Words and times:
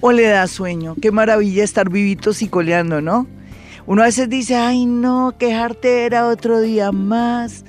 o 0.00 0.12
le 0.12 0.24
da 0.24 0.46
sueño. 0.46 0.94
Qué 1.00 1.10
maravilla 1.10 1.64
estar 1.64 1.90
vivitos 1.90 2.42
y 2.42 2.48
coleando, 2.48 3.00
¿no? 3.00 3.26
Uno 3.86 4.02
a 4.02 4.06
veces 4.06 4.28
dice, 4.28 4.54
ay 4.54 4.84
no, 4.84 5.34
qué 5.38 5.56
era 5.82 6.26
otro 6.26 6.60
día 6.60 6.92
más. 6.92 7.64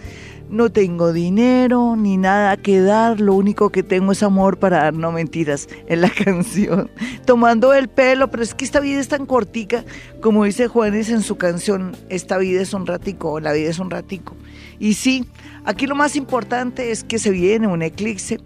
No 0.49 0.71
tengo 0.71 1.13
dinero 1.13 1.95
ni 1.95 2.17
nada 2.17 2.57
que 2.57 2.81
dar, 2.81 3.21
lo 3.21 3.35
único 3.35 3.69
que 3.69 3.83
tengo 3.83 4.11
es 4.13 4.23
amor 4.23 4.57
para 4.57 4.77
dar, 4.83 4.95
no 4.95 5.11
mentiras, 5.11 5.69
en 5.87 6.01
la 6.01 6.09
canción. 6.25 6.89
Tomando 7.25 7.73
el 7.73 7.87
pelo, 7.87 8.31
pero 8.31 8.41
es 8.41 8.55
que 8.55 8.65
esta 8.65 8.79
vida 8.79 8.99
es 8.99 9.07
tan 9.07 9.27
cortica, 9.27 9.85
como 10.21 10.45
dice 10.45 10.67
Juanes 10.67 11.09
en 11.09 11.21
su 11.21 11.37
canción, 11.37 11.95
esta 12.09 12.39
vida 12.39 12.61
es 12.61 12.73
un 12.73 12.87
ratico, 12.87 13.39
la 13.39 13.53
vida 13.53 13.69
es 13.69 13.77
un 13.77 13.91
ratico. 13.91 14.35
Y 14.79 14.95
sí, 14.95 15.25
aquí 15.65 15.85
lo 15.85 15.95
más 15.95 16.15
importante 16.15 16.91
es 16.91 17.03
que 17.03 17.19
se 17.19 17.29
viene 17.29 17.67
un 17.67 17.83
eclipse 17.83 18.39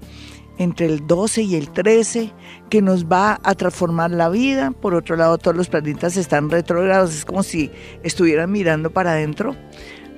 entre 0.58 0.86
el 0.86 1.08
12 1.08 1.42
y 1.44 1.56
el 1.56 1.70
13 1.70 2.32
que 2.70 2.82
nos 2.82 3.06
va 3.06 3.40
a 3.44 3.56
transformar 3.56 4.12
la 4.12 4.30
vida. 4.30 4.72
Por 4.72 4.94
otro 4.94 5.16
lado, 5.16 5.38
todos 5.38 5.58
los 5.58 5.70
planetas 5.70 6.18
están 6.18 6.50
retrogrados, 6.50 7.14
es 7.14 7.26
como 7.26 7.44
si 7.44 7.72
estuvieran 8.04 8.52
mirando 8.52 8.92
para 8.92 9.12
adentro. 9.12 9.56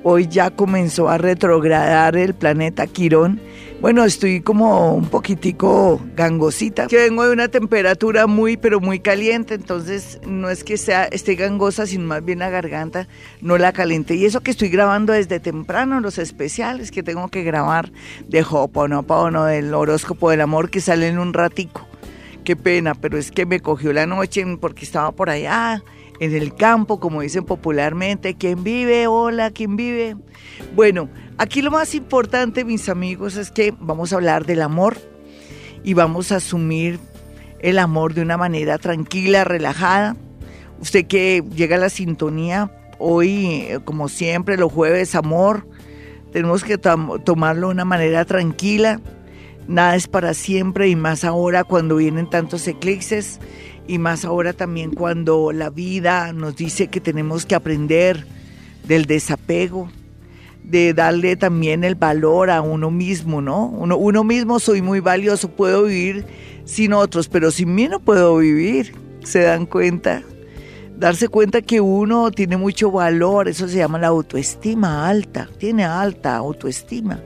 Hoy 0.04 0.28
ya 0.28 0.52
comenzó 0.52 1.10
a 1.10 1.18
retrogradar 1.18 2.16
el 2.16 2.36
planeta 2.36 2.86
Quirón 2.86 3.42
bueno, 3.82 4.04
estoy 4.04 4.42
como 4.42 4.96
un 4.96 5.10
poquitico 5.10 6.02
gangosita, 6.16 6.88
que 6.88 6.98
vengo 6.98 7.26
de 7.26 7.34
una 7.34 7.50
temperatura 7.50 8.26
muy, 8.26 8.58
pero 8.58 8.80
muy 8.80 9.00
caliente, 9.00 9.54
entonces 9.54 10.20
no 10.26 10.50
es 10.50 10.64
que 10.64 10.78
sea, 10.78 11.06
esté 11.06 11.36
gangosa, 11.36 11.86
sino 11.86 12.06
más 12.06 12.24
bien 12.24 12.40
la 12.40 12.50
garganta 12.50 13.08
no 13.42 13.58
la 13.58 13.74
caliente. 13.74 14.16
Y 14.16 14.26
eso 14.26 14.42
que 14.42 14.52
estoy 14.52 14.70
grabando 14.70 15.14
desde 15.14 15.40
temprano, 15.40 16.00
los 16.00 16.18
especiales 16.18 16.90
que 16.90 17.04
tengo 17.04 17.28
que 17.28 17.44
grabar 17.44 17.92
de 18.28 18.44
Hoponopono, 18.50 19.46
del 19.46 19.74
horóscopo 19.74 20.32
del 20.32 20.42
amor, 20.42 20.70
que 20.70 20.82
sale 20.82 21.08
en 21.08 21.20
un 21.20 21.34
ratico. 21.34 21.86
Qué 22.44 22.56
pena, 22.56 22.96
pero 22.96 23.18
es 23.18 23.32
que 23.32 23.46
me 23.46 23.60
cogió 23.60 23.92
la 23.92 24.06
noche 24.06 24.46
porque 24.60 24.86
estaba 24.86 25.12
por 25.12 25.30
allá 25.30 25.84
en 26.20 26.36
el 26.36 26.56
campo, 26.56 27.00
como 27.00 27.22
dicen 27.22 27.46
popularmente, 27.46 28.36
¿quién 28.36 28.64
vive? 28.64 29.08
Hola, 29.08 29.52
¿quién 29.52 29.76
vive? 29.76 30.16
Bueno, 30.76 31.10
Aquí 31.38 31.62
lo 31.62 31.70
más 31.70 31.94
importante, 31.96 32.64
mis 32.64 32.88
amigos, 32.88 33.36
es 33.36 33.52
que 33.52 33.74
vamos 33.78 34.14
a 34.14 34.16
hablar 34.16 34.46
del 34.46 34.62
amor 34.62 34.96
y 35.84 35.94
vamos 35.94 36.32
a 36.32 36.38
asumir 36.38 36.98
el 37.60 37.78
amor 37.78 38.14
de 38.14 38.22
una 38.22 38.38
manera 38.38 38.78
tranquila, 38.78 39.44
relajada. 39.44 40.16
Usted 40.80 41.08
que 41.08 41.44
llega 41.54 41.76
a 41.76 41.80
la 41.80 41.90
sintonía, 41.90 42.72
hoy, 43.00 43.68
como 43.84 44.08
siempre, 44.08 44.56
los 44.56 44.72
jueves, 44.72 45.14
amor, 45.14 45.68
tenemos 46.32 46.64
que 46.64 46.78
tomarlo 46.78 47.68
de 47.68 47.74
una 47.74 47.86
manera 47.86 48.24
tranquila. 48.24 49.02
Nada 49.68 49.98
es 49.98 50.08
para 50.08 50.34
siempre 50.34 50.88
y 50.88 50.96
más 50.96 51.26
ahora 51.26 51.66
cuando 51.66 51.98
vienen 51.98 52.30
tantos 52.30 52.66
eclipses 52.66 53.42
y 53.88 53.98
más 53.98 54.26
ahora 54.26 54.54
también 54.54 54.92
cuando 54.92 55.52
la 55.52 55.70
vida 55.70 56.34
nos 56.34 56.56
dice 56.56 56.88
que 56.88 57.00
tenemos 57.00 57.46
que 57.46 57.56
aprender 57.56 58.26
del 58.88 59.06
desapego, 59.06 59.90
de 60.64 60.94
darle 60.94 61.36
también 61.36 61.84
el 61.84 61.96
valor 61.96 62.50
a 62.50 62.62
uno 62.62 62.90
mismo, 62.90 63.42
¿no? 63.42 63.68
Uno, 63.68 63.98
uno 63.98 64.24
mismo 64.24 64.60
soy 64.60 64.82
muy 64.82 65.00
valioso, 65.00 65.50
puedo 65.50 65.84
vivir 65.84 66.26
sin 66.66 66.94
otros, 66.94 67.28
pero 67.28 67.52
sin 67.52 67.76
mí 67.76 67.88
no 67.88 68.00
puedo 68.00 68.38
vivir, 68.38 68.96
¿se 69.24 69.42
dan 69.42 69.66
cuenta? 69.66 70.24
Darse 70.98 71.28
cuenta 71.28 71.62
que 71.62 71.82
uno 71.82 72.32
tiene 72.32 72.58
mucho 72.58 72.90
valor, 72.90 73.48
eso 73.48 73.68
se 73.68 73.78
llama 73.78 74.00
la 74.00 74.08
autoestima 74.08 75.08
alta, 75.08 75.50
tiene 75.60 75.84
alta 75.84 76.36
autoestima. 76.38 77.20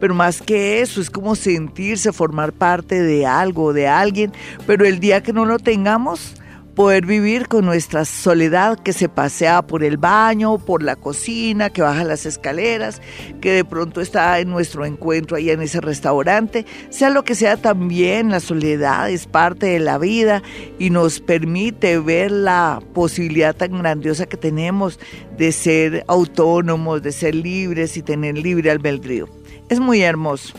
Pero 0.00 0.14
más 0.14 0.42
que 0.42 0.80
eso, 0.80 1.00
es 1.00 1.10
como 1.10 1.34
sentirse, 1.34 2.12
formar 2.12 2.52
parte 2.52 3.02
de 3.02 3.26
algo, 3.26 3.72
de 3.72 3.88
alguien, 3.88 4.32
pero 4.66 4.86
el 4.86 5.00
día 5.00 5.22
que 5.22 5.32
no 5.32 5.44
lo 5.44 5.58
tengamos, 5.58 6.34
poder 6.76 7.06
vivir 7.06 7.48
con 7.48 7.64
nuestra 7.64 8.04
soledad 8.04 8.78
que 8.78 8.92
se 8.92 9.08
pasea 9.08 9.66
por 9.66 9.82
el 9.82 9.96
baño, 9.96 10.58
por 10.58 10.82
la 10.82 10.94
cocina, 10.94 11.70
que 11.70 11.80
baja 11.80 12.04
las 12.04 12.26
escaleras, 12.26 13.00
que 13.40 13.52
de 13.52 13.64
pronto 13.64 14.02
está 14.02 14.38
en 14.40 14.50
nuestro 14.50 14.84
encuentro 14.84 15.38
ahí 15.38 15.48
en 15.48 15.62
ese 15.62 15.80
restaurante, 15.80 16.66
sea 16.90 17.08
lo 17.08 17.24
que 17.24 17.34
sea 17.34 17.56
también, 17.56 18.30
la 18.30 18.40
soledad 18.40 19.08
es 19.10 19.26
parte 19.26 19.66
de 19.66 19.80
la 19.80 19.96
vida 19.96 20.42
y 20.78 20.90
nos 20.90 21.20
permite 21.20 21.98
ver 21.98 22.30
la 22.30 22.82
posibilidad 22.92 23.56
tan 23.56 23.78
grandiosa 23.78 24.26
que 24.26 24.36
tenemos 24.36 25.00
de 25.38 25.52
ser 25.52 26.04
autónomos, 26.08 27.02
de 27.02 27.12
ser 27.12 27.34
libres 27.34 27.96
y 27.96 28.02
tener 28.02 28.36
libre 28.36 28.70
albedrío. 28.70 29.30
Es 29.68 29.80
muy 29.80 30.02
hermoso. 30.02 30.54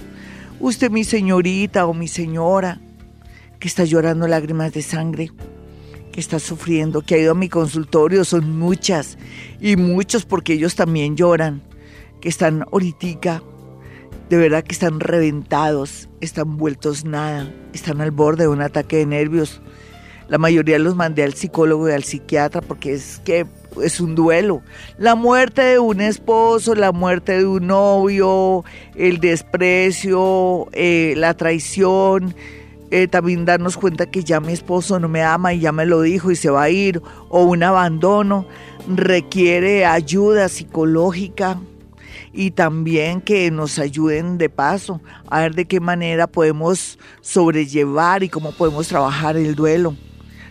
Usted, 0.60 0.92
mi 0.92 1.04
señorita 1.04 1.86
o 1.86 1.94
mi 1.94 2.08
señora, 2.08 2.82
que 3.60 3.68
está 3.68 3.86
llorando 3.86 4.28
lágrimas 4.28 4.74
de 4.74 4.82
sangre, 4.82 5.32
está 6.18 6.40
sufriendo, 6.40 7.02
que 7.02 7.16
ha 7.16 7.20
ido 7.20 7.32
a 7.32 7.36
mi 7.36 7.48
consultorio, 7.48 8.26
son 8.26 8.58
muchas 8.58 9.18
y 9.62 9.76
muchos 9.76 10.26
porque 10.26 10.54
ellos 10.54 10.76
también 10.76 11.16
lloran, 11.16 11.62
que 12.20 12.28
están 12.28 12.66
ahorita, 12.72 13.44
de 14.30 14.38
verdad 14.38 14.64
que 14.64 14.74
están 14.74 15.00
reventados, 15.00 16.10
están 16.20 16.58
vueltos 16.58 17.06
nada, 17.06 17.54
están 17.74 18.02
al 18.02 18.12
borde 18.12 18.44
de 18.44 18.50
un 18.50 18.62
ataque 18.62 18.98
de 18.98 19.06
nervios. 19.06 19.62
La 20.28 20.38
mayoría 20.38 20.78
los 20.80 20.96
mandé 20.96 21.24
al 21.24 21.34
psicólogo 21.34 21.88
y 21.90 21.94
al 21.94 22.04
psiquiatra 22.04 22.62
porque 22.62 22.94
es 22.94 23.22
que 23.24 23.46
es 23.82 24.00
un 24.02 24.16
duelo. 24.16 24.62
La 24.98 25.16
muerte 25.16 25.62
de 25.62 25.80
un 25.80 26.02
esposo, 26.02 26.76
la 26.76 26.92
muerte 26.92 27.38
de 27.38 27.46
un 27.46 27.68
novio, 27.68 28.66
el 28.96 29.20
desprecio, 29.20 30.68
eh, 30.74 31.14
la 31.18 31.34
traición, 31.36 32.36
eh, 32.90 33.08
también 33.08 33.46
darnos 33.46 33.78
cuenta 33.78 34.10
que 34.10 34.24
ya 34.24 34.40
mi 34.40 34.54
esposo 34.54 35.00
no 35.00 35.08
me 35.08 35.22
ama 35.22 35.54
y 35.54 35.60
ya 35.60 35.72
me 35.72 35.86
lo 35.86 36.02
dijo 36.02 36.32
y 36.32 36.36
se 36.36 36.50
va 36.50 36.64
a 36.64 36.70
ir, 36.70 37.02
o 37.30 37.44
un 37.44 37.64
abandono, 37.64 38.48
requiere 38.88 39.86
ayuda 39.86 40.48
psicológica 40.48 41.60
y 42.34 42.52
también 42.52 43.22
que 43.22 43.52
nos 43.52 43.80
ayuden 43.80 44.38
de 44.38 44.50
paso 44.50 45.02
a 45.28 45.42
ver 45.42 45.56
de 45.56 45.66
qué 45.66 45.80
manera 45.80 46.28
podemos 46.28 46.98
sobrellevar 47.22 48.24
y 48.24 48.30
cómo 48.30 48.52
podemos 48.52 48.88
trabajar 48.88 49.36
el 49.38 49.56
duelo. 49.56 49.96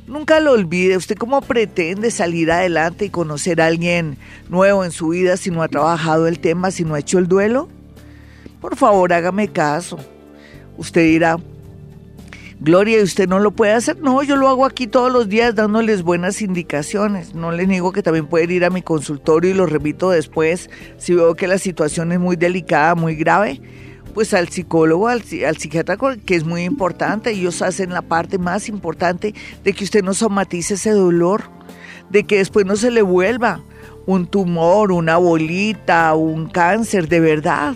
Nunca 0.06 0.39
lo 0.39 0.53
olvide, 0.53 0.97
usted 0.97 1.17
cómo 1.17 1.41
pretende 1.41 2.11
salir 2.12 2.53
adelante 2.53 3.06
y 3.06 3.11
conocer 3.11 3.61
a 3.61 3.67
alguien 3.67 4.17
nuevo 4.49 4.84
en 4.84 4.93
su 4.93 5.09
vida 5.09 5.37
si 5.37 5.50
no 5.50 5.62
ha 5.62 5.69
trabajado 5.69 6.28
el 6.28 6.39
tema, 6.39 6.71
si 6.71 6.84
no 6.84 6.94
ha 6.94 7.00
hecho 7.00 7.19
el 7.19 7.27
duelo. 7.27 7.69
Por 8.61 8.77
favor, 8.77 9.12
hágame 9.12 9.49
caso. 9.49 9.99
Usted 10.78 11.03
dirá, 11.03 11.39
Gloria, 12.59 13.00
¿y 13.00 13.03
usted 13.03 13.28
no 13.28 13.39
lo 13.39 13.50
puede 13.50 13.72
hacer? 13.72 13.99
No, 14.00 14.22
yo 14.22 14.37
lo 14.37 14.49
hago 14.49 14.65
aquí 14.65 14.87
todos 14.87 15.12
los 15.12 15.28
días 15.28 15.55
dándoles 15.55 16.03
buenas 16.03 16.41
indicaciones. 16.41 17.34
No 17.34 17.53
les 17.53 17.69
niego 17.69 17.93
que 17.93 18.03
también 18.03 18.27
pueden 18.27 18.50
ir 18.50 18.65
a 18.65 18.71
mi 18.71 18.81
consultorio 18.81 19.50
y 19.50 19.55
lo 19.55 19.66
repito 19.66 20.09
después 20.11 20.71
si 20.97 21.15
veo 21.15 21.34
que 21.34 21.49
la 21.49 21.59
situación 21.59 22.12
es 22.12 22.19
muy 22.19 22.37
delicada, 22.37 22.95
muy 22.95 23.15
grave. 23.15 23.61
Pues 24.16 24.32
al 24.32 24.49
psicólogo, 24.49 25.09
al, 25.09 25.25
psiquiatra, 25.25 25.99
que 26.25 26.37
es 26.37 26.44
muy 26.44 26.62
importante, 26.62 27.32
ellos 27.32 27.60
hacen 27.60 27.91
la 27.91 28.00
parte 28.00 28.38
más 28.38 28.66
importante 28.71 29.34
de 29.62 29.75
que 29.75 29.84
usted 29.84 30.03
no 30.03 30.15
somatice 30.15 30.72
ese 30.72 30.93
dolor, 30.93 31.50
de 32.09 32.24
que 32.24 32.39
después 32.39 32.65
no 32.65 32.77
se 32.77 32.91
le 32.91 33.03
vuelva 33.03 33.63
un 34.07 34.27
tumor, 34.27 34.91
una 34.91 35.18
bolita, 35.18 36.15
un 36.15 36.48
cáncer, 36.48 37.09
de 37.09 37.21
verdad. 37.21 37.74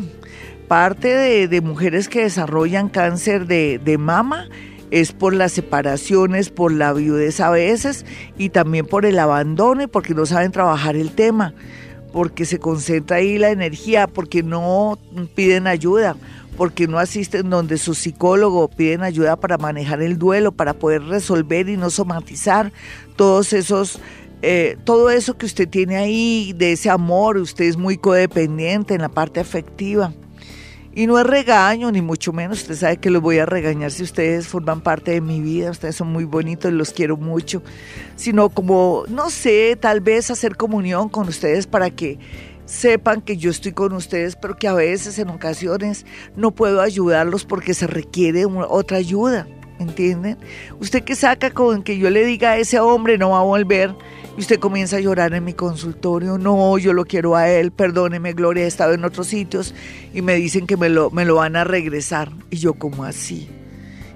Parte 0.66 1.46
de, 1.46 1.60
mujeres 1.60 2.08
que 2.08 2.22
desarrollan 2.22 2.88
cáncer 2.88 3.46
de, 3.46 3.78
de 3.78 3.98
mama 3.98 4.48
es 4.90 5.12
por 5.12 5.34
las 5.34 5.52
separaciones, 5.52 6.48
por 6.48 6.72
la 6.72 6.94
viudez 6.94 7.38
a 7.40 7.50
veces 7.50 8.06
y 8.38 8.48
también 8.48 8.86
por 8.86 9.04
el 9.04 9.18
abandono 9.18 9.82
y 9.82 9.88
porque 9.88 10.14
no 10.14 10.24
saben 10.24 10.52
trabajar 10.52 10.96
el 10.96 11.10
tema, 11.10 11.52
porque 12.12 12.44
se 12.44 12.58
concentra 12.58 13.18
ahí 13.18 13.38
la 13.38 13.50
energía, 13.50 14.06
porque 14.06 14.42
no 14.42 14.98
piden 15.34 15.66
ayuda, 15.66 16.16
porque 16.56 16.86
no 16.86 16.98
asisten 16.98 17.50
donde 17.50 17.78
su 17.78 17.94
psicólogo 17.94 18.68
piden 18.68 19.02
ayuda 19.02 19.36
para 19.36 19.58
manejar 19.58 20.02
el 20.02 20.18
duelo, 20.18 20.52
para 20.52 20.74
poder 20.74 21.02
resolver 21.04 21.68
y 21.68 21.76
no 21.76 21.90
somatizar 21.90 22.72
todos 23.16 23.52
esos 23.52 24.00
eh, 24.42 24.78
todo 24.84 25.10
eso 25.10 25.36
que 25.36 25.44
usted 25.44 25.68
tiene 25.68 25.96
ahí, 25.96 26.54
de 26.56 26.72
ese 26.72 26.88
amor, 26.88 27.36
usted 27.36 27.66
es 27.66 27.76
muy 27.76 27.98
codependiente 27.98 28.94
en 28.94 29.02
la 29.02 29.10
parte 29.10 29.38
afectiva. 29.38 30.14
Y 30.92 31.06
no 31.06 31.18
es 31.20 31.26
regaño, 31.26 31.92
ni 31.92 32.02
mucho 32.02 32.32
menos. 32.32 32.62
Usted 32.62 32.74
sabe 32.74 32.96
que 32.96 33.10
los 33.10 33.22
voy 33.22 33.38
a 33.38 33.46
regañar 33.46 33.92
si 33.92 34.02
ustedes 34.02 34.48
forman 34.48 34.80
parte 34.80 35.12
de 35.12 35.20
mi 35.20 35.40
vida. 35.40 35.70
Ustedes 35.70 35.96
son 35.96 36.08
muy 36.08 36.24
bonitos, 36.24 36.72
los 36.72 36.92
quiero 36.92 37.16
mucho. 37.16 37.62
Sino 38.16 38.48
como, 38.48 39.04
no 39.08 39.30
sé, 39.30 39.76
tal 39.80 40.00
vez 40.00 40.30
hacer 40.30 40.56
comunión 40.56 41.08
con 41.08 41.28
ustedes 41.28 41.68
para 41.68 41.90
que 41.90 42.18
sepan 42.64 43.20
que 43.20 43.36
yo 43.36 43.50
estoy 43.50 43.72
con 43.72 43.92
ustedes, 43.92 44.36
pero 44.36 44.56
que 44.56 44.66
a 44.66 44.74
veces, 44.74 45.18
en 45.18 45.28
ocasiones, 45.30 46.06
no 46.36 46.50
puedo 46.52 46.80
ayudarlos 46.80 47.44
porque 47.44 47.74
se 47.74 47.86
requiere 47.86 48.46
otra 48.46 48.96
ayuda. 48.96 49.46
¿Entienden? 49.80 50.36
Usted 50.78 51.04
que 51.04 51.14
saca 51.14 51.50
con 51.50 51.82
que 51.82 51.96
yo 51.96 52.10
le 52.10 52.22
diga 52.22 52.50
a 52.50 52.58
ese 52.58 52.78
hombre 52.78 53.16
no 53.16 53.30
va 53.30 53.40
a 53.40 53.44
volver 53.44 53.94
y 54.36 54.40
usted 54.40 54.60
comienza 54.60 54.98
a 54.98 55.00
llorar 55.00 55.32
en 55.32 55.42
mi 55.42 55.54
consultorio, 55.54 56.36
no, 56.36 56.76
yo 56.76 56.92
lo 56.92 57.06
quiero 57.06 57.34
a 57.34 57.48
él, 57.48 57.72
perdóneme, 57.72 58.34
Gloria, 58.34 58.64
he 58.64 58.66
estado 58.66 58.92
en 58.92 59.06
otros 59.06 59.28
sitios 59.28 59.74
y 60.12 60.20
me 60.20 60.34
dicen 60.34 60.66
que 60.66 60.76
me 60.76 60.90
lo, 60.90 61.10
me 61.10 61.24
lo 61.24 61.36
van 61.36 61.56
a 61.56 61.64
regresar. 61.64 62.30
Y 62.50 62.58
yo 62.58 62.74
como 62.74 63.04
así. 63.04 63.48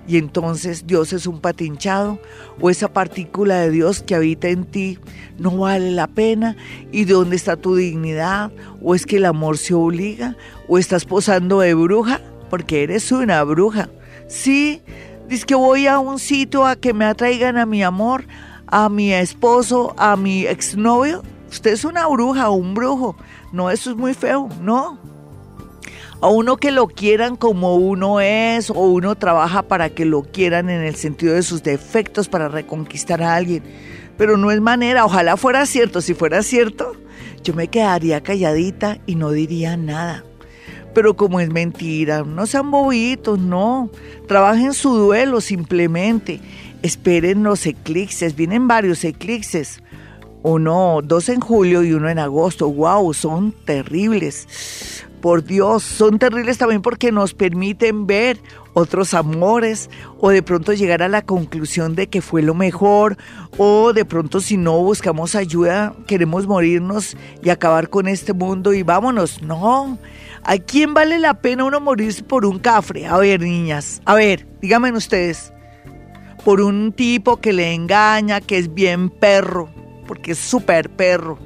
Y 0.06 0.18
entonces 0.18 0.86
Dios 0.86 1.14
es 1.14 1.26
un 1.26 1.40
patinchado 1.40 2.20
o 2.60 2.68
esa 2.68 2.92
partícula 2.92 3.60
de 3.60 3.70
Dios 3.70 4.02
que 4.02 4.14
habita 4.14 4.48
en 4.48 4.64
ti 4.66 4.98
no 5.38 5.56
vale 5.56 5.92
la 5.92 6.08
pena 6.08 6.58
y 6.92 7.06
dónde 7.06 7.36
está 7.36 7.56
tu 7.56 7.74
dignidad 7.74 8.52
o 8.82 8.94
es 8.94 9.06
que 9.06 9.16
el 9.16 9.24
amor 9.24 9.56
se 9.56 9.72
obliga 9.72 10.36
o 10.68 10.76
estás 10.76 11.06
posando 11.06 11.60
de 11.60 11.72
bruja 11.72 12.20
porque 12.50 12.82
eres 12.82 13.10
una 13.12 13.42
bruja. 13.44 13.88
Sí, 14.28 14.82
dice 15.28 15.46
que 15.46 15.54
voy 15.54 15.86
a 15.86 15.98
un 15.98 16.18
sitio 16.18 16.66
a 16.66 16.76
que 16.76 16.92
me 16.92 17.04
atraigan 17.04 17.56
a 17.56 17.66
mi 17.66 17.82
amor, 17.82 18.26
a 18.66 18.88
mi 18.88 19.12
esposo, 19.12 19.94
a 19.98 20.16
mi 20.16 20.46
exnovio. 20.46 21.22
Usted 21.50 21.72
es 21.72 21.84
una 21.84 22.06
bruja 22.06 22.50
o 22.50 22.54
un 22.54 22.74
brujo. 22.74 23.16
No, 23.52 23.70
eso 23.70 23.90
es 23.90 23.96
muy 23.96 24.14
feo, 24.14 24.48
no. 24.60 24.98
A 26.20 26.28
uno 26.28 26.56
que 26.56 26.70
lo 26.70 26.86
quieran 26.86 27.36
como 27.36 27.76
uno 27.76 28.20
es 28.20 28.70
o 28.70 28.80
uno 28.80 29.14
trabaja 29.14 29.62
para 29.62 29.90
que 29.90 30.04
lo 30.04 30.22
quieran 30.22 30.70
en 30.70 30.82
el 30.82 30.96
sentido 30.96 31.34
de 31.34 31.42
sus 31.42 31.62
defectos 31.62 32.28
para 32.28 32.48
reconquistar 32.48 33.22
a 33.22 33.34
alguien. 33.34 33.62
Pero 34.16 34.36
no 34.36 34.50
es 34.50 34.60
manera, 34.60 35.04
ojalá 35.04 35.36
fuera 35.36 35.66
cierto. 35.66 36.00
Si 36.00 36.14
fuera 36.14 36.42
cierto, 36.42 36.92
yo 37.42 37.54
me 37.54 37.68
quedaría 37.68 38.22
calladita 38.22 38.98
y 39.06 39.16
no 39.16 39.30
diría 39.30 39.76
nada. 39.76 40.24
Pero 40.94 41.14
como 41.14 41.40
es 41.40 41.50
mentira, 41.50 42.22
no 42.22 42.46
sean 42.46 42.70
bobitos, 42.70 43.38
no. 43.38 43.90
Trabajen 44.26 44.72
su 44.72 44.94
duelo 44.94 45.40
simplemente 45.40 46.40
esperen 46.84 47.42
los 47.42 47.64
eclipses, 47.64 48.36
vienen 48.36 48.68
varios 48.68 49.04
eclipses, 49.04 49.82
uno, 50.42 51.00
dos 51.02 51.30
en 51.30 51.40
julio 51.40 51.82
y 51.82 51.94
uno 51.94 52.10
en 52.10 52.18
agosto, 52.18 52.70
wow, 52.70 53.14
son 53.14 53.52
terribles. 53.64 55.02
Por 55.22 55.42
Dios, 55.42 55.82
son 55.82 56.18
terribles 56.18 56.58
también 56.58 56.82
porque 56.82 57.10
nos 57.10 57.32
permiten 57.32 58.06
ver 58.06 58.38
otros 58.74 59.14
amores 59.14 59.88
o 60.20 60.28
de 60.28 60.42
pronto 60.42 60.74
llegar 60.74 61.02
a 61.02 61.08
la 61.08 61.22
conclusión 61.22 61.94
de 61.94 62.08
que 62.08 62.20
fue 62.20 62.42
lo 62.42 62.52
mejor 62.52 63.16
o 63.56 63.94
de 63.94 64.04
pronto 64.04 64.40
si 64.40 64.58
no 64.58 64.76
buscamos 64.82 65.34
ayuda 65.34 65.94
queremos 66.06 66.46
morirnos 66.46 67.16
y 67.42 67.48
acabar 67.48 67.88
con 67.88 68.08
este 68.08 68.34
mundo 68.34 68.74
y 68.74 68.82
vámonos. 68.82 69.40
No, 69.40 69.96
¿a 70.44 70.58
quién 70.58 70.94
vale 70.94 71.18
la 71.18 71.34
pena 71.40 71.64
uno 71.64 71.80
morirse 71.80 72.22
por 72.22 72.46
un 72.46 72.58
cafre? 72.58 73.06
A 73.06 73.18
ver, 73.18 73.40
niñas, 73.40 74.00
a 74.04 74.14
ver, 74.14 74.46
díganme 74.60 74.92
ustedes 74.92 75.52
por 76.44 76.60
un 76.60 76.92
tipo 76.92 77.38
que 77.40 77.52
le 77.52 77.72
engaña, 77.72 78.40
que 78.40 78.58
es 78.58 78.72
bien 78.72 79.08
perro, 79.08 79.70
porque 80.06 80.32
es 80.32 80.38
súper 80.38 80.90
perro. 80.90 81.38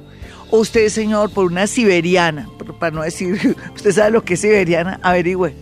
O 0.51 0.59
usted, 0.59 0.89
señor, 0.89 1.31
por 1.31 1.45
una 1.45 1.67
siberiana, 1.67 2.49
para 2.79 2.95
no 2.95 3.03
decir, 3.03 3.55
usted 3.75 3.91
sabe 3.91 4.11
lo 4.11 4.23
que 4.23 4.33
es 4.33 4.41
siberiana, 4.41 4.99
averigüe. 5.01 5.55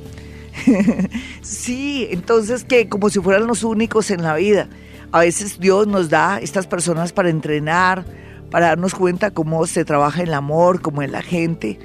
sí, 1.42 2.08
entonces 2.10 2.64
que 2.64 2.90
como 2.90 3.10
si 3.10 3.20
fueran 3.20 3.48
los 3.48 3.64
únicos 3.64 4.10
en 4.12 4.24
la 4.24 4.36
vida. 4.36 4.68
A 5.12 5.20
veces 5.20 5.60
Dios 5.60 5.88
nos 5.88 6.10
da 6.10 6.40
estas 6.40 6.68
personas 6.68 7.14
para 7.14 7.30
entrenar, 7.30 8.06
para 8.50 8.68
darnos 8.68 8.94
cuenta 8.94 9.32
cómo 9.32 9.66
se 9.68 9.86
trabaja 9.86 10.24
el 10.24 10.34
amor, 10.34 10.82
cómo 10.82 11.02
es 11.02 11.12
la 11.12 11.22
gente, 11.22 11.80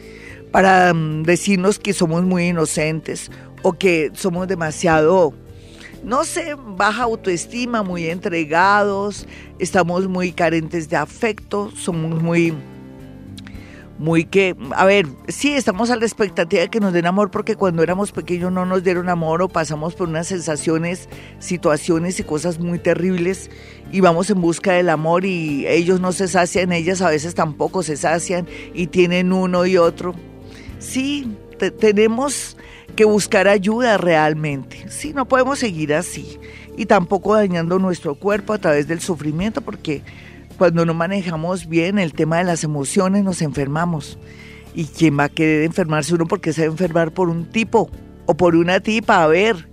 para 0.52 0.94
mm, 0.94 1.24
decirnos 1.24 1.78
que 1.78 1.92
somos 1.92 2.22
muy 2.22 2.48
inocentes 2.48 3.30
o 3.62 3.72
que 3.72 4.12
somos 4.14 4.46
demasiado 4.46 5.34
no 6.02 6.24
sé, 6.24 6.56
baja 6.56 7.04
autoestima, 7.04 7.82
muy 7.82 8.08
entregados, 8.08 9.26
estamos 9.58 10.08
muy 10.08 10.32
carentes 10.32 10.88
de 10.88 10.96
afecto, 10.96 11.70
somos 11.76 12.20
muy, 12.20 12.52
muy 13.98 14.24
que, 14.24 14.56
a 14.74 14.84
ver, 14.84 15.06
sí, 15.28 15.52
estamos 15.52 15.90
a 15.90 15.96
la 15.96 16.04
expectativa 16.04 16.62
de 16.62 16.68
que 16.68 16.80
nos 16.80 16.92
den 16.92 17.06
amor 17.06 17.30
porque 17.30 17.54
cuando 17.54 17.84
éramos 17.84 18.10
pequeños 18.10 18.50
no 18.50 18.66
nos 18.66 18.82
dieron 18.82 19.08
amor 19.08 19.42
o 19.42 19.48
pasamos 19.48 19.94
por 19.94 20.08
unas 20.08 20.26
sensaciones, 20.26 21.08
situaciones 21.38 22.18
y 22.18 22.24
cosas 22.24 22.58
muy 22.58 22.80
terribles 22.80 23.48
y 23.92 24.00
vamos 24.00 24.28
en 24.30 24.40
busca 24.40 24.72
del 24.72 24.88
amor 24.88 25.24
y 25.24 25.68
ellos 25.68 26.00
no 26.00 26.10
se 26.10 26.26
sacian, 26.26 26.72
ellas 26.72 27.00
a 27.00 27.10
veces 27.10 27.36
tampoco 27.36 27.84
se 27.84 27.96
sacian 27.96 28.48
y 28.74 28.88
tienen 28.88 29.32
uno 29.32 29.66
y 29.66 29.76
otro. 29.76 30.16
Sí, 30.82 31.36
tenemos 31.78 32.56
que 32.96 33.04
buscar 33.04 33.46
ayuda 33.46 33.96
realmente. 33.98 34.84
Sí, 34.90 35.12
no 35.14 35.26
podemos 35.26 35.60
seguir 35.60 35.94
así 35.94 36.38
y 36.76 36.86
tampoco 36.86 37.34
dañando 37.34 37.78
nuestro 37.78 38.16
cuerpo 38.16 38.52
a 38.52 38.58
través 38.58 38.88
del 38.88 39.00
sufrimiento 39.00 39.60
porque 39.60 40.02
cuando 40.58 40.84
no 40.84 40.92
manejamos 40.92 41.68
bien 41.68 41.98
el 42.00 42.12
tema 42.12 42.38
de 42.38 42.44
las 42.44 42.64
emociones 42.64 43.22
nos 43.22 43.42
enfermamos. 43.42 44.18
¿Y 44.74 44.86
quién 44.86 45.18
va 45.18 45.24
a 45.24 45.28
querer 45.28 45.62
enfermarse 45.62 46.14
uno 46.14 46.26
porque 46.26 46.52
se 46.52 46.62
va 46.62 46.68
a 46.68 46.72
enfermar 46.72 47.12
por 47.12 47.28
un 47.28 47.44
tipo 47.44 47.88
o 48.26 48.36
por 48.36 48.56
una 48.56 48.80
tipa? 48.80 49.22
A 49.22 49.28
ver, 49.28 49.68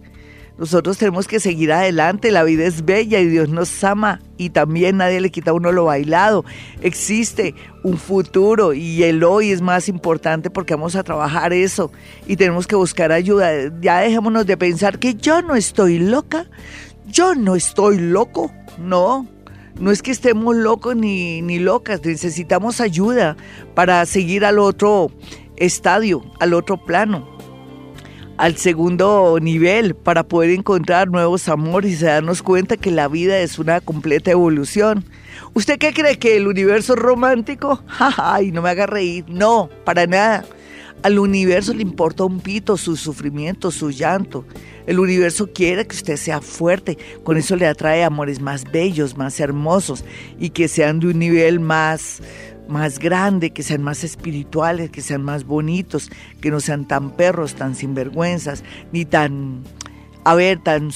nosotros 0.60 0.98
tenemos 0.98 1.26
que 1.26 1.40
seguir 1.40 1.72
adelante, 1.72 2.32
la 2.32 2.44
vida 2.44 2.66
es 2.66 2.84
bella 2.84 3.22
y 3.22 3.28
Dios 3.28 3.48
nos 3.48 3.82
ama 3.82 4.20
y 4.36 4.50
también 4.50 4.98
nadie 4.98 5.22
le 5.22 5.32
quita 5.32 5.52
a 5.52 5.54
uno 5.54 5.72
lo 5.72 5.86
bailado. 5.86 6.44
Existe 6.82 7.56
un 7.82 7.98
futuro 7.98 8.74
y 8.74 9.04
el 9.04 9.24
hoy 9.24 9.52
es 9.52 9.62
más 9.62 9.88
importante 9.88 10.50
porque 10.50 10.76
vamos 10.76 10.98
a 10.98 11.04
trabajar 11.04 11.54
eso 11.54 11.94
y 12.28 12.36
tenemos 12.36 12.68
que 12.68 12.76
buscar 12.76 13.14
ayuda. 13.14 13.72
Ya 13.80 14.00
dejémonos 14.02 14.46
de 14.46 14.58
pensar 14.58 15.00
que 15.00 15.16
yo 15.16 15.42
no 15.42 15.56
estoy 15.56 15.98
loca, 15.98 16.46
yo 17.08 17.36
no 17.36 17.56
estoy 17.56 17.98
loco, 17.98 18.52
no. 18.78 19.30
No 19.80 19.92
es 19.92 20.02
que 20.02 20.12
estemos 20.12 20.58
locos 20.58 20.94
ni, 20.94 21.42
ni 21.42 21.60
locas, 21.60 22.04
necesitamos 22.04 22.82
ayuda 22.82 23.38
para 23.76 24.06
seguir 24.06 24.44
al 24.44 24.60
otro 24.60 25.10
estadio, 25.56 26.22
al 26.42 26.54
otro 26.54 26.84
plano 26.84 27.39
al 28.40 28.56
segundo 28.56 29.38
nivel 29.42 29.96
para 29.96 30.24
poder 30.24 30.52
encontrar 30.52 31.10
nuevos 31.10 31.50
amores 31.50 32.02
y 32.02 32.06
darnos 32.06 32.42
cuenta 32.42 32.78
que 32.78 32.90
la 32.90 33.10
vida 33.10 33.38
es 33.40 33.60
una 33.60 33.82
completa 33.82 34.32
evolución. 34.32 35.04
¿Usted 35.54 35.78
qué 35.78 35.94
cree 35.94 36.18
que 36.18 36.38
el 36.38 36.48
universo 36.48 36.94
es 36.94 37.00
romántico? 37.00 37.84
Ay, 38.00 38.54
no 38.54 38.62
me 38.62 38.70
haga 38.70 38.86
reír. 38.86 39.26
No, 39.28 39.70
para 39.84 40.08
nada. 40.08 40.46
Al 41.04 41.20
universo 41.20 41.74
le 41.74 41.82
importa 41.82 42.24
un 42.24 42.40
pito 42.40 42.78
su 42.78 42.96
sufrimiento, 42.96 43.72
su 43.72 43.92
llanto. 43.92 44.46
El 44.88 45.00
universo 45.00 45.52
quiere 45.52 45.86
que 45.86 45.98
usted 45.98 46.16
sea 46.16 46.40
fuerte. 46.40 46.98
Con 47.26 47.36
eso 47.36 47.58
le 47.58 47.68
atrae 47.68 48.06
amores 48.06 48.40
más 48.40 48.64
bellos, 48.72 49.18
más 49.18 49.42
hermosos 49.42 50.06
y 50.40 50.52
que 50.52 50.70
sean 50.70 51.02
de 51.02 51.08
un 51.08 51.20
nivel 51.20 51.60
más 51.60 52.22
más 52.70 53.00
grande, 53.00 53.52
que 53.52 53.64
sean 53.64 53.82
más 53.82 54.04
espirituales, 54.04 54.90
que 54.90 55.02
sean 55.02 55.24
más 55.24 55.46
bonitos, 55.46 56.10
que 56.40 56.52
no 56.52 56.60
sean 56.60 56.88
tan 56.88 57.12
perros, 57.12 57.56
tan 57.56 57.76
sinvergüenzas, 57.76 58.64
ni 58.92 59.06
tan, 59.06 59.64
a 60.24 60.36
ver, 60.36 60.60
tan 60.60 60.92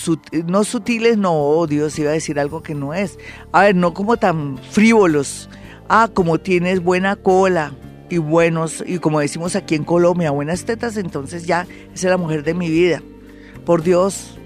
no 0.45 0.63
sutiles, 0.63 1.17
no, 1.17 1.65
Dios 1.67 1.97
iba 1.99 2.11
a 2.11 2.13
decir 2.13 2.39
algo 2.39 2.63
que 2.63 2.75
no 2.75 2.93
es. 2.93 3.17
A 3.51 3.63
ver, 3.63 3.75
no 3.75 3.93
como 3.93 4.17
tan 4.17 4.57
frívolos. 4.57 5.49
Ah, 5.89 6.09
como 6.13 6.39
tienes 6.39 6.81
buena 6.81 7.15
cola 7.17 7.73
y 8.09 8.17
buenos, 8.17 8.83
y 8.87 8.99
como 8.99 9.19
decimos 9.19 9.55
aquí 9.55 9.75
en 9.75 9.83
Colombia, 9.83 10.31
buenas 10.31 10.65
tetas, 10.65 10.97
entonces 10.97 11.45
ya 11.45 11.67
es 11.93 12.03
la 12.03 12.17
mujer 12.17 12.43
de 12.43 12.53
mi 12.53 12.69
vida. 12.69 13.01
Por 13.65 13.83
Dios, 13.83 14.37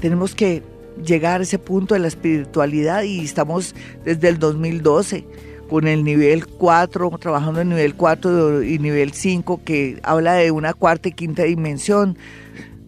tenemos 0.00 0.34
que 0.34 0.62
llegar 1.02 1.40
a 1.40 1.44
ese 1.44 1.58
punto 1.58 1.94
de 1.94 2.00
la 2.00 2.08
espiritualidad 2.08 3.02
y 3.04 3.20
estamos 3.20 3.74
desde 4.04 4.28
el 4.28 4.38
2012 4.38 5.51
con 5.72 5.88
el 5.88 6.04
nivel 6.04 6.46
4, 6.46 7.10
trabajando 7.18 7.62
en 7.62 7.70
nivel 7.70 7.94
4 7.94 8.62
y 8.62 8.78
nivel 8.78 9.14
5, 9.14 9.62
que 9.64 9.98
habla 10.02 10.34
de 10.34 10.50
una 10.50 10.74
cuarta 10.74 11.08
y 11.08 11.12
quinta 11.12 11.44
dimensión, 11.44 12.18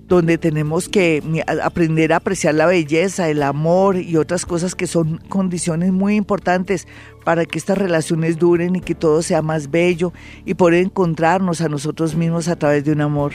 donde 0.06 0.36
tenemos 0.36 0.90
que 0.90 1.22
aprender 1.62 2.12
a 2.12 2.16
apreciar 2.16 2.54
la 2.54 2.66
belleza, 2.66 3.30
el 3.30 3.42
amor 3.42 3.96
y 3.96 4.18
otras 4.18 4.44
cosas 4.44 4.74
que 4.74 4.86
son 4.86 5.16
condiciones 5.30 5.92
muy 5.92 6.14
importantes 6.16 6.86
para 7.24 7.46
que 7.46 7.56
estas 7.56 7.78
relaciones 7.78 8.38
duren 8.38 8.76
y 8.76 8.80
que 8.82 8.94
todo 8.94 9.22
sea 9.22 9.40
más 9.40 9.70
bello 9.70 10.12
y 10.44 10.52
poder 10.52 10.84
encontrarnos 10.84 11.62
a 11.62 11.70
nosotros 11.70 12.14
mismos 12.14 12.48
a 12.48 12.56
través 12.56 12.84
de 12.84 12.92
un 12.92 13.00
amor. 13.00 13.32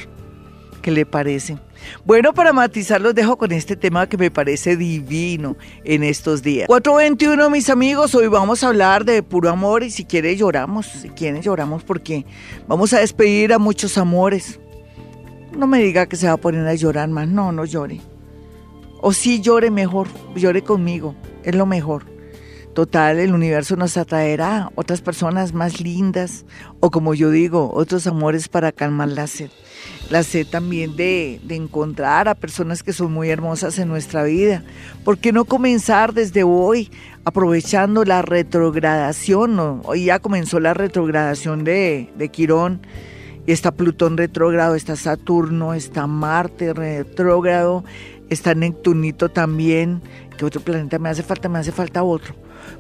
¿Qué 0.84 0.92
le 0.92 1.08
parece? 1.08 1.58
Bueno, 2.06 2.34
para 2.34 2.54
matizar 2.54 3.02
los 3.02 3.16
dejo 3.16 3.38
con 3.38 3.52
este 3.52 3.76
tema 3.76 4.08
que 4.08 4.18
me 4.18 4.32
parece 4.32 4.78
divino 4.78 5.58
en 5.84 6.04
estos 6.04 6.42
días. 6.42 6.68
421, 6.68 7.50
mis 7.50 7.70
amigos, 7.70 8.16
hoy 8.16 8.28
vamos 8.28 8.64
a 8.64 8.68
hablar 8.68 9.06
de 9.06 9.24
puro 9.24 9.50
amor 9.50 9.84
y 9.84 9.92
si 9.92 10.06
quieren 10.06 10.38
lloramos, 10.38 10.86
si 10.86 11.10
quieren 11.10 11.42
lloramos 11.42 11.84
porque 11.84 12.26
vamos 12.68 12.94
a 12.94 13.00
despedir 13.00 13.54
a 13.54 13.60
muchos 13.60 13.98
amores. 13.98 14.60
no 15.58 15.68
me 15.68 15.80
diga 15.80 16.06
que 16.06 16.16
se 16.16 16.28
va 16.28 16.34
a 16.34 16.38
poner 16.38 16.68
a 16.68 16.76
llorar 16.76 17.10
más, 17.10 17.28
no, 17.28 17.52
no 17.52 17.66
llore. 17.66 18.02
O 19.02 19.14
sí 19.14 19.42
llore 19.42 19.72
mejor, 19.72 20.08
llore 20.36 20.62
conmigo, 20.62 21.16
es 21.44 21.56
lo 21.56 21.66
mejor. 21.66 22.19
Total, 22.80 23.20
el 23.20 23.34
universo 23.34 23.76
nos 23.76 23.98
atraerá 23.98 24.72
otras 24.76 25.02
personas 25.02 25.52
más 25.52 25.82
lindas 25.82 26.46
o 26.80 26.90
como 26.92 27.14
yo 27.14 27.30
digo, 27.30 27.70
otros 27.74 28.08
amores 28.08 28.48
para 28.48 28.72
calmar 28.72 29.10
la 29.10 29.28
sed. 29.28 29.50
La 30.10 30.24
sed 30.24 30.48
también 30.48 30.96
de, 30.96 31.42
encontrar 31.50 32.30
a 32.30 32.36
personas 32.36 32.82
que 32.82 32.94
son 32.94 33.12
muy 33.12 33.32
hermosas 33.32 33.80
en 33.80 33.90
nuestra 33.90 34.24
vida. 34.24 34.64
¿Por 35.04 35.18
qué 35.18 35.34
no 35.34 35.44
comenzar 35.44 36.14
desde 36.14 36.44
hoy 36.44 36.90
aprovechando 37.26 38.06
la 38.06 38.22
retrogradación? 38.22 39.82
Hoy 39.84 40.06
ya 40.06 40.20
comenzó 40.20 40.62
la 40.62 40.74
retrogradación 40.74 41.66
de, 41.66 42.10
de 42.16 42.30
Quirón. 42.30 42.88
Y 43.46 43.52
está 43.52 43.72
Plutón 43.72 44.16
retrógrado, 44.16 44.76
está 44.76 44.96
Saturno, 44.96 45.74
está 45.74 46.08
Marte 46.08 46.74
retrógrado, 46.74 47.84
está 48.30 48.56
Neptunito 48.56 49.28
también. 49.28 50.02
¿Qué 50.38 50.46
otro 50.46 50.62
planeta 50.62 50.98
me 50.98 51.10
hace 51.10 51.24
falta? 51.24 51.50
Me 51.50 51.60
hace 51.60 51.74
falta 51.74 52.04
otro 52.04 52.34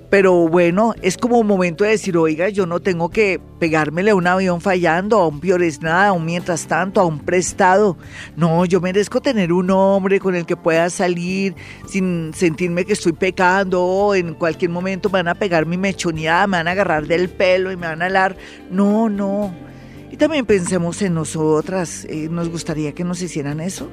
pero 0.09 0.47
bueno, 0.47 0.95
es 1.01 1.17
como 1.17 1.37
un 1.37 1.45
momento 1.45 1.83
de 1.83 1.91
decir, 1.91 2.17
oiga, 2.17 2.49
yo 2.49 2.65
no 2.65 2.79
tengo 2.79 3.09
que 3.09 3.39
pegármele 3.59 4.11
a 4.11 4.15
un 4.15 4.25
avión 4.25 4.59
fallando, 4.59 5.19
a 5.19 5.27
un 5.27 5.39
nada, 5.81 6.07
a 6.07 6.13
un 6.13 6.25
mientras 6.25 6.65
tanto, 6.65 6.99
a 6.99 7.05
un 7.05 7.19
prestado. 7.19 7.95
No, 8.35 8.65
yo 8.65 8.81
merezco 8.81 9.21
tener 9.21 9.53
un 9.53 9.69
hombre 9.69 10.19
con 10.19 10.35
el 10.35 10.47
que 10.47 10.57
pueda 10.57 10.89
salir 10.89 11.55
sin 11.87 12.31
sentirme 12.33 12.85
que 12.85 12.93
estoy 12.93 13.13
pecando, 13.13 13.83
o 13.83 14.15
en 14.15 14.33
cualquier 14.33 14.71
momento 14.71 15.09
me 15.09 15.19
van 15.19 15.27
a 15.27 15.35
pegar 15.35 15.67
mi 15.67 15.77
mechoneada, 15.77 16.47
me 16.47 16.57
van 16.57 16.67
a 16.67 16.71
agarrar 16.71 17.05
del 17.05 17.29
pelo 17.29 17.71
y 17.71 17.77
me 17.77 17.85
van 17.85 18.01
a 18.01 18.07
alar. 18.07 18.35
No, 18.71 19.09
no. 19.09 19.53
Y 20.11 20.17
también 20.17 20.47
pensemos 20.47 21.01
en 21.03 21.13
nosotras, 21.13 22.05
eh, 22.09 22.29
nos 22.31 22.49
gustaría 22.49 22.93
que 22.93 23.03
nos 23.03 23.21
hicieran 23.21 23.59
eso. 23.59 23.89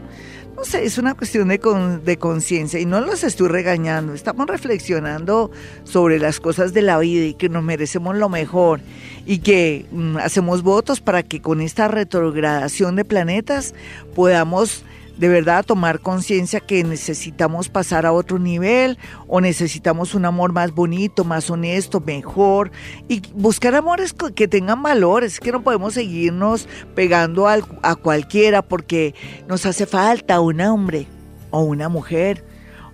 No 0.56 0.64
sé, 0.64 0.86
es 0.86 0.96
una 0.96 1.12
cuestión 1.14 1.48
de, 1.48 1.58
de 2.02 2.16
conciencia 2.16 2.80
y 2.80 2.86
no 2.86 3.02
los 3.02 3.24
estoy 3.24 3.48
regañando, 3.48 4.14
estamos 4.14 4.46
reflexionando 4.46 5.50
sobre 5.84 6.18
las 6.18 6.40
cosas 6.40 6.72
de 6.72 6.80
la 6.80 6.98
vida 6.98 7.26
y 7.26 7.34
que 7.34 7.50
nos 7.50 7.62
merecemos 7.62 8.16
lo 8.16 8.30
mejor 8.30 8.80
y 9.26 9.40
que 9.40 9.84
mm, 9.90 10.16
hacemos 10.16 10.62
votos 10.62 11.02
para 11.02 11.22
que 11.22 11.42
con 11.42 11.60
esta 11.60 11.88
retrogradación 11.88 12.96
de 12.96 13.04
planetas 13.04 13.74
podamos 14.14 14.82
de 15.16 15.28
verdad 15.28 15.64
tomar 15.64 16.00
conciencia 16.00 16.60
que 16.60 16.84
necesitamos 16.84 17.68
pasar 17.68 18.06
a 18.06 18.12
otro 18.12 18.38
nivel 18.38 18.98
o 19.26 19.40
necesitamos 19.40 20.14
un 20.14 20.24
amor 20.24 20.52
más 20.52 20.72
bonito, 20.72 21.24
más 21.24 21.50
honesto, 21.50 22.00
mejor. 22.00 22.70
Y 23.08 23.22
buscar 23.34 23.74
amores 23.74 24.14
que 24.34 24.48
tengan 24.48 24.82
valores, 24.82 25.40
que 25.40 25.52
no 25.52 25.62
podemos 25.62 25.94
seguirnos 25.94 26.68
pegando 26.94 27.48
a, 27.48 27.58
a 27.82 27.94
cualquiera 27.96 28.62
porque 28.62 29.14
nos 29.48 29.66
hace 29.66 29.86
falta 29.86 30.40
un 30.40 30.60
hombre 30.60 31.06
o 31.50 31.60
una 31.60 31.88
mujer. 31.88 32.44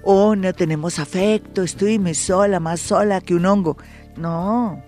O 0.04 0.34
no 0.34 0.52
tenemos 0.52 0.98
afecto, 0.98 1.62
estoy 1.62 2.00
sola, 2.14 2.58
más 2.58 2.80
sola 2.80 3.20
que 3.20 3.34
un 3.36 3.46
hongo. 3.46 3.76
No, 4.16 4.82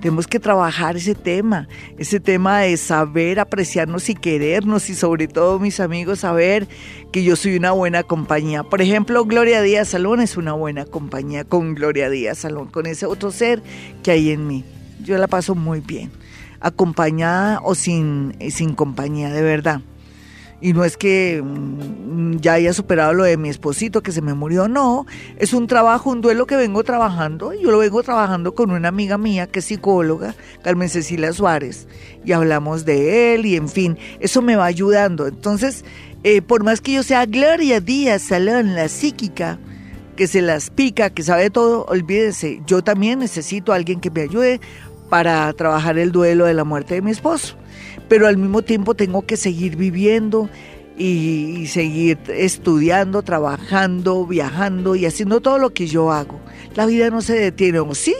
tenemos 0.00 0.26
que 0.26 0.40
trabajar 0.40 0.96
ese 0.96 1.14
tema, 1.14 1.68
ese 1.98 2.20
tema 2.20 2.60
de 2.60 2.76
saber 2.76 3.38
apreciarnos 3.38 4.08
y 4.08 4.14
querernos 4.14 4.88
y 4.90 4.94
sobre 4.94 5.28
todo 5.28 5.58
mis 5.58 5.78
amigos 5.78 6.20
saber 6.20 6.66
que 7.12 7.22
yo 7.22 7.36
soy 7.36 7.56
una 7.56 7.72
buena 7.72 8.02
compañía. 8.02 8.62
Por 8.62 8.80
ejemplo, 8.80 9.24
Gloria 9.24 9.60
Díaz 9.62 9.88
Salón 9.88 10.20
es 10.20 10.36
una 10.36 10.52
buena 10.54 10.84
compañía 10.84 11.44
con 11.44 11.74
Gloria 11.74 12.08
Díaz 12.08 12.38
Salón, 12.38 12.68
con 12.68 12.86
ese 12.86 13.06
otro 13.06 13.30
ser 13.30 13.62
que 14.02 14.12
hay 14.12 14.30
en 14.30 14.46
mí. 14.46 14.64
Yo 15.02 15.18
la 15.18 15.28
paso 15.28 15.54
muy 15.54 15.80
bien, 15.80 16.10
acompañada 16.60 17.60
o 17.62 17.74
sin, 17.74 18.36
sin 18.50 18.74
compañía, 18.74 19.30
de 19.30 19.42
verdad. 19.42 19.80
Y 20.60 20.72
no 20.72 20.84
es 20.84 20.96
que 20.96 21.42
mm, 21.42 22.36
ya 22.36 22.54
haya 22.54 22.72
superado 22.72 23.12
lo 23.14 23.24
de 23.24 23.36
mi 23.36 23.48
esposito 23.48 24.02
que 24.02 24.12
se 24.12 24.20
me 24.20 24.34
murió, 24.34 24.68
no. 24.68 25.06
Es 25.38 25.52
un 25.52 25.66
trabajo, 25.66 26.10
un 26.10 26.20
duelo 26.20 26.46
que 26.46 26.56
vengo 26.56 26.84
trabajando. 26.84 27.52
Yo 27.54 27.70
lo 27.70 27.78
vengo 27.78 28.02
trabajando 28.02 28.54
con 28.54 28.70
una 28.70 28.88
amiga 28.88 29.16
mía 29.16 29.46
que 29.46 29.60
es 29.60 29.64
psicóloga, 29.64 30.34
Carmen 30.62 30.88
Cecilia 30.88 31.32
Suárez. 31.32 31.88
Y 32.24 32.32
hablamos 32.32 32.84
de 32.84 33.34
él 33.34 33.46
y 33.46 33.56
en 33.56 33.68
fin, 33.68 33.98
eso 34.20 34.42
me 34.42 34.56
va 34.56 34.66
ayudando. 34.66 35.26
Entonces, 35.26 35.84
eh, 36.22 36.42
por 36.42 36.62
más 36.62 36.80
que 36.80 36.92
yo 36.92 37.02
sea 37.02 37.24
Gloria 37.24 37.80
Díaz 37.80 38.22
Salón, 38.22 38.74
la 38.74 38.88
psíquica, 38.88 39.58
que 40.20 40.26
se 40.26 40.42
las 40.42 40.68
pica, 40.68 41.08
que 41.08 41.22
sabe 41.22 41.48
todo, 41.48 41.86
olvídense, 41.86 42.60
yo 42.66 42.84
también 42.84 43.20
necesito 43.20 43.72
a 43.72 43.76
alguien 43.76 44.00
que 44.00 44.10
me 44.10 44.20
ayude 44.20 44.60
para 45.10 45.52
trabajar 45.52 45.98
el 45.98 46.12
duelo 46.12 46.46
de 46.46 46.54
la 46.54 46.64
muerte 46.64 46.94
de 46.94 47.02
mi 47.02 47.10
esposo 47.10 47.56
pero 48.10 48.26
al 48.26 48.36
mismo 48.36 48.62
tiempo 48.62 48.96
tengo 48.96 49.24
que 49.24 49.36
seguir 49.36 49.76
viviendo 49.76 50.50
y, 50.98 51.68
seguir 51.68 52.18
estudiando, 52.26 53.22
trabajando, 53.22 54.26
viajando 54.26 54.96
y 54.96 55.06
haciendo 55.06 55.40
todo 55.40 55.58
lo 55.58 55.72
que 55.72 55.86
yo 55.86 56.10
hago. 56.10 56.40
La 56.74 56.86
vida 56.86 57.08
no 57.10 57.22
se 57.22 57.34
detiene, 57.38 57.78
¿o 57.78 57.94
sí? 57.94 58.16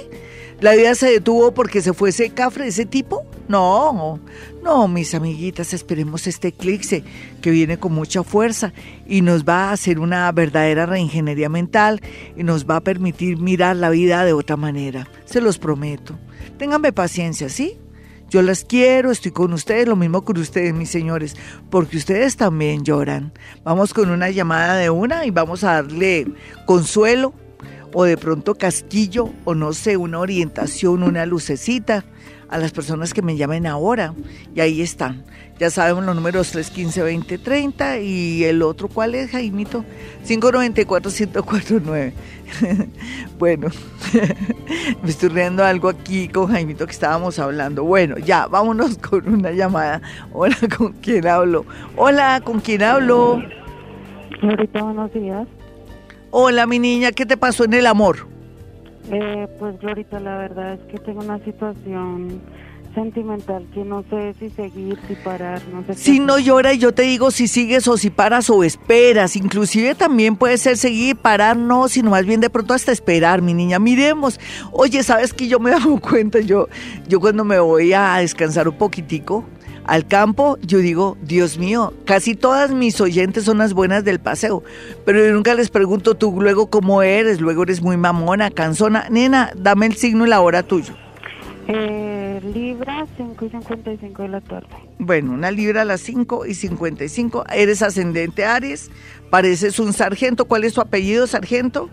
¿La 0.61 0.77
vida 0.77 0.95
se 0.95 1.11
detuvo 1.11 1.53
porque 1.53 1.83
se 1.83 1.93
fue 1.93 2.11
ese 2.11 2.31
cafre, 2.31 2.69
ese 2.69 2.87
tipo? 2.87 3.27
No, 3.51 4.21
no, 4.63 4.87
mis 4.87 5.13
amiguitas, 5.13 5.75
esperemos 5.75 6.29
este 6.29 6.49
eclipse 6.49 7.03
que 7.43 7.51
viene 7.51 7.81
con 7.81 7.93
mucha 7.93 8.23
fuerza 8.23 8.73
y 9.09 9.23
nos 9.23 9.43
va 9.45 9.71
a 9.71 9.73
hacer 9.73 9.99
una 9.99 10.31
verdadera 10.31 10.87
reingeniería 10.87 11.49
mental 11.49 12.01
y 12.37 12.45
nos 12.45 12.65
va 12.65 12.77
a 12.77 12.81
permitir 12.81 13.39
mirar 13.39 13.75
la 13.75 13.91
vida 13.91 14.25
de 14.25 14.35
otra 14.35 14.57
manera. 14.57 15.09
Se 15.25 15.41
los 15.41 15.59
prometo. 15.59 16.17
Ténganme 16.59 16.93
paciencia, 16.93 17.49
¿sí? 17.49 17.77
Yo 18.29 18.41
las 18.41 18.63
quiero, 18.63 19.11
estoy 19.11 19.33
con 19.33 19.53
ustedes, 19.53 19.89
lo 19.89 19.97
mismo 19.97 20.25
con 20.25 20.39
ustedes, 20.39 20.73
mis 20.73 20.89
señores, 20.89 21.35
porque 21.71 21.97
ustedes 21.97 22.37
también 22.37 22.85
lloran. 22.85 23.33
Vamos 23.65 23.93
con 23.93 24.11
una 24.11 24.31
llamada 24.31 24.77
de 24.77 24.91
una 24.91 25.27
y 25.27 25.33
vamos 25.33 25.65
a 25.65 25.83
darle 25.83 26.29
consuelo 26.67 27.35
o 27.93 28.05
de 28.05 28.17
pronto 28.17 28.55
casquillo 28.55 29.31
o 29.45 29.55
no 29.55 29.73
sé, 29.73 29.97
una 29.97 30.19
orientación, 30.19 31.03
una 31.03 31.27
lucecita 31.27 32.05
a 32.51 32.59
las 32.59 32.73
personas 32.73 33.15
que 33.15 33.23
me 33.23 33.37
llamen 33.37 33.67
ahora. 33.67 34.15
Y 34.55 34.61
ahí 34.61 34.83
están. 34.83 35.25
Ya 35.59 35.71
sabemos 35.71 36.05
los 36.05 36.15
números 36.17 36.55
315-2030 36.55 38.03
y 38.03 38.45
el 38.45 38.63
otro, 38.63 38.89
¿cuál 38.89 39.15
es, 39.15 39.31
Jaimito? 39.31 39.85
594-1049. 40.27 42.13
bueno, 43.39 43.69
me 45.03 45.11
estoy 45.11 45.29
riendo 45.29 45.65
algo 45.65 45.89
aquí 45.91 46.29
con 46.29 46.47
Jaimito 46.49 46.87
que 46.87 46.93
estábamos 46.93 47.39
hablando. 47.39 47.85
Bueno, 47.85 48.19
ya, 48.19 48.47
vámonos 48.47 48.97
con 49.11 49.29
una 49.29 49.51
llamada. 49.53 50.01
Hola, 50.33 50.57
¿con 50.77 50.95
quién 50.95 51.27
hablo? 51.27 51.67
Hola, 51.97 52.41
¿con 52.43 52.61
quién 52.61 52.83
hablo? 52.83 53.43
Ahorita, 54.43 54.83
buenos 54.83 55.13
días. 55.13 55.47
Hola, 56.33 56.67
mi 56.67 56.79
niña, 56.79 57.11
¿qué 57.11 57.27
te 57.27 57.37
pasó 57.37 57.65
en 57.65 57.75
el 57.75 57.87
amor? 57.87 58.29
Eh, 59.11 59.49
pues 59.59 59.79
Glorita, 59.81 60.21
la 60.21 60.39
verdad 60.39 60.75
es 60.75 60.81
que 60.91 60.99
tengo 60.99 61.21
una 61.21 61.43
situación 61.45 62.41
sentimental 62.95 63.67
que 63.73 63.85
no 63.85 64.05
sé 64.11 64.35
si 64.39 64.51
seguir, 64.51 64.99
si 65.09 65.15
parar, 65.17 65.61
no 65.73 65.85
sé. 65.85 65.95
Si 65.95 66.21
no 66.21 66.39
llora 66.39 66.73
y 66.73 66.79
yo 66.79 66.93
te 66.93 67.03
digo 67.03 67.31
si 67.31 67.49
sigues 67.49 67.87
o 67.89 67.97
si 67.97 68.11
paras 68.11 68.51
o 68.51 68.63
esperas, 68.63 69.37
inclusive 69.37 69.95
también 69.95 70.37
puede 70.37 70.57
ser 70.59 70.77
seguir, 70.77 71.17
parar, 71.17 71.57
no, 71.57 71.89
sino 71.89 72.11
más 72.11 72.25
bien 72.25 72.41
de 72.41 72.51
pronto 72.51 72.75
hasta 72.75 72.93
esperar, 72.93 73.43
mi 73.43 73.55
niña. 73.55 73.79
Miremos. 73.79 74.39
Oye, 74.73 75.03
¿sabes 75.03 75.35
que 75.35 75.49
yo 75.49 75.59
me 75.59 75.71
he 75.71 75.73
dado 75.75 75.99
cuenta? 76.01 76.41
Yo, 76.41 76.69
yo 77.09 77.19
cuando 77.21 77.45
me 77.45 77.59
voy 77.59 77.93
a 77.93 78.17
descansar 78.17 78.69
un 78.69 78.77
poquitico, 78.77 79.45
al 79.91 80.07
campo, 80.07 80.57
yo 80.63 80.79
digo, 80.79 81.17
Dios 81.21 81.59
mío, 81.59 81.93
casi 82.05 82.37
todas 82.37 82.71
mis 82.71 83.01
oyentes 83.01 83.43
son 83.43 83.59
las 83.59 83.75
buenas 83.75 84.05
del 84.05 84.21
paseo, 84.21 84.63
pero 85.05 85.19
yo 85.19 85.33
nunca 85.33 85.53
les 85.55 85.69
pregunto 85.69 86.15
tú 86.15 86.41
luego 86.41 86.71
cómo 86.71 87.03
eres, 87.03 87.41
luego 87.41 87.65
eres 87.65 87.83
muy 87.83 87.97
mamona, 87.97 88.53
cansona. 88.53 89.09
Nena, 89.11 89.51
dame 89.57 89.87
el 89.87 89.97
signo 89.97 90.27
y 90.27 90.29
la 90.29 90.43
hora 90.43 90.63
tuyo. 90.63 90.95
Eh, 91.67 92.41
libra 92.55 93.05
5 93.17 93.45
y 93.45 93.49
55 93.51 94.23
de 94.23 94.29
la 94.29 94.41
tarde. 94.41 94.69
Bueno, 95.01 95.33
una 95.33 95.51
libra 95.51 95.83
a 95.83 95.85
las 95.85 96.03
5 96.03 96.47
y 96.47 96.55
55. 96.55 97.47
Eres 97.53 97.83
ascendente 97.83 98.45
Aries, 98.45 98.93
pareces 99.29 99.81
un 99.81 99.93
sargento. 99.93 100.45
¿Cuál 100.45 100.63
es 100.63 100.75
tu 100.75 100.81
apellido, 100.81 101.27
sargento? 101.27 101.91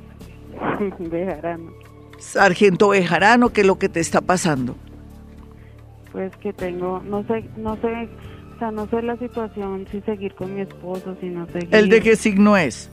Bejarano. 1.00 1.72
Sargento 2.20 2.90
Bejarano, 2.90 3.50
¿qué 3.50 3.62
es 3.62 3.68
lo 3.68 3.80
que 3.80 3.90
te 3.90 4.02
está 4.02 4.22
pasando? 4.22 4.76
Pues 6.18 6.36
que 6.38 6.52
tengo, 6.52 7.00
no 7.06 7.24
sé, 7.28 7.46
no 7.58 7.76
sé, 7.76 8.10
o 8.56 8.58
sea, 8.58 8.72
no 8.72 8.88
sé 8.88 9.04
la 9.04 9.18
situación, 9.18 9.86
si 9.92 10.02
seguir 10.02 10.34
con 10.34 10.56
mi 10.56 10.62
esposo, 10.62 11.16
si 11.22 11.28
no 11.28 11.46
seguir. 11.46 11.70
¿El 11.72 11.90
de 11.90 12.02
qué 12.02 12.16
signo 12.16 12.58
es? 12.58 12.90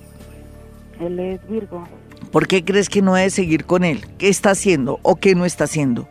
Él 1.00 1.19
es 1.19 1.49
Virgo. 1.49 1.85
¿Por 2.31 2.47
qué 2.47 2.62
crees 2.62 2.90
que 2.90 3.00
no 3.00 3.14
debe 3.14 3.31
seguir 3.31 3.64
con 3.64 3.83
él? 3.83 4.04
¿Qué 4.19 4.28
está 4.28 4.50
haciendo 4.50 4.99
o 5.00 5.16
qué 5.16 5.35
no 5.35 5.47
está 5.47 5.64
haciendo? 5.64 6.07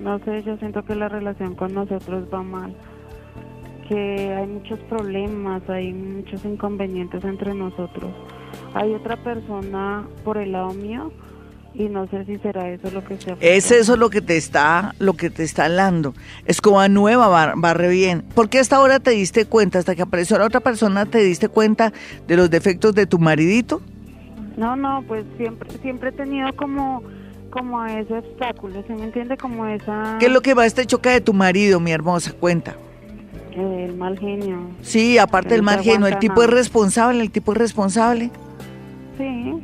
No 0.00 0.18
sé, 0.20 0.42
yo 0.42 0.56
siento 0.56 0.82
que 0.82 0.94
la 0.94 1.10
relación 1.10 1.54
con 1.56 1.74
nosotros 1.74 2.24
va 2.32 2.42
mal, 2.42 2.74
que 3.86 4.32
hay 4.32 4.46
muchos 4.46 4.78
problemas, 4.88 5.60
hay 5.68 5.92
muchos 5.92 6.42
inconvenientes 6.46 7.22
entre 7.22 7.52
nosotros. 7.52 8.10
Hay 8.72 8.94
otra 8.94 9.22
persona 9.22 10.08
por 10.24 10.38
el 10.38 10.52
lado 10.52 10.72
mío 10.72 11.12
y 11.74 11.88
no 11.88 12.06
sé 12.08 12.24
si 12.24 12.36
será 12.38 12.68
eso 12.68 12.90
lo 12.90 13.04
que 13.04 13.16
se 13.16 13.36
Es 13.40 13.70
eso 13.70 13.96
lo 13.96 14.10
que 14.10 14.20
te 14.20 14.36
está, 14.36 14.94
lo 14.98 15.14
que 15.14 15.30
te 15.30 15.44
está 15.44 15.66
hablando. 15.66 16.14
Escoba 16.44 16.88
nueva, 16.88 17.54
barre 17.56 17.88
bien. 17.88 18.22
¿Por 18.34 18.48
qué 18.48 18.58
hasta 18.58 18.76
ahora 18.76 18.98
te 19.00 19.10
diste 19.12 19.44
cuenta, 19.44 19.78
hasta 19.78 19.94
que 19.94 20.02
apareció 20.02 20.38
la 20.38 20.46
otra 20.46 20.60
persona, 20.60 21.06
te 21.06 21.18
diste 21.18 21.48
cuenta 21.48 21.92
de 22.26 22.36
los 22.36 22.50
defectos 22.50 22.94
de 22.94 23.06
tu 23.06 23.18
maridito? 23.18 23.80
No, 24.56 24.76
no, 24.76 25.04
pues 25.06 25.24
siempre, 25.36 25.70
siempre 25.80 26.10
he 26.10 26.12
tenido 26.12 26.52
como, 26.56 27.02
como 27.50 27.84
ese 27.86 28.14
obstáculo, 28.14 28.82
¿se 28.86 28.92
me 28.94 29.04
entiende? 29.04 29.36
Como 29.36 29.66
esa... 29.66 30.16
¿Qué 30.18 30.26
es 30.26 30.32
lo 30.32 30.42
que 30.42 30.54
más 30.54 30.74
te 30.74 30.84
choca 30.86 31.10
de 31.10 31.20
tu 31.20 31.32
marido, 31.32 31.80
mi 31.80 31.92
hermosa? 31.92 32.32
Cuenta. 32.32 32.74
El 33.52 33.96
mal 33.96 34.18
genio. 34.18 34.58
Sí, 34.82 35.18
aparte 35.18 35.54
del 35.54 35.62
mal 35.62 35.80
genio, 35.80 36.06
el 36.06 36.18
tipo 36.18 36.42
es 36.42 36.50
responsable, 36.50 37.22
el 37.22 37.30
tipo 37.30 37.52
es 37.52 37.58
responsable. 37.58 38.30
Sí. 39.18 39.54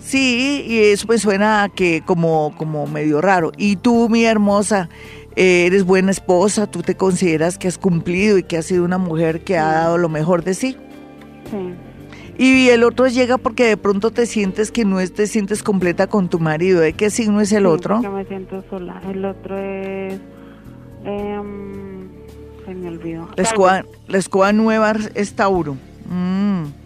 Sí, 0.00 0.64
y 0.66 0.78
eso 0.78 1.06
pues 1.06 1.22
suena 1.22 1.70
que 1.74 2.02
como, 2.04 2.54
como 2.56 2.86
medio 2.86 3.20
raro. 3.20 3.52
Y 3.56 3.76
tú, 3.76 4.08
mi 4.08 4.24
hermosa, 4.24 4.88
eres 5.36 5.84
buena 5.84 6.10
esposa, 6.10 6.66
tú 6.66 6.82
te 6.82 6.96
consideras 6.96 7.58
que 7.58 7.68
has 7.68 7.78
cumplido 7.78 8.38
y 8.38 8.42
que 8.42 8.56
has 8.56 8.66
sido 8.66 8.84
una 8.84 8.98
mujer 8.98 9.42
que 9.44 9.58
ha 9.58 9.72
dado 9.72 9.98
lo 9.98 10.08
mejor 10.08 10.42
de 10.42 10.54
sí. 10.54 10.76
Sí. 11.50 11.74
Y 12.38 12.70
el 12.70 12.84
otro 12.84 13.06
llega 13.06 13.36
porque 13.36 13.66
de 13.66 13.76
pronto 13.76 14.10
te 14.10 14.24
sientes 14.24 14.70
que 14.70 14.86
no 14.86 15.06
te 15.08 15.26
sientes 15.26 15.62
completa 15.62 16.06
con 16.06 16.30
tu 16.30 16.38
marido. 16.38 16.80
¿De 16.80 16.94
qué 16.94 17.10
signo 17.10 17.42
es 17.42 17.52
el 17.52 17.66
otro? 17.66 18.00
Que 18.00 18.08
me 18.08 18.24
siento 18.24 18.64
sola. 18.70 19.02
El 19.10 19.24
otro 19.26 19.58
es... 19.58 20.18
Em, 21.04 22.08
se 22.64 22.74
me 22.74 22.88
olvidó. 22.88 23.28
La 23.36 23.42
escoba, 23.42 23.84
la 24.08 24.18
escoba 24.18 24.52
nueva 24.54 24.94
es 25.14 25.34
Tauro. 25.34 25.76
Mm. 26.08 26.79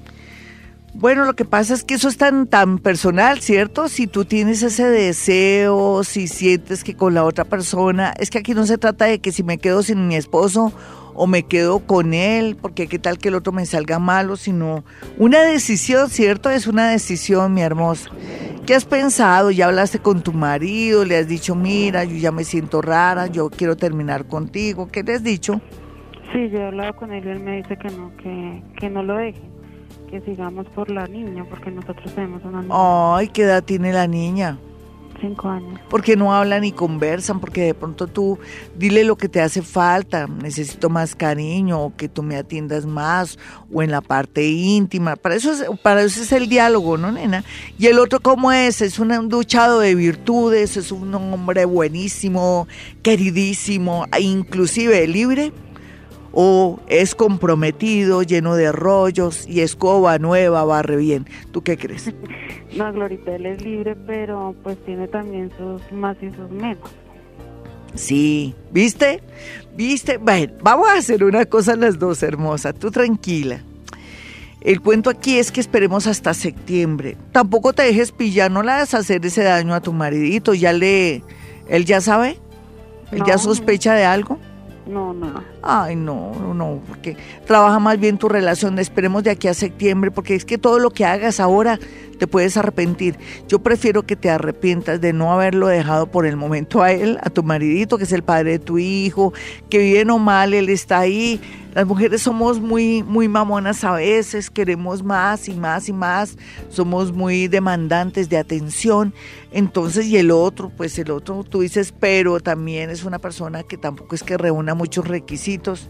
Bueno, 0.96 1.24
lo 1.24 1.34
que 1.34 1.44
pasa 1.44 1.74
es 1.74 1.82
que 1.82 1.94
eso 1.94 2.08
es 2.08 2.16
tan, 2.16 2.46
tan 2.46 2.78
personal, 2.78 3.40
¿cierto? 3.40 3.88
Si 3.88 4.06
tú 4.06 4.24
tienes 4.24 4.62
ese 4.62 4.88
deseo, 4.88 6.04
si 6.04 6.28
sientes 6.28 6.84
que 6.84 6.94
con 6.94 7.14
la 7.14 7.24
otra 7.24 7.44
persona, 7.44 8.14
es 8.16 8.30
que 8.30 8.38
aquí 8.38 8.54
no 8.54 8.64
se 8.64 8.78
trata 8.78 9.06
de 9.06 9.18
que 9.18 9.32
si 9.32 9.42
me 9.42 9.58
quedo 9.58 9.82
sin 9.82 10.06
mi 10.06 10.14
esposo 10.14 10.72
o 11.12 11.26
me 11.26 11.42
quedo 11.42 11.80
con 11.80 12.14
él, 12.14 12.56
porque 12.60 12.86
qué 12.86 13.00
tal 13.00 13.18
que 13.18 13.28
el 13.28 13.34
otro 13.34 13.52
me 13.52 13.66
salga 13.66 13.98
malo, 13.98 14.36
sino 14.36 14.84
una 15.18 15.42
decisión, 15.42 16.10
¿cierto? 16.10 16.48
Es 16.48 16.68
una 16.68 16.88
decisión, 16.88 17.52
mi 17.54 17.62
hermosa. 17.62 18.10
¿Qué 18.64 18.76
has 18.76 18.84
pensado? 18.84 19.50
¿Ya 19.50 19.66
hablaste 19.66 19.98
con 19.98 20.22
tu 20.22 20.32
marido? 20.32 21.04
¿Le 21.04 21.18
has 21.18 21.26
dicho, 21.26 21.56
mira, 21.56 22.04
yo 22.04 22.16
ya 22.16 22.30
me 22.30 22.44
siento 22.44 22.80
rara, 22.80 23.26
yo 23.26 23.50
quiero 23.50 23.76
terminar 23.76 24.28
contigo? 24.28 24.88
¿Qué 24.92 25.02
le 25.02 25.14
has 25.14 25.24
dicho? 25.24 25.60
Sí, 26.32 26.48
yo 26.50 26.58
he 26.60 26.66
hablado 26.68 26.94
con 26.94 27.12
él 27.12 27.26
y 27.26 27.30
él 27.30 27.40
me 27.40 27.56
dice 27.56 27.76
que 27.76 27.88
no, 27.88 28.16
que, 28.16 28.62
que 28.78 28.88
no 28.88 29.02
lo 29.02 29.16
deje 29.16 29.53
que 30.10 30.20
sigamos 30.20 30.66
por 30.68 30.90
la 30.90 31.06
niña, 31.06 31.44
porque 31.48 31.70
nosotros 31.70 32.14
tenemos 32.14 32.44
una 32.44 32.62
niña. 32.62 33.16
Ay, 33.16 33.28
¿qué 33.28 33.42
edad 33.42 33.62
tiene 33.62 33.92
la 33.92 34.06
niña? 34.06 34.58
Cinco 35.20 35.48
años. 35.48 35.80
Porque 35.88 36.16
no 36.16 36.34
hablan 36.34 36.62
ni 36.62 36.72
conversan, 36.72 37.40
porque 37.40 37.62
de 37.62 37.74
pronto 37.74 38.06
tú 38.06 38.38
dile 38.76 39.04
lo 39.04 39.16
que 39.16 39.28
te 39.28 39.40
hace 39.40 39.62
falta, 39.62 40.26
necesito 40.26 40.90
más 40.90 41.14
cariño, 41.14 41.80
o 41.80 41.96
que 41.96 42.08
tú 42.08 42.22
me 42.22 42.36
atiendas 42.36 42.84
más, 42.84 43.38
o 43.72 43.82
en 43.82 43.90
la 43.90 44.00
parte 44.00 44.46
íntima. 44.46 45.16
Para 45.16 45.36
eso 45.36 45.52
es, 45.52 45.64
para 45.82 46.02
eso 46.02 46.20
es 46.22 46.32
el 46.32 46.48
diálogo, 46.48 46.96
¿no, 46.96 47.12
nena? 47.12 47.44
Y 47.78 47.86
el 47.86 47.98
otro, 47.98 48.20
¿cómo 48.20 48.52
es? 48.52 48.82
Es 48.82 48.98
un 48.98 49.28
duchado 49.28 49.80
de 49.80 49.94
virtudes, 49.94 50.76
es 50.76 50.92
un 50.92 51.14
hombre 51.14 51.64
buenísimo, 51.64 52.66
queridísimo, 53.02 54.06
inclusive 54.18 55.06
libre 55.06 55.52
o 56.34 56.80
es 56.88 57.14
comprometido, 57.14 58.22
lleno 58.22 58.56
de 58.56 58.72
rollos 58.72 59.46
y 59.48 59.60
escoba 59.60 60.18
nueva, 60.18 60.64
barre 60.64 60.96
bien. 60.96 61.26
¿Tú 61.52 61.62
qué 61.62 61.76
crees? 61.76 62.12
No, 62.74 62.92
Glorita, 62.92 63.36
él 63.36 63.46
es 63.46 63.62
libre, 63.62 63.94
pero 63.94 64.52
pues 64.64 64.76
tiene 64.84 65.06
también 65.06 65.48
sus 65.56 65.80
más 65.92 66.16
y 66.20 66.30
sus 66.30 66.50
menos. 66.50 66.90
Sí, 67.94 68.52
¿viste? 68.72 69.22
¿Viste? 69.76 70.16
Bueno, 70.16 70.54
vamos 70.60 70.88
a 70.88 70.94
hacer 70.94 71.22
una 71.22 71.44
cosa 71.44 71.76
las 71.76 72.00
dos, 72.00 72.24
hermosa. 72.24 72.72
Tú 72.72 72.90
tranquila. 72.90 73.60
El 74.60 74.80
cuento 74.80 75.08
aquí 75.08 75.38
es 75.38 75.52
que 75.52 75.60
esperemos 75.60 76.08
hasta 76.08 76.34
septiembre. 76.34 77.16
Tampoco 77.30 77.72
te 77.72 77.84
dejes 77.84 78.10
pillar, 78.10 78.50
no 78.50 78.64
le 78.64 78.72
hagas 78.72 78.94
hacer 78.94 79.24
ese 79.24 79.44
daño 79.44 79.72
a 79.72 79.80
tu 79.80 79.92
maridito. 79.92 80.52
Ya 80.52 80.72
le... 80.72 81.22
¿Él 81.68 81.84
ya 81.84 82.00
sabe? 82.00 82.40
¿Él 83.12 83.22
ya 83.24 83.38
sospecha 83.38 83.94
de 83.94 84.04
algo? 84.04 84.40
No, 84.86 85.14
no. 85.14 85.42
Ay, 85.62 85.96
no, 85.96 86.32
no, 86.54 86.80
porque 86.86 87.16
trabaja 87.46 87.78
más 87.78 87.98
bien 87.98 88.18
tu 88.18 88.28
relación. 88.28 88.78
Esperemos 88.78 89.24
de 89.24 89.30
aquí 89.30 89.48
a 89.48 89.54
septiembre, 89.54 90.10
porque 90.10 90.34
es 90.34 90.44
que 90.44 90.58
todo 90.58 90.78
lo 90.78 90.90
que 90.90 91.04
hagas 91.06 91.40
ahora 91.40 91.78
te 92.18 92.26
puedes 92.26 92.56
arrepentir. 92.56 93.18
Yo 93.48 93.60
prefiero 93.60 94.04
que 94.04 94.14
te 94.14 94.30
arrepientas 94.30 95.00
de 95.00 95.12
no 95.12 95.32
haberlo 95.32 95.68
dejado 95.68 96.06
por 96.06 96.26
el 96.26 96.36
momento 96.36 96.82
a 96.82 96.92
él, 96.92 97.18
a 97.22 97.30
tu 97.30 97.42
maridito, 97.42 97.98
que 97.98 98.04
es 98.04 98.12
el 98.12 98.22
padre 98.22 98.52
de 98.52 98.58
tu 98.58 98.78
hijo, 98.78 99.32
que 99.70 99.78
bien 99.78 100.10
o 100.10 100.18
mal, 100.18 100.52
él 100.54 100.68
está 100.68 100.98
ahí 101.00 101.40
las 101.74 101.86
mujeres 101.86 102.22
somos 102.22 102.60
muy, 102.60 103.02
muy 103.02 103.26
mamonas 103.26 103.82
a 103.82 103.92
veces, 103.92 104.48
queremos 104.48 105.02
más 105.02 105.48
y 105.48 105.54
más 105.54 105.88
y 105.88 105.92
más, 105.92 106.36
somos 106.68 107.12
muy 107.12 107.48
demandantes 107.48 108.28
de 108.28 108.38
atención. 108.38 109.12
Entonces, 109.50 110.06
y 110.06 110.16
el 110.16 110.30
otro, 110.30 110.70
pues 110.70 110.96
el 111.00 111.10
otro, 111.10 111.42
tú 111.42 111.62
dices, 111.62 111.92
pero 111.98 112.38
también 112.38 112.90
es 112.90 113.04
una 113.04 113.18
persona 113.18 113.64
que 113.64 113.76
tampoco 113.76 114.14
es 114.14 114.22
que 114.22 114.38
reúna 114.38 114.74
muchos 114.74 115.06
requisitos. 115.08 115.88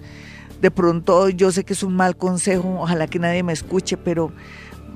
De 0.63 0.71
pronto, 0.71 1.29
yo 1.29 1.53
sé 1.53 1.65
que 1.65 1.75
es 1.75 1.83
un 1.83 1.95
mal 1.95 2.17
consejo, 2.17 2.81
ojalá 2.81 3.07
que 3.07 3.19
nadie 3.19 3.43
me 3.43 3.53
escuche, 3.53 3.99
pero 3.99 4.33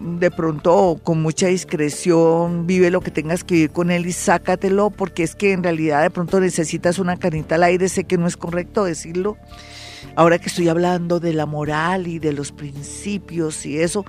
de 0.00 0.30
pronto 0.30 0.98
con 1.02 1.20
mucha 1.20 1.48
discreción 1.48 2.66
vive 2.66 2.90
lo 2.90 3.00
que 3.00 3.10
tengas 3.10 3.44
que 3.44 3.54
vivir 3.54 3.70
con 3.70 3.90
él 3.90 4.06
y 4.06 4.12
sácatelo 4.12 4.90
porque 4.90 5.24
es 5.24 5.34
que 5.34 5.52
en 5.52 5.64
realidad 5.64 6.02
de 6.02 6.10
pronto 6.10 6.38
necesitas 6.38 7.00
una 7.00 7.16
canita 7.16 7.56
al 7.56 7.64
aire, 7.64 7.88
sé 7.88 8.04
que 8.04 8.16
no 8.16 8.28
es 8.28 8.36
correcto 8.36 8.84
decirlo, 8.84 9.36
ahora 10.16 10.38
que 10.38 10.48
estoy 10.48 10.68
hablando 10.68 11.20
de 11.20 11.32
la 11.32 11.46
moral 11.46 12.06
y 12.06 12.18
de 12.18 12.32
los 12.32 12.52
principios 12.52 13.64
y 13.66 13.78
eso, 13.78 14.04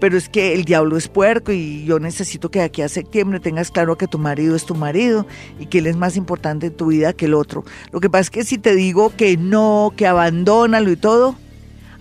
pero 0.00 0.16
es 0.16 0.28
que 0.28 0.54
el 0.54 0.64
diablo 0.64 0.96
es 0.96 1.08
puerco 1.08 1.52
y 1.52 1.84
yo 1.84 1.98
necesito 1.98 2.50
que 2.50 2.60
aquí 2.60 2.82
a 2.82 2.88
septiembre 2.88 3.40
tengas 3.40 3.70
claro 3.70 3.96
que 3.96 4.06
tu 4.06 4.18
marido 4.18 4.56
es 4.56 4.66
tu 4.66 4.74
marido 4.74 5.26
y 5.58 5.66
que 5.66 5.78
él 5.78 5.86
es 5.86 5.96
más 5.96 6.16
importante 6.16 6.66
en 6.66 6.76
tu 6.76 6.86
vida 6.86 7.12
que 7.12 7.26
el 7.26 7.34
otro. 7.34 7.64
Lo 7.92 8.00
que 8.00 8.10
pasa 8.10 8.22
es 8.22 8.30
que 8.30 8.44
si 8.44 8.58
te 8.58 8.74
digo 8.74 9.12
que 9.16 9.36
no, 9.36 9.92
que 9.96 10.06
abandónalo 10.06 10.90
y 10.90 10.96
todo, 10.96 11.36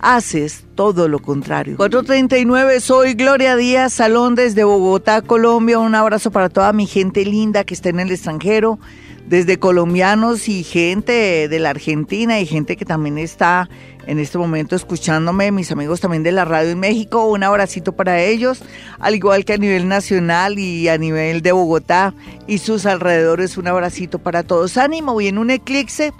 haces 0.03 0.65
todo 0.75 1.07
lo 1.07 1.19
contrario. 1.19 1.77
439, 1.77 2.81
soy 2.81 3.13
Gloria 3.13 3.55
Díaz, 3.55 3.93
Salón 3.93 4.35
desde 4.35 4.65
Bogotá, 4.65 5.21
Colombia. 5.21 5.79
Un 5.79 5.95
abrazo 5.95 6.29
para 6.29 6.49
toda 6.49 6.73
mi 6.73 6.85
gente 6.85 7.23
linda 7.23 7.63
que 7.63 7.73
está 7.73 7.89
en 7.89 8.01
el 8.01 8.11
extranjero 8.11 8.79
desde 9.27 9.57
colombianos 9.57 10.49
y 10.49 10.63
gente 10.63 11.47
de 11.47 11.59
la 11.59 11.69
Argentina 11.69 12.39
y 12.39 12.45
gente 12.45 12.75
que 12.75 12.85
también 12.85 13.17
está 13.17 13.69
en 14.05 14.19
este 14.19 14.37
momento 14.37 14.75
escuchándome, 14.75 15.51
mis 15.51 15.71
amigos 15.71 16.01
también 16.01 16.23
de 16.23 16.31
la 16.31 16.43
radio 16.45 16.71
en 16.71 16.79
México, 16.79 17.25
un 17.25 17.43
abracito 17.43 17.93
para 17.93 18.21
ellos, 18.21 18.61
al 18.99 19.15
igual 19.15 19.45
que 19.45 19.53
a 19.53 19.57
nivel 19.57 19.87
nacional 19.87 20.59
y 20.59 20.89
a 20.89 20.97
nivel 20.97 21.41
de 21.41 21.53
Bogotá 21.53 22.13
y 22.45 22.57
sus 22.57 22.85
alrededores, 22.85 23.57
un 23.57 23.67
abracito 23.67 24.19
para 24.19 24.43
todos. 24.43 24.77
Ánimo, 24.77 25.19
en 25.21 25.37
un 25.37 25.51
eclipse, 25.51 26.13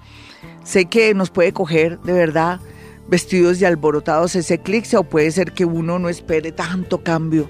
sé 0.64 0.86
que 0.86 1.14
nos 1.14 1.30
puede 1.30 1.52
coger 1.52 2.00
de 2.00 2.14
verdad 2.14 2.62
vestidos 3.10 3.60
y 3.60 3.66
alborotados 3.66 4.36
ese 4.36 4.56
eclipse 4.56 4.96
o 4.96 5.04
puede 5.04 5.30
ser 5.32 5.52
que 5.52 5.66
uno 5.66 6.00
no 6.00 6.08
espere 6.08 6.54
tanto 6.54 7.04
cambio 7.04 7.50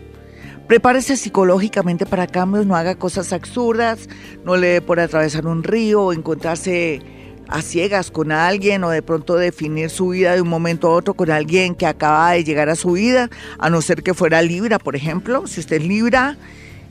Prepárese 0.73 1.17
psicológicamente 1.17 2.07
para 2.07 2.25
cambios, 2.25 2.65
no 2.65 2.75
haga 2.75 2.95
cosas 2.95 3.31
absurdas, 3.31 4.09
no 4.43 4.57
le 4.57 4.69
dé 4.69 4.81
por 4.81 4.99
atravesar 4.99 5.45
un 5.45 5.61
río 5.61 6.05
o 6.05 6.13
encontrarse 6.13 6.99
a 7.47 7.61
ciegas 7.61 8.09
con 8.09 8.31
alguien 8.31 8.83
o 8.83 8.89
de 8.89 9.03
pronto 9.03 9.35
definir 9.35 9.91
su 9.91 10.07
vida 10.07 10.33
de 10.33 10.41
un 10.41 10.47
momento 10.47 10.87
a 10.87 10.95
otro 10.95 11.13
con 11.13 11.29
alguien 11.29 11.75
que 11.75 11.85
acaba 11.85 12.31
de 12.31 12.43
llegar 12.43 12.69
a 12.69 12.75
su 12.75 12.93
vida, 12.93 13.29
a 13.59 13.69
no 13.69 13.83
ser 13.83 14.01
que 14.01 14.15
fuera 14.15 14.41
Libra, 14.41 14.79
por 14.79 14.95
ejemplo. 14.95 15.45
Si 15.45 15.59
usted 15.59 15.75
es 15.75 15.87
Libra 15.87 16.37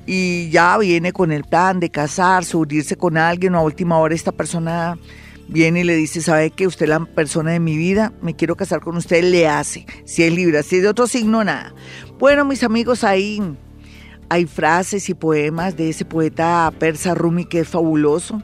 y 0.07 0.49
ya 0.51 0.79
viene 0.79 1.13
con 1.13 1.33
el 1.33 1.43
plan 1.43 1.81
de 1.81 1.91
casarse, 1.91 2.57
unirse 2.57 2.95
con 2.95 3.17
alguien 3.17 3.57
o 3.57 3.59
a 3.59 3.63
última 3.63 3.99
hora 3.99 4.15
esta 4.15 4.31
persona 4.31 4.97
viene 5.49 5.81
y 5.81 5.85
le 5.85 5.97
dice, 5.97 6.23
¿sabe 6.23 6.53
que 6.53 6.69
usted 6.69 6.85
es 6.85 6.91
la 6.91 7.05
persona 7.05 7.51
de 7.51 7.59
mi 7.59 7.77
vida? 7.77 8.13
Me 8.23 8.37
quiero 8.37 8.55
casar 8.55 8.79
con 8.79 8.97
usted, 8.97 9.25
le 9.25 9.49
hace. 9.49 9.87
Si 10.05 10.23
es 10.23 10.33
Libra, 10.33 10.63
si 10.63 10.77
es 10.77 10.83
de 10.83 10.89
otro 10.89 11.09
signo, 11.09 11.43
nada. 11.43 11.75
Bueno, 12.21 12.45
mis 12.45 12.63
amigos, 12.63 13.03
ahí 13.03 13.43
hay 14.33 14.47
frases 14.47 15.11
y 15.11 15.15
poemas 15.15 15.77
de 15.77 15.91
ese 15.91 16.07
poeta 16.07 16.73
persa 16.79 17.15
Rumi 17.15 17.45
que 17.45 17.61
es 17.61 17.69
fabuloso. 17.69 18.43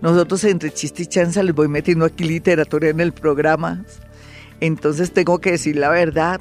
Nosotros 0.00 0.42
entre 0.44 0.72
chiste 0.72 1.02
y 1.02 1.06
chanza 1.06 1.42
les 1.42 1.54
voy 1.54 1.68
metiendo 1.68 2.06
aquí 2.06 2.24
literatura 2.24 2.88
en 2.88 2.98
el 2.98 3.12
programa. 3.12 3.84
Entonces 4.60 5.12
tengo 5.12 5.38
que 5.38 5.50
decir 5.50 5.76
la 5.76 5.90
verdad. 5.90 6.40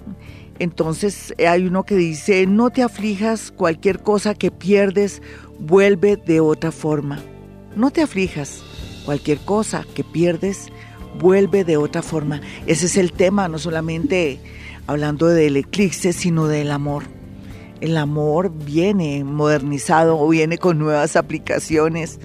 Entonces 0.60 1.34
hay 1.38 1.68
uno 1.68 1.84
que 1.84 1.98
dice, 1.98 2.48
no 2.48 2.70
te 2.70 2.82
aflijas, 2.82 3.52
cualquier 3.52 4.00
cosa 4.00 4.34
que 4.34 4.52
pierdes 4.52 5.22
vuelve 5.60 6.16
de 6.16 6.40
otra 6.40 6.72
forma. 6.72 7.20
No 7.76 7.92
te 7.92 8.02
aflijas, 8.02 8.64
cualquier 9.04 9.40
cosa 9.40 9.84
que 9.96 10.06
pierdes 10.06 10.70
vuelve 11.20 11.66
de 11.66 11.76
otra 11.76 12.02
forma. 12.02 12.40
Ese 12.68 12.86
es 12.86 12.96
el 12.96 13.12
tema, 13.12 13.50
no 13.50 13.60
solamente 13.60 14.40
hablando 14.88 15.28
del 15.28 15.58
eclipse, 15.58 16.14
sino 16.14 16.48
del 16.48 16.72
amor. 16.72 17.17
El 17.82 17.98
amor 17.98 18.52
viene 18.52 19.24
modernizado 19.24 20.20
o 20.20 20.28
viene 20.28 20.58
con 20.58 20.80
nuevas 20.80 21.16
aplicaciones 21.16 22.20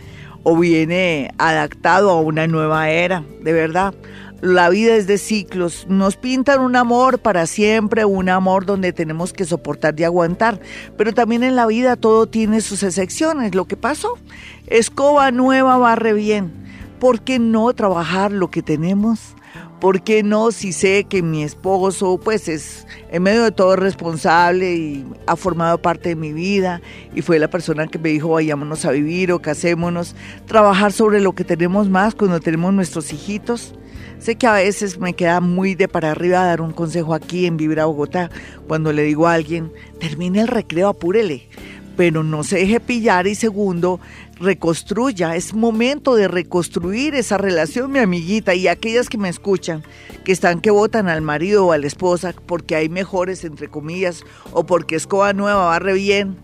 o 0.45 0.57
viene 0.57 1.33
adaptado 1.39 2.11
a 2.11 2.21
una 2.21 2.47
nueva 2.47 2.91
era, 2.91 3.25
de 3.43 3.53
verdad. 3.53 3.95
La 4.41 4.71
vida 4.71 4.97
es 4.97 5.07
de 5.07 5.19
ciclos. 5.19 5.87
Nos 5.89 6.17
pintan 6.17 6.61
un 6.61 6.75
amor 6.75 7.21
para 7.21 7.47
siempre, 7.47 8.05
un 8.05 8.29
amor 8.29 8.67
donde 8.67 8.93
tenemos 8.93 9.33
que 9.33 9.45
soportar 9.45 9.95
y 10.01 10.05
aguantar. 10.05 10.61
Pero 10.97 11.13
también 11.13 11.45
en 11.45 11.55
la 11.55 11.67
vida 11.67 11.95
todo 11.95 12.27
tiene 12.27 12.61
sus 12.61 12.83
excepciones. 12.83 13.55
Lo 13.55 13.67
que 13.67 13.77
pasó, 13.77 14.19
escoba 14.67 15.31
nueva 15.31 15.77
barre 15.79 16.13
bien. 16.13 16.51
¿Por 16.99 17.21
qué 17.21 17.39
no 17.39 17.73
trabajar 17.75 18.33
lo 18.33 18.51
que 18.51 18.63
tenemos? 18.63 19.37
¿Por 19.83 20.05
qué 20.05 20.23
no 20.23 20.53
si 20.53 20.73
sé 20.73 21.07
que 21.09 21.25
mi 21.25 21.43
esposo 21.43 22.21
pues 22.23 22.47
es 22.47 22.87
en 23.11 23.25
medio 23.25 23.43
de 23.43 23.51
todo 23.51 23.75
responsable 23.75 24.77
y 24.77 25.05
ha 25.27 25.35
formado 25.35 25.83
parte 25.83 26.11
de 26.11 26.15
mi 26.15 26.33
vida 26.33 26.81
y 27.17 27.23
fue 27.23 27.41
la 27.41 27.51
persona 27.51 27.89
que 27.89 27.99
me 27.99 28.11
dijo 28.11 28.29
vayámonos 28.29 28.85
a 28.85 28.93
vivir 28.93 29.33
o 29.33 29.43
casémonos, 29.43 30.15
trabajar 30.47 30.93
sobre 30.93 31.19
lo 31.19 31.33
que 31.33 31.43
tenemos 31.43 31.89
más 31.89 32.15
cuando 32.15 32.39
tenemos 32.39 32.73
nuestros 32.73 33.13
hijitos? 33.13 33.75
Sé 34.21 34.37
que 34.37 34.47
a 34.47 34.53
veces 34.53 35.01
me 35.01 35.15
queda 35.15 35.41
muy 35.41 35.75
de 35.75 35.89
para 35.89 36.13
arriba 36.13 36.45
dar 36.45 36.61
un 36.61 36.73
consejo 36.73 37.13
aquí 37.13 37.47
en 37.47 37.57
Vibra 37.57 37.87
Bogotá 37.87 38.31
cuando 38.69 38.93
le 38.93 39.03
digo 39.03 39.27
a 39.27 39.33
alguien, 39.33 39.73
termine 39.99 40.43
el 40.43 40.47
recreo, 40.47 40.91
apúrele 40.91 41.49
pero 41.97 42.23
no 42.23 42.45
se 42.45 42.59
deje 42.59 42.81
pillar 42.81 43.27
y 43.27 43.35
segundo, 43.35 44.01
reconstruya. 44.43 45.37
Es 45.37 45.55
momento 45.55 46.15
de 46.15 46.29
reconstruir 46.29 47.15
esa 47.15 47.39
relación, 47.39 47.93
mi 47.93 47.99
amiguita, 47.99 48.55
y 48.55 48.69
aquellas 48.69 49.09
que 49.09 49.19
me 49.19 49.29
escuchan, 49.29 49.83
que 50.25 50.33
están 50.33 50.61
que 50.61 50.71
votan 50.71 51.09
al 51.09 51.23
marido 51.23 51.67
o 51.67 51.73
a 51.73 51.79
la 51.79 51.87
esposa 51.87 52.35
porque 52.47 52.77
hay 52.77 52.89
mejores, 52.89 53.45
entre 53.45 53.69
comillas, 53.69 54.25
o 54.53 54.65
porque 54.65 54.97
escoba 54.97 55.33
nueva, 55.33 55.67
barre 55.67 55.95
bien. 55.95 56.37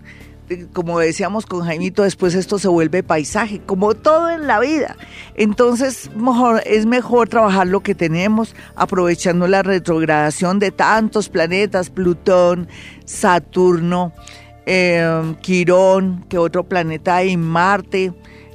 Como 0.72 0.98
decíamos 0.98 1.44
con 1.44 1.66
Jaimito, 1.66 2.04
después 2.04 2.34
esto 2.34 2.58
se 2.58 2.68
vuelve 2.68 3.02
paisaje, 3.02 3.60
como 3.66 3.94
todo 3.94 4.30
en 4.30 4.46
la 4.46 4.60
vida. 4.60 4.96
Entonces, 5.34 6.10
mejor, 6.16 6.62
es 6.64 6.86
mejor 6.86 7.28
trabajar 7.28 7.66
lo 7.66 7.80
que 7.80 7.94
tenemos, 7.94 8.56
aprovechando 8.74 9.46
la 9.46 9.62
retrogradación 9.62 10.58
de 10.58 10.70
tantos 10.70 11.28
planetas, 11.28 11.90
Plutón, 11.90 12.66
Saturno, 13.04 14.14
eh, 14.70 15.34
Quirón, 15.40 16.26
que 16.28 16.36
otro 16.36 16.62
planeta 16.62 17.16
hay, 17.16 17.38
Marte, 17.38 18.12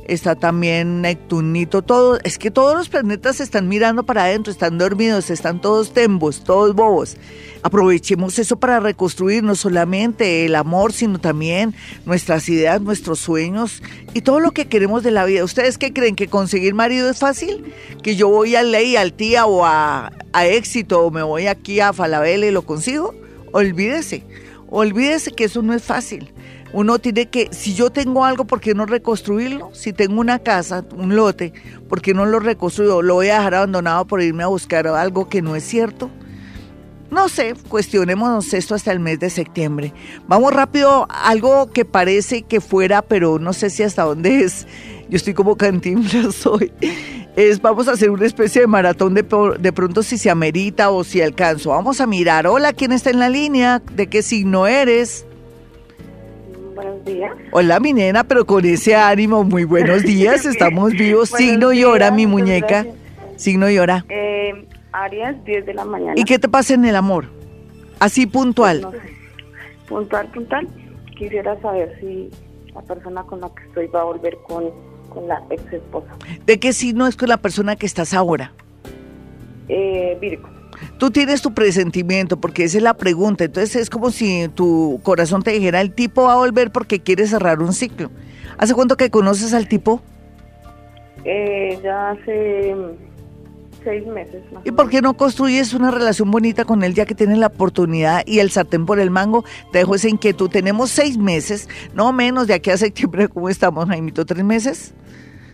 está 0.08 0.36
también 0.36 1.02
Neptunito, 1.02 1.82
todo, 1.82 2.19
es 2.23 2.38
que 2.38 2.52
todos 2.52 2.76
los 2.78 2.88
planetas 2.88 3.39
están 3.39 3.67
mirando 3.67 4.04
para 4.04 4.26
adentro, 4.26 4.52
están 4.52 4.78
dormidos, 4.78 5.32
están 5.32 5.60
todos 5.60 5.91
tembos, 5.91 6.43
todos 6.43 6.76
bobos. 6.76 7.17
Aprovechemos 7.63 8.38
eso 8.38 8.58
para 8.58 8.80
reconstruir 8.80 9.41
no 9.41 9.56
solamente 9.56 10.45
el 10.45 10.54
amor, 10.54 10.93
sino 10.93 11.19
también 11.19 11.73
nuestras 12.06 12.47
ideas, 12.47 12.80
nuestros 12.80 13.17
sueños 13.19 13.82
y 14.13 14.21
todo 14.21 14.39
lo 14.39 14.52
que 14.52 14.67
queremos 14.67 15.02
de 15.02 15.10
la 15.10 15.26
vida. 15.26 15.43
¿Ustedes 15.43 15.80
qué 15.80 15.93
creen? 15.93 16.15
¿Que 16.15 16.28
conseguir 16.28 16.76
marido 16.76 17.10
es 17.10 17.17
fácil? 17.17 17.73
¿Que 18.04 18.15
yo 18.15 18.30
voy 18.30 18.56
a 18.56 18.62
Ley, 18.62 18.97
al 18.97 19.13
Tía 19.13 19.47
o 19.47 19.65
a, 19.65 20.12
a 20.32 20.45
Éxito 20.45 21.02
o 21.02 21.10
me 21.10 21.23
voy 21.23 21.47
aquí 21.47 21.80
a 21.80 21.91
Falabella 21.91 22.45
y 22.45 22.52
lo 22.52 22.62
consigo? 22.63 23.15
Olvídese 23.52 24.23
Olvídese 24.76 25.30
que 25.30 25.44
eso 25.44 25.62
no 25.62 25.72
es 25.76 25.84
fácil. 25.84 26.34
Uno 26.74 26.98
tiene 26.98 27.28
que, 27.28 27.50
si 27.52 27.76
yo 27.76 27.92
tengo 27.92 28.26
algo, 28.26 28.46
¿por 28.46 28.60
qué 28.60 28.74
no 28.74 28.88
reconstruirlo? 28.88 29.70
Si 29.76 29.94
tengo 29.94 30.20
una 30.20 30.40
casa, 30.40 30.84
un 30.98 31.16
lote, 31.16 31.54
¿por 31.88 32.02
qué 32.02 32.16
no 32.16 32.26
lo 32.26 32.40
reconstruyo? 32.40 33.04
¿Lo 33.04 33.14
voy 33.14 33.30
a 33.30 33.38
dejar 33.38 33.54
abandonado 33.54 34.08
por 34.08 34.20
irme 34.24 34.42
a 34.42 34.48
buscar 34.48 34.88
algo 34.88 35.30
que 35.30 35.44
no 35.44 35.56
es 35.56 35.64
cierto? 35.64 36.10
No 37.12 37.30
sé, 37.30 37.54
cuestionémonos 37.70 38.52
esto 38.56 38.74
hasta 38.74 38.92
el 38.92 39.00
mes 39.00 39.20
de 39.20 39.30
septiembre. 39.30 39.94
Vamos 40.28 40.52
rápido, 40.52 41.06
algo 41.08 41.70
que 41.70 41.86
parece 41.86 42.42
que 42.42 42.60
fuera, 42.60 43.04
pero 43.04 43.38
no 43.38 43.54
sé 43.54 43.70
si 43.70 43.84
hasta 43.84 44.02
dónde 44.02 44.44
es. 44.44 44.66
Yo 45.13 45.17
estoy 45.17 45.36
como 45.36 45.56
cantinflas 45.56 46.43
hoy 46.47 46.71
es 47.36 47.62
vamos 47.62 47.88
a 47.88 47.91
hacer 47.91 48.10
una 48.10 48.26
especie 48.26 48.62
de 48.62 48.67
maratón 48.67 49.13
de, 49.13 49.23
de 49.60 49.71
pronto 49.71 50.02
si 50.02 50.17
se 50.17 50.32
amerita 50.32 50.89
o 50.89 51.04
si 51.04 51.21
alcanzo. 51.21 51.69
Vamos 51.69 52.02
a 52.02 52.08
mirar. 52.08 52.47
Hola, 52.47 52.73
¿quién 52.73 52.91
está 52.91 53.12
en 53.12 53.19
la 53.19 53.30
línea? 53.30 53.80
¿De 53.91 54.08
qué 54.08 54.23
signo 54.23 54.65
eres? 54.65 55.28
Buenos 56.73 57.06
días. 57.06 57.32
Hola, 57.52 57.80
mi 57.80 57.93
nena, 57.93 58.23
pero 58.23 58.43
con 58.47 58.65
ese 58.65 58.95
ánimo, 58.95 59.43
muy 59.43 59.65
buenos 59.65 60.02
días, 60.04 60.47
estamos 60.47 60.93
vivos. 60.93 61.30
signo 61.30 61.73
y 61.73 61.84
hora, 61.84 62.10
mi 62.10 62.26
muñeca. 62.26 62.88
Signo 63.36 63.69
y 63.69 63.78
hora. 63.78 64.06
Eh, 64.10 64.67
Arias, 64.93 65.36
10 65.45 65.67
de 65.67 65.76
la 65.76 65.86
mañana. 65.86 66.13
¿Y 66.15 66.23
qué 66.23 66.39
te 66.39 66.49
pasa 66.49 66.73
en 66.73 66.86
el 66.86 66.95
amor? 66.95 67.26
Así 67.99 68.26
puntual. 68.26 68.88
Puntual, 69.88 70.28
puntual. 70.32 70.67
Quisiera 71.15 71.62
saber 71.62 71.95
si 71.99 72.32
la 72.73 72.82
persona 72.82 73.21
con 73.21 73.41
la 73.41 73.49
que 73.54 73.63
estoy 73.65 73.86
va 73.86 74.02
a 74.02 74.06
volver 74.06 74.36
con 74.47 74.92
con 75.13 75.28
la 75.28 75.41
ex 75.49 75.73
esposa. 75.73 76.08
¿De 76.45 76.60
qué 76.60 76.73
signo 76.73 77.08
es 77.08 77.15
con 77.15 77.30
la 77.30 77.38
persona 77.38 77.76
que 77.76 77.86
estás 77.86 78.13
ahora? 78.13 78.54
Eh, 79.69 80.17
Virgo. 80.19 80.49
Tú 80.97 81.12
tienes 81.12 81.41
tu 81.41 81.54
presentimiento, 81.54 82.39
porque 82.39 82.63
esa 82.63 82.78
es 82.78 82.84
la 82.84 82.95
pregunta. 82.95 83.43
Entonces 83.43 83.76
es 83.76 83.89
como 83.89 84.12
si 84.12 84.47
tu 84.49 84.99
corazón 85.04 85.43
te 85.43 85.52
dijera, 85.52 85.82
el 85.82 85.93
tipo 85.93 86.23
va 86.23 86.34
a 86.34 86.38
volver 86.38 86.71
porque 86.71 86.99
quiere 86.99 87.28
cerrar 87.28 87.62
un 87.62 87.73
ciclo. 87.73 88.10
¿Hace 88.58 88.73
cuánto 88.73 88.97
que 88.97 89.10
conoces 89.10 89.54
al 89.54 89.67
tipo? 89.67 90.02
Eh, 91.26 91.80
ya 91.84 92.12
hace 92.12 92.76
seis 93.84 94.06
meses. 94.08 94.43
¿Y 94.63 94.72
por 94.72 94.89
qué 94.89 95.02
no 95.02 95.15
construyes 95.15 95.74
una 95.74 95.91
relación 95.91 96.32
bonita 96.32 96.65
con 96.65 96.84
él 96.84 96.93
ya 96.93 97.06
que 97.06 97.15
tienes 97.15 97.38
la 97.38 97.48
oportunidad 97.48 98.24
y 98.26 98.39
el 98.39 98.52
sartén 98.52 98.86
por 98.86 99.00
el 99.00 99.10
mango? 99.10 99.43
Te 99.72 99.80
dejo 99.80 99.96
esa 99.96 100.10
inquietud. 100.10 100.50
Tenemos 100.50 100.91
seis 100.91 101.17
meses, 101.17 101.69
no 101.93 102.12
menos 102.13 102.48
de 102.48 102.54
aquí 102.54 102.69
a 102.69 102.78
septiembre. 102.78 103.28
¿Cómo 103.28 103.50
estamos, 103.50 103.88
Jaimito? 103.88 104.26
¿Tres 104.26 104.43
meses? 104.43 104.93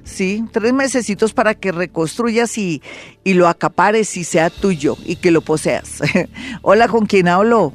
Sí, 0.04 0.44
tres 0.52 0.74
mesecitos 0.74 1.34
para 1.34 1.54
que 1.54 1.72
reconstruyas 1.72 2.58
y, 2.58 2.82
y 3.24 3.34
lo 3.34 3.48
acapares 3.48 4.18
y 4.18 4.24
sea 4.24 4.50
tuyo 4.50 4.98
y 5.06 5.18
que 5.18 5.32
lo 5.32 5.42
poseas. 5.42 6.02
Hola, 6.62 6.88
¿con 6.88 7.06
quién 7.06 7.28
hablo? 7.28 7.74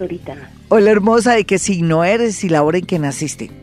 Ahorita. 0.00 0.36
Hola, 0.68 0.90
hermosa, 0.90 1.34
¿de 1.34 1.44
qué 1.44 1.58
signo 1.58 2.02
eres 2.02 2.42
y 2.44 2.48
la 2.48 2.62
hora 2.62 2.78
en 2.78 2.86
que 2.86 2.98
naciste? 2.98 3.61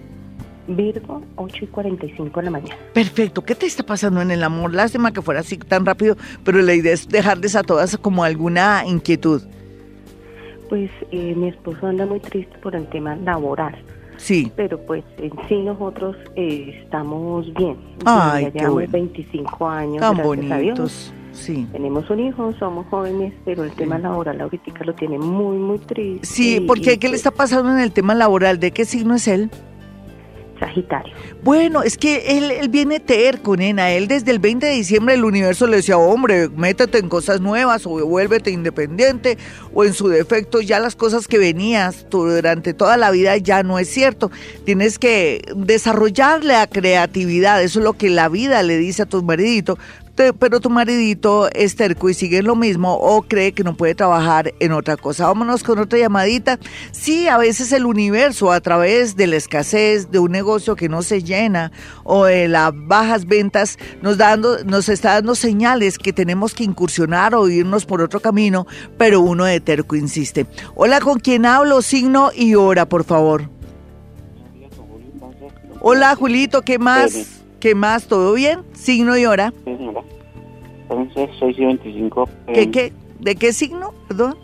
Virgo, 0.75 1.21
8 1.35 1.65
y 1.65 1.67
45 1.67 2.39
de 2.39 2.45
la 2.45 2.51
mañana. 2.51 2.75
Perfecto. 2.93 3.43
¿Qué 3.43 3.55
te 3.55 3.65
está 3.65 3.83
pasando 3.83 4.21
en 4.21 4.31
el 4.31 4.43
amor? 4.43 4.73
Lástima 4.73 5.11
que 5.11 5.21
fuera 5.21 5.41
así 5.41 5.57
tan 5.57 5.85
rápido, 5.85 6.15
pero 6.43 6.61
la 6.61 6.73
idea 6.73 6.93
es 6.93 7.07
dejarles 7.07 7.55
a 7.55 7.63
todas 7.63 7.97
como 7.97 8.23
alguna 8.23 8.83
inquietud. 8.85 9.41
Pues 10.69 10.91
eh, 11.11 11.33
mi 11.35 11.49
esposo 11.49 11.87
anda 11.87 12.05
muy 12.05 12.19
triste 12.19 12.57
por 12.59 12.75
el 12.75 12.87
tema 12.89 13.15
laboral. 13.15 13.75
Sí. 14.17 14.51
Pero 14.55 14.79
pues 14.85 15.03
en 15.17 15.31
sí 15.47 15.61
nosotros 15.61 16.15
eh, 16.35 16.81
estamos 16.83 17.51
bien. 17.53 17.77
Ay, 18.05 18.45
ya 18.45 18.51
llevamos 18.51 18.91
25 18.91 19.67
años. 19.67 19.99
Tan 19.99 20.17
bonitos. 20.17 21.13
Sí. 21.31 21.67
Tenemos 21.71 22.09
un 22.09 22.19
hijo, 22.19 22.53
somos 22.59 22.85
jóvenes, 22.87 23.33
pero 23.45 23.63
el 23.63 23.71
tema 23.71 23.97
laboral 23.97 24.41
ahorita 24.41 24.83
lo 24.83 24.93
tiene 24.93 25.17
muy, 25.17 25.57
muy 25.57 25.79
triste. 25.79 26.27
Sí, 26.27 26.59
porque 26.59 26.99
¿qué 26.99 27.07
le 27.07 27.11
pues 27.11 27.19
está 27.19 27.31
pasando 27.31 27.71
en 27.71 27.79
el 27.79 27.91
tema 27.91 28.13
laboral? 28.13 28.59
¿De 28.59 28.71
qué 28.71 28.83
signo 28.83 29.15
es 29.15 29.27
él? 29.27 29.49
Sagitario. 30.59 31.13
Bueno, 31.43 31.83
es 31.83 31.97
que 31.97 32.37
él, 32.37 32.69
viene 32.69 32.99
terco, 32.99 33.55
nena. 33.55 33.91
Él 33.91 34.07
desde 34.07 34.31
el 34.31 34.39
20 34.39 34.65
de 34.65 34.73
diciembre 34.73 35.15
el 35.15 35.23
universo 35.23 35.67
le 35.67 35.77
decía, 35.77 35.97
hombre, 35.97 36.49
métete 36.49 36.97
en 36.97 37.09
cosas 37.09 37.39
nuevas 37.39 37.85
o 37.85 38.05
vuélvete 38.05 38.51
independiente 38.51 39.37
o 39.73 39.85
en 39.85 39.93
su 39.93 40.09
defecto 40.09 40.61
ya 40.61 40.79
las 40.79 40.95
cosas 40.95 41.27
que 41.27 41.37
venías 41.37 42.07
durante 42.09 42.73
toda 42.73 42.97
la 42.97 43.11
vida 43.11 43.37
ya 43.37 43.63
no 43.63 43.79
es 43.79 43.89
cierto. 43.89 44.31
Tienes 44.65 44.99
que 44.99 45.41
desarrollar 45.55 46.43
la 46.43 46.67
creatividad. 46.67 47.63
Eso 47.63 47.79
es 47.79 47.85
lo 47.85 47.93
que 47.93 48.09
la 48.09 48.29
vida 48.29 48.61
le 48.63 48.77
dice 48.77 49.03
a 49.03 49.05
tu 49.05 49.23
maridito 49.23 49.77
pero 50.37 50.59
tu 50.59 50.69
maridito 50.69 51.49
es 51.53 51.75
terco 51.75 52.09
y 52.09 52.13
sigue 52.13 52.43
lo 52.43 52.55
mismo 52.55 52.93
o 52.93 53.21
cree 53.21 53.53
que 53.53 53.63
no 53.63 53.75
puede 53.75 53.95
trabajar 53.95 54.53
en 54.59 54.73
otra 54.73 54.97
cosa. 54.97 55.27
Vámonos 55.27 55.63
con 55.63 55.79
otra 55.79 55.97
llamadita. 55.97 56.59
Sí, 56.91 57.27
a 57.27 57.37
veces 57.37 57.71
el 57.71 57.85
universo 57.85 58.51
a 58.51 58.59
través 58.59 59.15
de 59.15 59.27
la 59.27 59.37
escasez, 59.37 60.11
de 60.11 60.19
un 60.19 60.31
negocio 60.31 60.75
que 60.75 60.89
no 60.89 61.03
se 61.03 61.23
llena 61.23 61.71
o 62.03 62.25
de 62.25 62.49
las 62.49 62.71
bajas 62.75 63.25
ventas 63.25 63.77
nos, 64.01 64.17
dando, 64.17 64.63
nos 64.65 64.89
está 64.89 65.13
dando 65.13 65.35
señales 65.35 65.97
que 65.97 66.11
tenemos 66.11 66.53
que 66.53 66.65
incursionar 66.65 67.33
o 67.33 67.47
irnos 67.47 67.85
por 67.85 68.01
otro 68.01 68.19
camino, 68.19 68.67
pero 68.97 69.21
uno 69.21 69.45
de 69.45 69.61
terco 69.61 69.95
insiste. 69.95 70.45
Hola, 70.75 70.99
¿con 70.99 71.19
quién 71.19 71.45
hablo? 71.45 71.81
Signo 71.81 72.31
y 72.35 72.55
hora, 72.55 72.87
por 72.87 73.05
favor. 73.05 73.49
Hola, 75.81 76.13
Julito, 76.15 76.61
¿qué 76.61 76.77
más? 76.77 77.38
¿Qué 77.59 77.75
más? 77.75 78.07
¿Todo 78.07 78.33
bien? 78.33 78.61
¿Signo 78.73 79.17
y 79.17 79.25
hora? 79.25 79.53
Sí, 79.65 79.75
señora. 79.75 80.01
Cáncer 80.87 81.29
6 81.39 81.55
y 81.59 81.65
25 81.65 82.29
¿Qué, 82.53 82.71
qué? 82.71 82.93
¿De 83.19 83.35
qué 83.35 83.53
signo? 83.53 83.93
Perdón. 84.07 84.37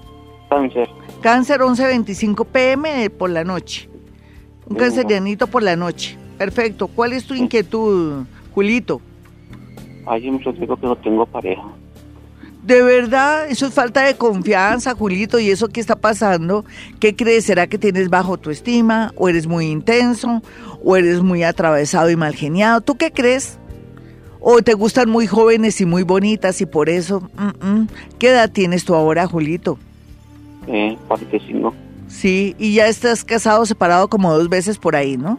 Cáncer. 0.49 0.89
Cáncer 1.21 1.61
11.25 1.61 2.45
pm 2.45 3.09
por 3.09 3.29
la 3.29 3.43
noche. 3.43 3.89
Un 4.67 4.75
cancerianito 4.75 5.47
por 5.47 5.63
la 5.63 5.75
noche. 5.75 6.17
Perfecto. 6.37 6.87
¿Cuál 6.87 7.13
es 7.13 7.25
tu 7.25 7.33
inquietud, 7.33 8.25
Julito? 8.53 9.01
Hay 10.05 10.29
mucho 10.29 10.53
tiempo 10.53 10.75
que 10.75 10.85
no 10.85 10.95
tengo 10.97 11.25
pareja. 11.25 11.63
De 12.65 12.81
verdad, 12.81 13.47
eso 13.47 13.67
es 13.67 13.73
falta 13.75 14.01
de 14.01 14.15
confianza, 14.15 14.95
Julito, 14.95 15.37
y 15.39 15.51
eso 15.51 15.67
que 15.67 15.79
está 15.79 15.95
pasando, 15.95 16.65
¿qué 16.99 17.15
crees? 17.15 17.45
¿Será 17.45 17.67
que 17.67 17.77
tienes 17.77 18.09
bajo 18.09 18.37
tu 18.37 18.49
estima? 18.49 19.13
¿O 19.15 19.29
eres 19.29 19.45
muy 19.45 19.67
intenso? 19.67 20.41
¿O 20.83 20.95
eres 20.95 21.21
muy 21.21 21.43
atravesado 21.43 22.09
y 22.09 22.15
mal 22.15 22.33
geniado? 22.33 22.81
¿Tú 22.81 22.95
qué 22.95 23.11
crees? 23.11 23.59
¿O 24.39 24.63
te 24.63 24.73
gustan 24.73 25.11
muy 25.11 25.27
jóvenes 25.27 25.79
y 25.79 25.85
muy 25.85 26.01
bonitas 26.01 26.59
y 26.59 26.65
por 26.65 26.89
eso? 26.89 27.29
mm, 27.37 27.67
mm. 27.67 27.87
¿Qué 28.17 28.29
edad 28.29 28.49
tienes 28.49 28.83
tú 28.83 28.95
ahora, 28.95 29.27
Julito? 29.27 29.77
Eh, 30.65 30.97
45. 31.07 31.71
Sí, 32.07 32.55
y 32.57 32.73
ya 32.73 32.87
estás 32.87 33.23
casado, 33.23 33.67
separado 33.67 34.07
como 34.07 34.33
dos 34.33 34.49
veces 34.49 34.79
por 34.79 34.95
ahí, 34.95 35.17
¿no? 35.17 35.37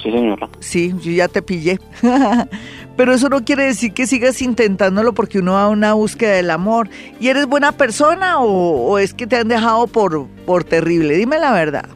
Sí, 0.00 0.10
señora. 0.10 0.48
Sí, 0.60 0.94
yo 1.02 1.10
ya 1.10 1.26
te 1.26 1.42
pillé. 1.42 1.80
Pero 2.96 3.14
eso 3.14 3.28
no 3.28 3.44
quiere 3.44 3.64
decir 3.64 3.92
que 3.94 4.06
sigas 4.06 4.42
intentándolo 4.42 5.14
porque 5.14 5.38
uno 5.38 5.52
va 5.52 5.64
a 5.64 5.68
una 5.68 5.94
búsqueda 5.94 6.32
del 6.32 6.50
amor. 6.50 6.88
¿Y 7.20 7.28
eres 7.28 7.46
buena 7.46 7.72
persona 7.72 8.38
o, 8.38 8.90
o 8.90 8.98
es 8.98 9.14
que 9.14 9.26
te 9.26 9.36
han 9.36 9.48
dejado 9.48 9.86
por, 9.86 10.26
por 10.46 10.64
terrible? 10.64 11.16
Dime 11.16 11.38
la 11.38 11.52
verdad. 11.52 11.88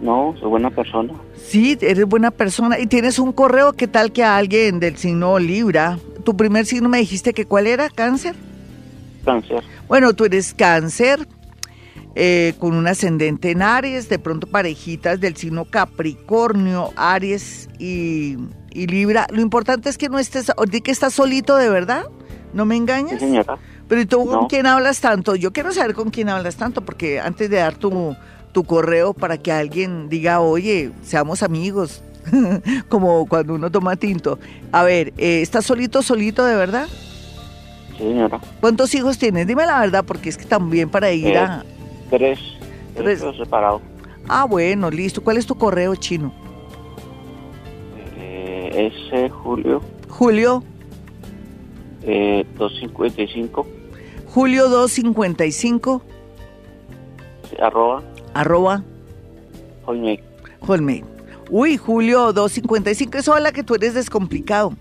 No, 0.00 0.34
soy 0.38 0.48
buena 0.48 0.70
persona. 0.70 1.12
Sí, 1.34 1.76
eres 1.80 2.06
buena 2.06 2.30
persona. 2.30 2.78
Y 2.78 2.86
tienes 2.86 3.18
un 3.18 3.32
correo, 3.32 3.72
¿qué 3.72 3.88
tal 3.88 4.12
que 4.12 4.22
a 4.22 4.36
alguien 4.36 4.80
del 4.80 4.96
signo 4.96 5.38
Libra? 5.38 5.98
Tu 6.24 6.36
primer 6.36 6.66
signo 6.66 6.88
me 6.88 6.98
dijiste 6.98 7.32
que 7.32 7.46
cuál 7.46 7.66
era, 7.66 7.90
cáncer. 7.90 8.36
Cáncer. 9.24 9.62
Bueno, 9.88 10.12
tú 10.12 10.24
eres 10.24 10.54
cáncer, 10.54 11.26
eh, 12.14 12.54
con 12.58 12.74
un 12.74 12.86
ascendente 12.86 13.50
en 13.50 13.62
Aries, 13.62 14.08
de 14.08 14.18
pronto 14.18 14.46
parejitas 14.46 15.20
del 15.20 15.36
signo 15.36 15.64
Capricornio, 15.64 16.92
Aries 16.96 17.68
y, 17.78 18.36
y 18.70 18.86
Libra. 18.86 19.26
Lo 19.30 19.40
importante 19.40 19.88
es 19.88 19.98
que 19.98 20.08
no 20.08 20.18
estés, 20.18 20.52
di 20.70 20.80
que 20.80 20.90
estás 20.90 21.14
solito 21.14 21.56
de 21.56 21.68
verdad, 21.70 22.04
¿no 22.52 22.64
me 22.64 22.74
Sí, 22.74 22.80
engañas? 22.80 23.20
señora. 23.20 23.58
Pero 23.88 24.00
¿y 24.02 24.06
tú 24.06 24.26
con 24.26 24.46
quién 24.48 24.66
hablas 24.66 25.00
tanto? 25.00 25.34
Yo 25.34 25.52
quiero 25.52 25.72
saber 25.72 25.94
con 25.94 26.10
quién 26.10 26.28
hablas 26.28 26.56
tanto, 26.56 26.82
porque 26.82 27.20
antes 27.20 27.48
de 27.48 27.56
dar 27.56 27.74
tu, 27.76 28.14
tu 28.52 28.64
correo 28.64 29.14
para 29.14 29.38
que 29.38 29.50
alguien 29.50 30.08
diga, 30.10 30.40
oye, 30.40 30.90
seamos 31.02 31.42
amigos, 31.42 32.02
como 32.88 33.26
cuando 33.26 33.54
uno 33.54 33.70
toma 33.70 33.96
tinto. 33.96 34.38
A 34.72 34.82
ver, 34.82 35.14
eh, 35.16 35.40
¿estás 35.40 35.64
solito, 35.64 36.02
solito 36.02 36.44
de 36.44 36.54
verdad? 36.56 36.86
Sí, 37.92 37.98
señora. 38.04 38.38
¿Cuántos 38.60 38.94
hijos 38.94 39.16
tienes? 39.18 39.46
Dime 39.46 39.64
la 39.64 39.80
verdad, 39.80 40.04
porque 40.04 40.28
es 40.28 40.36
que 40.36 40.44
también 40.44 40.90
para 40.90 41.10
ir 41.10 41.28
Eh, 41.28 41.38
a... 41.38 41.64
Tres. 42.10 42.38
Tres. 42.38 42.58
Tres 42.94 43.18
pero 43.20 43.34
separados. 43.34 43.82
Ah, 44.28 44.44
bueno, 44.44 44.90
listo. 44.90 45.22
¿Cuál 45.22 45.38
es 45.38 45.46
tu 45.46 45.54
correo 45.56 45.94
chino? 45.96 46.32
Eh, 48.68 48.92
ese 48.92 49.30
Julio. 49.30 49.80
Julio, 50.08 50.62
eh, 52.02 52.44
255 52.56 53.66
Julio 54.26 54.68
255, 54.68 56.02
arroba. 57.60 58.02
Arroba. 58.34 58.84
Hotmail. 59.84 60.20
Hotmail. 60.60 61.04
Uy, 61.50 61.78
Julio 61.78 62.32
255, 62.32 63.18
eso 63.18 63.34
habla 63.34 63.52
que 63.52 63.62
tú 63.62 63.74
eres 63.74 63.94
descomplicado. 63.94 64.74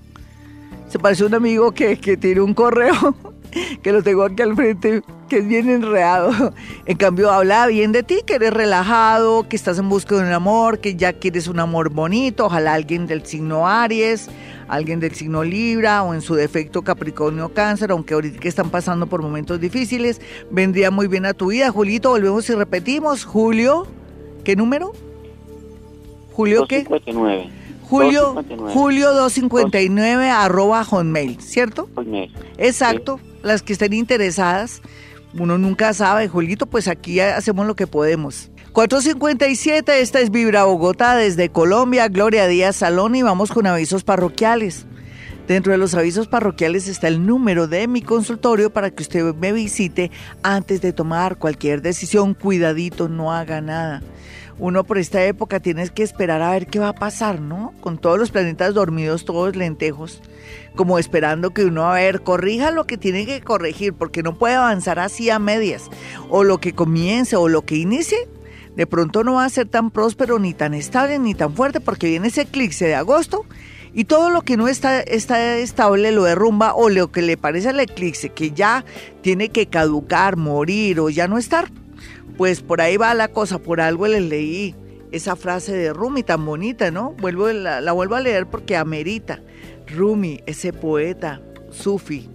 Se 0.90 1.00
parece 1.00 1.24
a 1.24 1.28
un 1.28 1.36
amigo 1.36 1.72
que, 1.72 1.98
que 1.98 2.18
tiene 2.18 2.42
un 2.42 2.54
correo, 2.54 2.94
que 3.82 3.92
lo 3.94 4.04
tengo 4.04 4.24
aquí 4.24 4.42
al 4.42 4.56
frente, 4.56 5.02
que 5.28 5.40
es 5.40 5.48
bien 5.48 5.70
enredado. 5.70 6.54
En 6.86 6.98
cambio, 6.98 7.32
habla 7.32 7.68
bien 7.68 7.92
de 7.92 8.04
ti, 8.04 8.22
que 8.26 8.36
eres 8.36 8.54
relajado, 8.54 9.48
que 9.48 9.56
estás 9.56 9.78
en 9.80 9.90
busca 9.90 10.16
de 10.16 10.22
un 10.22 10.32
amor, 10.32 10.80
que 10.80 10.96
ya 10.96 11.14
quieres 11.14 11.48
un 11.48 11.60
amor 11.60 11.90
bonito, 11.90 12.46
ojalá 12.46 12.74
alguien 12.74 13.08
del 13.08 13.26
signo 13.26 13.68
Aries, 13.68 14.30
alguien 14.68 15.00
del 15.00 15.14
signo 15.14 15.44
Libra 15.44 16.04
o 16.04 16.14
en 16.14 16.22
su 16.22 16.36
defecto 16.36 16.82
Capricornio 16.82 17.50
Cáncer, 17.50 17.92
aunque 17.92 18.14
ahorita 18.14 18.40
que 18.40 18.48
están 18.48 18.70
pasando 18.70 19.08
por 19.08 19.22
momentos 19.22 19.60
difíciles, 19.60 20.22
vendría 20.50 20.92
muy 20.92 21.08
bien 21.08 21.26
a 21.26 21.34
tu 21.34 21.48
vida. 21.48 21.70
Julito, 21.72 22.10
volvemos 22.10 22.50
y 22.50 22.54
repetimos. 22.54 23.26
Julio, 23.26 23.88
¿qué 24.44 24.56
número? 24.56 24.94
Julio, 26.34 26.68
¿qué? 26.68 26.84
259. 26.84 27.50
Julio, 27.90 28.22
259. 28.34 28.74
Julio 28.74 29.14
259 29.14 30.30
arroba 30.30 30.84
hotmail, 30.84 31.40
¿cierto? 31.42 31.90
Hotmail. 31.96 32.34
Exacto, 32.58 33.20
las 33.44 33.62
que 33.62 33.74
estén 33.74 33.94
interesadas, 33.94 34.82
uno 35.34 35.58
nunca 35.58 35.94
sabe, 35.94 36.28
Julito, 36.28 36.66
pues 36.66 36.88
aquí 36.88 37.20
hacemos 37.20 37.66
lo 37.68 37.76
que 37.76 37.88
podemos. 37.88 38.52
457, 38.74 40.02
esta 40.02 40.20
es 40.20 40.30
Vibra 40.30 40.66
Bogotá 40.66 41.16
desde 41.16 41.50
Colombia, 41.50 42.08
Gloria 42.10 42.48
Díaz 42.48 42.76
Salón 42.76 43.16
y 43.16 43.24
vamos 43.24 43.52
con 43.52 43.66
avisos 43.66 44.04
parroquiales. 44.04 44.86
Dentro 45.48 45.72
de 45.72 45.78
los 45.78 45.96
avisos 45.96 46.28
parroquiales 46.28 46.88
está 46.88 47.08
el 47.08 47.26
número 47.26 47.68
de 47.68 47.88
mi 47.88 48.02
consultorio 48.02 48.70
para 48.72 48.92
que 48.92 49.02
usted 49.02 49.34
me 49.34 49.54
visite 49.54 50.12
antes 50.44 50.82
de 50.82 50.92
tomar 50.92 51.38
cualquier 51.38 51.82
decisión. 51.82 52.34
Cuidadito, 52.34 53.08
no 53.08 53.32
haga 53.34 53.62
nada. 53.62 54.04
Uno 54.60 54.84
por 54.84 54.98
esta 54.98 55.24
época 55.24 55.60
tiene 55.60 55.88
que 55.90 56.02
esperar 56.02 56.42
a 56.42 56.52
ver 56.52 56.68
qué 56.68 56.80
va 56.80 56.90
a 56.90 56.96
pasar, 56.96 57.40
¿no? 57.42 57.74
Con 57.80 58.00
todos 58.00 58.18
los 58.18 58.32
planetas 58.32 58.74
dormidos, 58.74 59.24
todos 59.24 59.56
lentejos, 59.56 60.22
como 60.76 60.98
esperando 60.98 61.52
que 61.52 61.66
uno, 61.66 61.86
a 61.86 61.96
ver, 61.96 62.22
corrija 62.22 62.72
lo 62.72 62.88
que 62.88 62.98
tiene 62.98 63.26
que 63.26 63.42
corregir, 63.42 63.94
porque 63.94 64.24
no 64.24 64.38
puede 64.38 64.56
avanzar 64.56 64.98
así 64.98 65.30
a 65.30 65.38
medias. 65.38 65.90
O 66.30 66.44
lo 66.44 66.58
que 66.60 66.74
comience 66.74 67.36
o 67.36 67.48
lo 67.48 67.66
que 67.66 67.76
inicie, 67.76 68.18
de 68.76 68.88
pronto 68.88 69.24
no 69.24 69.36
va 69.36 69.46
a 69.46 69.50
ser 69.50 69.68
tan 69.68 69.92
próspero, 69.92 70.40
ni 70.40 70.54
tan 70.54 70.74
estable, 70.74 71.20
ni 71.20 71.36
tan 71.36 71.54
fuerte, 71.54 71.80
porque 71.80 72.08
viene 72.08 72.30
ese 72.30 72.42
eclipse 72.42 72.86
de 72.86 72.96
agosto 72.96 73.46
y 73.94 74.06
todo 74.06 74.30
lo 74.30 74.44
que 74.44 74.58
no 74.58 74.68
está, 74.68 75.02
está 75.02 75.58
estable 75.58 76.12
lo 76.12 76.24
derrumba 76.24 76.76
o 76.76 76.90
lo 76.90 77.12
que 77.12 77.22
le 77.22 77.38
parece 77.38 77.70
al 77.70 77.80
eclipse, 77.80 78.30
que 78.30 78.52
ya 78.52 78.86
tiene 79.22 79.50
que 79.50 79.68
caducar, 79.68 80.36
morir 80.36 81.00
o 81.00 81.10
ya 81.10 81.28
no 81.28 81.38
estar. 81.38 81.72
Pues 82.38 82.62
por 82.62 82.82
ahí 82.82 82.98
va 82.98 83.14
la 83.14 83.30
cosa, 83.30 83.58
por 83.60 83.82
algo 83.82 84.08
les 84.08 84.22
leí 84.24 84.76
esa 85.12 85.36
frase 85.36 85.74
de 85.76 85.94
Rumi 85.94 86.22
tan 86.24 86.46
bonita, 86.46 86.92
¿no? 86.92 87.14
Vuelvo, 87.20 87.48
la, 87.50 87.92
vuelvo 87.94 88.16
a 88.16 88.20
leer 88.22 88.48
porque 88.48 88.76
amerita. 88.78 89.42
Rumi, 89.88 90.42
ese 90.46 90.72
poeta, 90.74 91.42
sufi, 91.72 92.30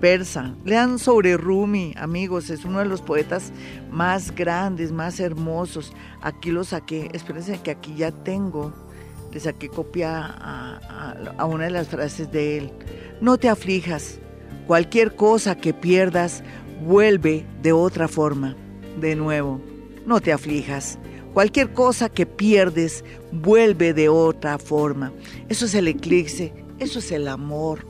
persa. 0.00 0.54
Lean 0.64 0.98
sobre 0.98 1.36
Rumi, 1.36 1.94
amigos, 1.96 2.50
es 2.50 2.64
uno 2.64 2.80
de 2.80 2.84
los 2.86 3.00
poetas 3.00 3.52
más 3.90 4.34
grandes, 4.34 4.92
más 4.92 5.20
hermosos. 5.20 5.92
Aquí 6.20 6.50
lo 6.50 6.64
saqué, 6.64 7.08
espérense 7.14 7.60
que 7.62 7.70
aquí 7.70 7.94
ya 7.96 8.10
tengo, 8.10 8.74
le 9.32 9.40
saqué 9.40 9.68
copia 9.68 10.26
a- 10.26 11.14
a 11.38 11.44
una 11.46 11.64
de 11.64 11.70
las 11.70 11.88
frases 11.88 12.30
de 12.30 12.58
él. 12.58 12.72
No 13.20 13.38
te 13.38 13.48
aflijas, 13.48 14.18
cualquier 14.66 15.14
cosa 15.14 15.56
que 15.56 15.72
pierdas 15.72 16.42
vuelve 16.84 17.46
de 17.62 17.72
otra 17.72 18.08
forma. 18.08 18.56
De 19.00 19.14
nuevo, 19.14 19.60
no 20.06 20.20
te 20.20 20.32
aflijas. 20.32 20.98
Cualquier 21.34 21.72
cosa 21.72 22.08
que 22.08 22.24
pierdes 22.24 23.04
vuelve 23.30 23.92
de 23.92 24.08
otra 24.08 24.58
forma. 24.58 25.12
Eso 25.48 25.66
es 25.66 25.74
el 25.74 25.88
eclipse, 25.88 26.52
eso 26.78 26.98
es 26.98 27.12
el 27.12 27.28
amor. 27.28 27.86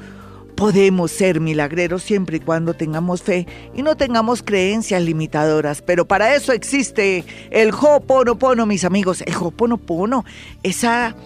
Podemos 0.60 1.10
ser 1.10 1.40
milagreros 1.40 2.02
siempre 2.02 2.36
y 2.36 2.40
cuando 2.40 2.74
tengamos 2.74 3.22
fe 3.22 3.46
y 3.74 3.82
no 3.82 3.96
tengamos 3.96 4.42
creencias 4.42 5.00
limitadoras, 5.00 5.80
pero 5.80 6.06
para 6.06 6.34
eso 6.34 6.52
existe 6.52 7.24
el 7.50 7.70
Ho'oponopono, 7.70 8.66
mis 8.66 8.84
amigos. 8.84 9.22
El 9.22 9.36
Ho'oponopono, 9.36 10.26
esa, 10.62 11.16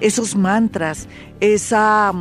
esos 0.00 0.36
mantras, 0.36 1.08
esa, 1.40 2.12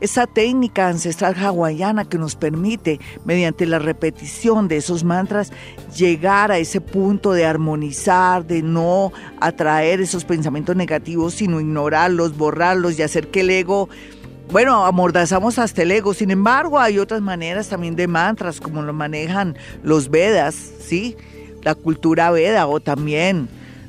esa 0.00 0.26
técnica 0.26 0.88
ancestral 0.88 1.34
hawaiana 1.34 2.04
que 2.04 2.18
nos 2.18 2.36
permite, 2.36 3.00
mediante 3.24 3.66
la 3.66 3.78
repetición 3.78 4.68
de 4.68 4.76
esos 4.76 5.04
mantras, 5.04 5.52
llegar 5.96 6.52
a 6.52 6.58
ese 6.58 6.80
punto 6.80 7.32
de 7.32 7.46
armonizar, 7.46 8.46
de 8.46 8.62
no 8.62 9.12
atraer 9.40 10.00
esos 10.00 10.24
pensamientos 10.24 10.76
negativos, 10.76 11.34
sino 11.34 11.60
ignorarlos, 11.60 12.36
borrarlos 12.36 12.98
y 12.98 13.02
hacer 13.02 13.28
que 13.28 13.40
el 13.40 13.50
ego 13.50 13.88
bueno, 14.48 14.86
amordazamos 14.86 15.58
hasta 15.58 15.82
el 15.82 15.90
ego. 15.90 16.14
Sin 16.14 16.30
embargo, 16.30 16.78
hay 16.78 17.00
otras 17.00 17.20
maneras 17.20 17.68
también 17.68 17.96
de 17.96 18.06
mantras, 18.06 18.60
como 18.60 18.80
lo 18.82 18.92
manejan 18.92 19.56
los 19.82 20.08
Vedas, 20.08 20.54
¿sí? 20.54 21.16
La 21.62 21.74
cultura 21.74 22.30
Veda 22.30 22.68
o 22.68 22.78
también 22.78 23.48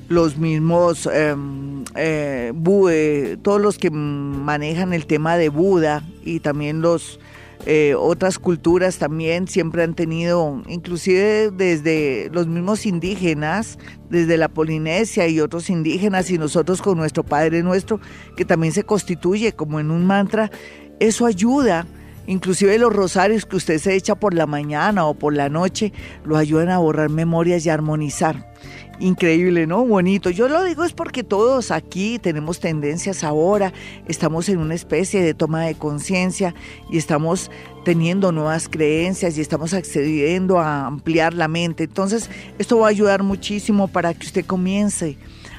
los 0.09 0.37
mismos, 0.37 1.07
em, 1.11 1.83
eh, 1.95 3.37
todos 3.41 3.61
los 3.61 3.77
que 3.77 3.91
manejan 3.91 4.93
el 4.93 5.05
tema 5.05 5.37
de 5.37 5.49
Buda 5.49 6.03
y 6.23 6.39
también 6.39 6.81
los 6.81 7.19
eh, 7.65 7.95
otras 7.95 8.39
culturas 8.39 8.97
también 8.97 9.47
siempre 9.47 9.83
han 9.83 9.93
tenido, 9.93 10.61
inclusive 10.67 11.51
desde 11.51 12.29
los 12.31 12.47
mismos 12.47 12.85
indígenas, 12.85 13.77
desde 14.09 14.37
la 14.37 14.47
Polinesia 14.47 15.27
y 15.27 15.41
otros 15.41 15.69
indígenas 15.69 16.29
y 16.29 16.37
nosotros 16.37 16.81
con 16.81 16.97
nuestro 16.97 17.23
Padre 17.23 17.63
Nuestro, 17.63 17.99
que 18.37 18.45
también 18.45 18.71
se 18.73 18.83
constituye 18.83 19.51
como 19.51 19.79
en 19.79 19.91
un 19.91 20.05
mantra, 20.05 20.51
eso 20.99 21.25
ayuda. 21.25 21.85
Inclusive 22.25 22.77
los 22.77 22.93
rosarios 22.93 23.45
que 23.45 23.55
usted 23.55 23.79
se 23.79 23.95
echa 23.95 24.15
por 24.15 24.33
la 24.33 24.45
mañana 24.45 25.05
o 25.05 25.13
por 25.13 25.33
la 25.33 25.49
noche 25.49 25.93
lo 26.25 26.37
ayudan 26.37 26.69
a 26.69 26.77
borrar 26.77 27.09
memorias 27.09 27.65
y 27.65 27.69
a 27.69 27.73
armonizar. 27.73 28.53
Increíble, 28.99 29.67
¿no? 29.67 29.85
Bonito. 29.85 30.31
Yo 30.31 30.49
lo 30.49 30.63
digo 30.63 30.83
es 30.83 30.93
porque 30.93 31.23
todos 31.23 31.69
aquí 31.69 32.17
tenemos 32.17 32.59
tendencias 32.59 33.23
ahora, 33.23 33.71
estamos 34.07 34.49
en 34.49 34.57
una 34.57 34.73
especie 34.73 35.21
de 35.21 35.35
toma 35.35 35.65
de 35.65 35.75
conciencia 35.75 36.55
y 36.89 36.97
estamos 36.97 37.51
teniendo 37.85 38.31
nuevas 38.31 38.67
creencias 38.67 39.37
y 39.37 39.41
estamos 39.41 39.75
accediendo 39.75 40.59
a 40.59 40.87
ampliar 40.87 41.35
la 41.35 41.47
mente. 41.47 41.83
Entonces, 41.83 42.29
esto 42.57 42.79
va 42.79 42.87
a 42.87 42.89
ayudar 42.89 43.21
muchísimo 43.21 43.87
para 43.87 44.15
que 44.15 44.25
usted 44.25 44.45
comience 44.45 45.17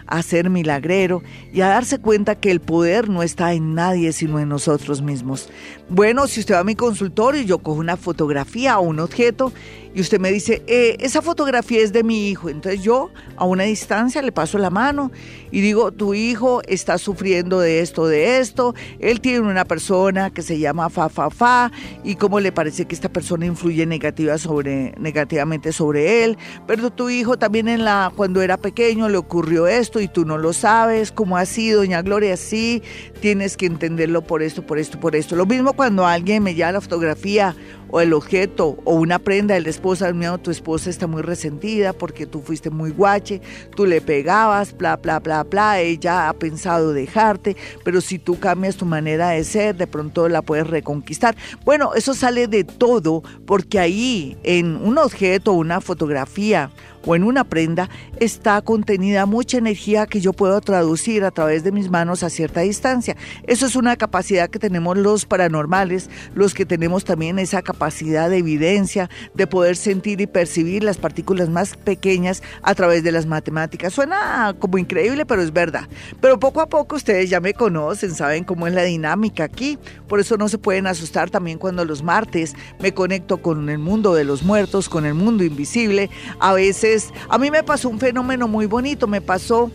a 0.08 0.22
ser 0.22 0.50
milagrero 0.50 1.22
y 1.52 1.60
a 1.60 1.68
darse 1.68 1.98
cuenta 1.98 2.34
que 2.34 2.50
el 2.50 2.60
poder 2.60 3.08
no 3.08 3.22
está 3.22 3.52
en 3.52 3.74
nadie 3.74 4.12
sino 4.12 4.40
en 4.40 4.48
nosotros 4.48 5.02
mismos. 5.02 5.50
Bueno, 5.88 6.26
si 6.26 6.40
usted 6.40 6.54
va 6.54 6.60
a 6.60 6.64
mi 6.64 6.74
consultorio 6.74 7.42
y 7.42 7.44
yo 7.44 7.58
cojo 7.58 7.78
una 7.78 7.96
fotografía 7.96 8.78
o 8.78 8.82
un 8.82 9.00
objeto 9.00 9.52
y 9.98 10.00
usted 10.00 10.20
me 10.20 10.30
dice, 10.30 10.62
eh, 10.68 10.96
esa 11.00 11.22
fotografía 11.22 11.80
es 11.80 11.92
de 11.92 12.04
mi 12.04 12.28
hijo. 12.28 12.48
Entonces 12.48 12.84
yo 12.84 13.10
a 13.34 13.44
una 13.44 13.64
distancia 13.64 14.22
le 14.22 14.30
paso 14.30 14.56
la 14.56 14.70
mano 14.70 15.10
y 15.50 15.60
digo, 15.60 15.90
tu 15.90 16.14
hijo 16.14 16.62
está 16.68 16.98
sufriendo 16.98 17.58
de 17.58 17.80
esto, 17.80 18.06
de 18.06 18.38
esto, 18.38 18.76
él 19.00 19.20
tiene 19.20 19.40
una 19.40 19.64
persona 19.64 20.30
que 20.30 20.42
se 20.42 20.60
llama 20.60 20.88
fa, 20.88 21.08
fa, 21.08 21.30
fa, 21.30 21.72
y 22.04 22.14
cómo 22.14 22.38
le 22.38 22.52
parece 22.52 22.84
que 22.84 22.94
esta 22.94 23.08
persona 23.08 23.46
influye 23.46 23.86
negativa 23.86 24.38
sobre, 24.38 24.94
negativamente 25.00 25.72
sobre 25.72 26.22
él, 26.22 26.38
pero 26.68 26.90
tu 26.90 27.10
hijo 27.10 27.36
también 27.36 27.66
en 27.66 27.84
la, 27.84 28.12
cuando 28.14 28.40
era 28.40 28.56
pequeño 28.56 29.08
le 29.08 29.16
ocurrió 29.16 29.66
esto 29.66 29.98
y 29.98 30.06
tú 30.06 30.24
no 30.24 30.38
lo 30.38 30.52
sabes, 30.52 31.10
cómo 31.10 31.44
sido, 31.44 31.80
doña 31.80 32.02
Gloria, 32.02 32.36
sí, 32.36 32.84
tienes 33.20 33.56
que 33.56 33.66
entenderlo 33.66 34.22
por 34.22 34.44
esto, 34.44 34.64
por 34.64 34.78
esto, 34.78 35.00
por 35.00 35.16
esto. 35.16 35.34
Lo 35.34 35.46
mismo 35.46 35.72
cuando 35.72 36.06
alguien 36.06 36.44
me 36.44 36.54
lleva 36.54 36.70
la 36.70 36.80
fotografía 36.80 37.56
o 37.90 38.00
el 38.00 38.12
objeto 38.12 38.78
o 38.84 38.94
una 38.94 39.18
prenda 39.18 39.54
de 39.54 39.60
la 39.60 39.70
esposa, 39.70 40.12
mío, 40.12 40.38
tu 40.38 40.50
esposa 40.50 40.90
está 40.90 41.06
muy 41.06 41.22
resentida 41.22 41.92
porque 41.92 42.26
tú 42.26 42.40
fuiste 42.40 42.70
muy 42.70 42.90
guache, 42.90 43.40
tú 43.74 43.86
le 43.86 44.00
pegabas, 44.00 44.76
bla, 44.76 44.96
bla, 44.96 45.20
bla, 45.20 45.44
bla, 45.44 45.80
ella 45.80 46.28
ha 46.28 46.32
pensado 46.32 46.92
dejarte, 46.92 47.56
pero 47.84 48.00
si 48.00 48.18
tú 48.18 48.38
cambias 48.38 48.76
tu 48.76 48.84
manera 48.84 49.30
de 49.30 49.44
ser, 49.44 49.76
de 49.76 49.86
pronto 49.86 50.28
la 50.28 50.42
puedes 50.42 50.66
reconquistar. 50.66 51.36
Bueno, 51.64 51.94
eso 51.94 52.14
sale 52.14 52.46
de 52.46 52.64
todo 52.64 53.22
porque 53.46 53.78
ahí 53.78 54.36
en 54.42 54.76
un 54.76 54.98
objeto, 54.98 55.52
una 55.52 55.80
fotografía, 55.80 56.70
o 57.08 57.16
en 57.16 57.24
una 57.24 57.44
prenda 57.44 57.88
está 58.20 58.60
contenida 58.60 59.24
mucha 59.24 59.56
energía 59.56 60.06
que 60.06 60.20
yo 60.20 60.34
puedo 60.34 60.60
traducir 60.60 61.24
a 61.24 61.30
través 61.30 61.64
de 61.64 61.72
mis 61.72 61.88
manos 61.88 62.22
a 62.22 62.28
cierta 62.28 62.60
distancia. 62.60 63.16
Eso 63.46 63.64
es 63.64 63.76
una 63.76 63.96
capacidad 63.96 64.50
que 64.50 64.58
tenemos 64.58 64.98
los 64.98 65.24
paranormales, 65.24 66.10
los 66.34 66.52
que 66.52 66.66
tenemos 66.66 67.06
también 67.06 67.38
esa 67.38 67.62
capacidad 67.62 68.28
de 68.28 68.36
evidencia, 68.36 69.08
de 69.32 69.46
poder 69.46 69.76
sentir 69.76 70.20
y 70.20 70.26
percibir 70.26 70.84
las 70.84 70.98
partículas 70.98 71.48
más 71.48 71.76
pequeñas 71.76 72.42
a 72.62 72.74
través 72.74 73.02
de 73.02 73.12
las 73.12 73.24
matemáticas. 73.24 73.94
Suena 73.94 74.54
como 74.58 74.76
increíble, 74.76 75.24
pero 75.24 75.40
es 75.40 75.54
verdad. 75.54 75.88
Pero 76.20 76.38
poco 76.38 76.60
a 76.60 76.68
poco 76.68 76.96
ustedes 76.96 77.30
ya 77.30 77.40
me 77.40 77.54
conocen, 77.54 78.14
saben 78.14 78.44
cómo 78.44 78.66
es 78.66 78.74
la 78.74 78.82
dinámica 78.82 79.44
aquí. 79.44 79.78
Por 80.08 80.20
eso 80.20 80.36
no 80.36 80.50
se 80.50 80.58
pueden 80.58 80.86
asustar 80.86 81.30
también 81.30 81.56
cuando 81.56 81.86
los 81.86 82.02
martes 82.02 82.54
me 82.80 82.92
conecto 82.92 83.38
con 83.38 83.70
el 83.70 83.78
mundo 83.78 84.14
de 84.14 84.24
los 84.24 84.42
muertos, 84.42 84.90
con 84.90 85.06
el 85.06 85.14
mundo 85.14 85.42
invisible. 85.42 86.10
A 86.38 86.52
veces 86.52 86.97
a 87.28 87.38
mí 87.38 87.50
me 87.50 87.62
pasó 87.62 87.88
un 87.88 87.98
fenómeno 87.98 88.48
muy 88.48 88.66
bonito, 88.66 89.06
me 89.06 89.20
pasó, 89.20 89.70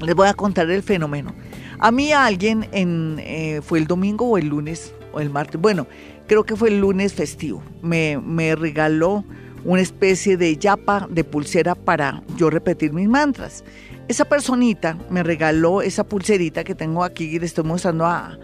les 0.00 0.14
voy 0.14 0.28
a 0.28 0.34
contar 0.34 0.70
el 0.70 0.82
fenómeno. 0.82 1.34
A 1.78 1.90
mí 1.90 2.12
alguien 2.12 2.68
en, 2.72 3.16
eh, 3.20 3.60
fue 3.62 3.78
el 3.78 3.86
domingo 3.86 4.26
o 4.26 4.38
el 4.38 4.48
lunes 4.48 4.92
o 5.12 5.20
el 5.20 5.30
martes, 5.30 5.60
bueno, 5.60 5.86
creo 6.26 6.44
que 6.44 6.56
fue 6.56 6.68
el 6.68 6.80
lunes 6.80 7.12
festivo, 7.14 7.62
me, 7.82 8.18
me 8.18 8.54
regaló 8.54 9.24
una 9.64 9.82
especie 9.82 10.36
de 10.36 10.56
yapa 10.56 11.06
de 11.10 11.24
pulsera 11.24 11.74
para 11.74 12.22
yo 12.36 12.50
repetir 12.50 12.92
mis 12.92 13.08
mantras. 13.08 13.64
Esa 14.08 14.24
personita 14.24 14.96
me 15.10 15.24
regaló 15.24 15.82
esa 15.82 16.04
pulserita 16.04 16.62
que 16.62 16.76
tengo 16.76 17.02
aquí 17.02 17.24
y 17.24 17.38
le 17.40 17.46
estoy 17.46 17.64
mostrando 17.64 18.06
a, 18.06 18.38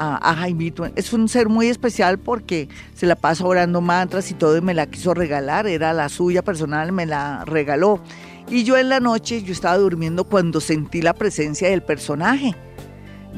a, 0.00 0.34
Jaimito. 0.34 0.86
Es 0.96 1.12
un 1.12 1.28
ser 1.28 1.48
muy 1.48 1.68
especial 1.68 2.18
porque 2.18 2.68
se 2.94 3.06
la 3.06 3.16
pasa 3.16 3.44
orando 3.44 3.80
mantras 3.80 4.30
y 4.30 4.34
todo 4.34 4.56
y 4.56 4.62
me 4.62 4.72
la 4.72 4.86
quiso 4.86 5.12
regalar, 5.12 5.66
era 5.66 5.92
la 5.92 6.08
suya 6.08 6.42
personal, 6.42 6.90
me 6.92 7.04
la 7.04 7.44
regaló. 7.44 8.00
Y 8.48 8.64
yo 8.64 8.78
en 8.78 8.88
la 8.88 8.98
noche, 8.98 9.42
yo 9.42 9.52
estaba 9.52 9.76
durmiendo 9.76 10.24
cuando 10.24 10.60
sentí 10.60 11.02
la 11.02 11.12
presencia 11.12 11.68
del 11.68 11.82
personaje, 11.82 12.56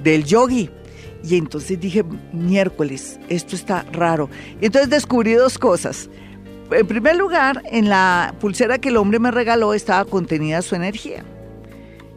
del 0.03 0.25
yogi. 0.25 0.71
Y 1.25 1.37
entonces 1.37 1.79
dije, 1.79 2.05
miércoles, 2.33 3.19
esto 3.29 3.57
está 3.57 3.85
raro. 3.93 4.31
Y 4.61 4.67
entonces 4.67 4.89
descubrí 4.89 5.35
dos 5.35 5.59
cosas. 5.59 6.09
En 6.71 6.87
primer 6.87 7.17
lugar, 7.17 7.63
en 7.71 7.89
la 7.89 8.35
pulsera 8.41 8.79
que 8.79 8.89
el 8.89 8.97
hombre 8.97 9.19
me 9.19 9.31
regaló 9.31 9.75
estaba 9.75 10.05
contenida 10.05 10.63
su 10.63 10.75
energía. 10.75 11.25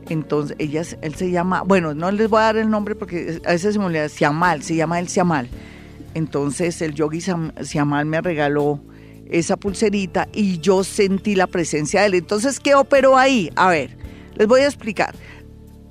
Entonces, 0.09 0.55
ella, 0.59 0.83
él 1.01 1.15
se 1.15 1.31
llama, 1.31 1.63
bueno, 1.63 1.93
no 1.93 2.11
les 2.11 2.29
voy 2.29 2.39
a 2.39 2.43
dar 2.43 2.57
el 2.57 2.69
nombre 2.69 2.95
porque 2.95 3.41
a 3.45 3.51
veces 3.51 3.73
se 3.73 3.79
me 3.79 3.85
olvida, 3.85 4.07
Siamal, 4.09 4.61
se 4.63 4.75
llama 4.75 4.99
él 4.99 5.07
Siamal. 5.07 5.49
Entonces, 6.13 6.81
el 6.81 6.93
yogi 6.93 7.21
Siamal 7.21 8.05
me 8.05 8.21
regaló 8.21 8.79
esa 9.29 9.57
pulserita 9.57 10.27
y 10.33 10.59
yo 10.59 10.83
sentí 10.83 11.35
la 11.35 11.47
presencia 11.47 12.01
de 12.01 12.07
él. 12.07 12.13
Entonces, 12.15 12.59
¿qué 12.59 12.75
operó 12.75 13.17
ahí? 13.17 13.51
A 13.55 13.69
ver, 13.69 13.97
les 14.35 14.47
voy 14.47 14.61
a 14.61 14.65
explicar. 14.65 15.15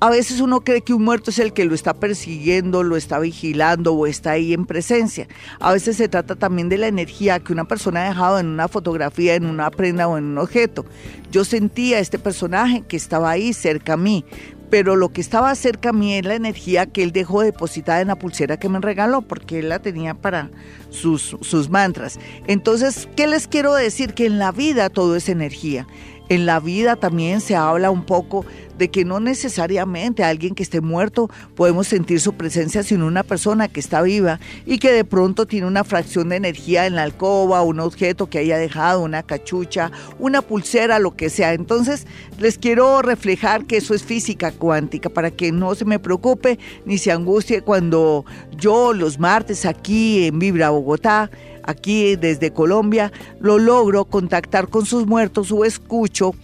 A 0.01 0.11
veces 0.11 0.41
uno 0.41 0.61
cree 0.63 0.83
que 0.83 0.93
un 0.93 1.05
muerto 1.05 1.31
es 1.31 1.39
el 1.39 1.53
que 1.53 1.65
lo 1.65 1.75
está 1.75 1.95
persiguiendo, 1.95 2.83
lo 2.83 2.97
está 2.97 3.19
vigilando 3.21 3.95
o 3.95 4.07
está 4.07 4.33
ahí 4.33 4.53
en 4.53 4.67
presencia. 4.67 5.29
A 5.61 5.73
veces 5.73 5.97
se 5.97 6.09
trata 6.09 6.35
también 6.35 6.69
de 6.69 6.79
la 6.79 6.89
energía 6.89 7.39
que 7.39 7.53
una 7.53 7.65
persona 7.65 8.05
ha 8.05 8.09
dejado 8.09 8.39
en 8.39 8.47
una 8.47 8.69
fotografía, 8.69 9.35
en 9.35 9.47
una 9.47 9.71
prenda 9.71 10.09
o 10.09 10.19
en 10.19 10.25
un 10.25 10.39
objeto. 10.39 10.85
Yo 11.31 11.45
sentía 11.45 11.99
a 11.99 12.01
este 12.01 12.19
personaje 12.19 12.83
que 12.83 12.97
estaba 12.97 13.31
ahí 13.31 13.53
cerca 13.53 13.95
a 13.95 13.97
mí, 13.97 14.25
pero 14.69 14.97
lo 14.97 15.11
que 15.11 15.21
estaba 15.21 15.55
cerca 15.55 15.91
a 15.91 15.93
mí 15.93 16.15
es 16.15 16.25
la 16.25 16.35
energía 16.35 16.87
que 16.87 17.05
él 17.05 17.13
dejó 17.13 17.43
depositada 17.43 18.01
en 18.01 18.09
la 18.09 18.17
pulsera 18.17 18.59
que 18.59 18.69
me 18.69 18.81
regaló, 18.81 19.23
porque 19.23 19.61
él 19.61 19.69
la 19.69 19.79
tenía 19.79 20.15
para 20.15 20.51
sus, 20.91 21.37
sus 21.41 21.71
mantras. 21.71 22.19
Entonces, 22.49 23.09
¿qué 23.15 23.29
les 23.29 23.47
quiero 23.47 23.73
decir? 23.75 24.15
Que 24.15 24.27
en 24.27 24.39
la 24.39 24.51
vida 24.51 24.91
todo 24.91 25.15
es 25.15 25.29
energía. 25.29 25.87
En 26.29 26.47
la 26.47 26.59
vida 26.59 26.97
también 26.97 27.41
se 27.41 27.55
habla 27.55 27.91
un 27.91 28.05
poco 28.05 28.47
de 28.79 28.91
que 28.91 29.05
no 29.05 29.21
necesariamente 29.21 30.25
alguien 30.25 30.55
que 30.55 30.63
esté 30.63 30.81
muerto 30.81 31.31
podemos 31.55 31.87
sentir 31.87 32.21
su 32.21 32.33
presencia, 32.35 32.83
sino 32.83 33.07
una 33.07 33.23
persona 33.23 33.69
que 33.69 33.81
está 33.81 34.03
viva 34.03 34.41
y 34.67 34.79
que 34.79 34.91
de 34.93 35.05
pronto 35.05 35.47
tiene 35.47 35.67
una 35.67 35.85
fracción 35.85 36.31
de 36.31 36.37
energía 36.37 36.87
en 36.87 36.97
la 36.97 37.03
alcoba, 37.03 37.63
un 37.63 37.79
objeto 37.79 38.29
que 38.29 38.39
haya 38.39 38.59
dejado, 38.59 39.03
una 39.03 39.23
cachucha, 39.23 39.93
una 40.19 40.43
pulsera, 40.43 40.99
lo 40.99 41.15
que 41.15 41.31
sea. 41.31 41.53
Entonces, 41.53 42.07
les 42.39 42.59
quiero 42.59 43.03
reflejar 43.03 43.67
que 43.67 43.77
eso 43.77 43.95
es 43.95 44.03
física 44.03 44.51
cuántica 44.51 45.11
para 45.11 45.31
que 45.31 45.53
no 45.53 45.75
se 45.75 45.85
me 45.85 45.99
preocupe 45.99 46.59
ni 46.85 46.99
se 46.99 47.13
angustie 47.13 47.63
cuando 47.63 48.25
yo 48.57 48.93
los 48.93 49.19
martes 49.19 49.67
aquí 49.67 50.27
en 50.27 50.39
Vibra 50.39 50.71
Bogotá 50.71 51.31
aquí 51.67 52.17
desde 52.17 52.53
Colombia, 52.53 53.13
lo 53.41 53.59
logro 53.59 54.05
contactar 54.05 54.69
con 54.69 54.87
sus 54.87 55.07
muertos 55.07 55.51
o 55.53 55.65
escucho 55.65 56.35